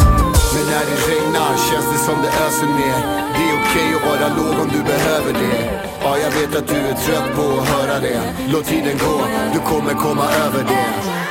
Men 0.54 0.66
när 0.72 0.86
det 0.90 0.98
regnar 1.12 1.54
känns 1.68 1.88
det 1.94 2.00
som 2.08 2.18
det 2.24 2.32
öser 2.46 2.70
ner. 2.80 3.00
Det 3.36 3.44
är 3.50 3.54
okej 3.62 3.90
att 3.96 4.04
vara 4.10 4.28
låg 4.38 4.56
om 4.64 4.70
du 4.76 4.82
behöver 4.84 5.34
det. 5.34 5.82
Ja 6.04 6.18
jag 6.18 6.32
vet 6.32 6.56
att 6.56 6.68
du 6.68 6.76
är 6.76 6.94
trött 6.94 7.36
på 7.36 7.62
att 7.62 7.68
höra 7.68 8.00
det. 8.00 8.22
Låt 8.54 8.66
tiden 8.66 8.98
gå, 8.98 9.16
du 9.54 9.60
kommer 9.60 9.94
komma 9.94 10.26
över 10.46 10.64
det. 10.64 11.31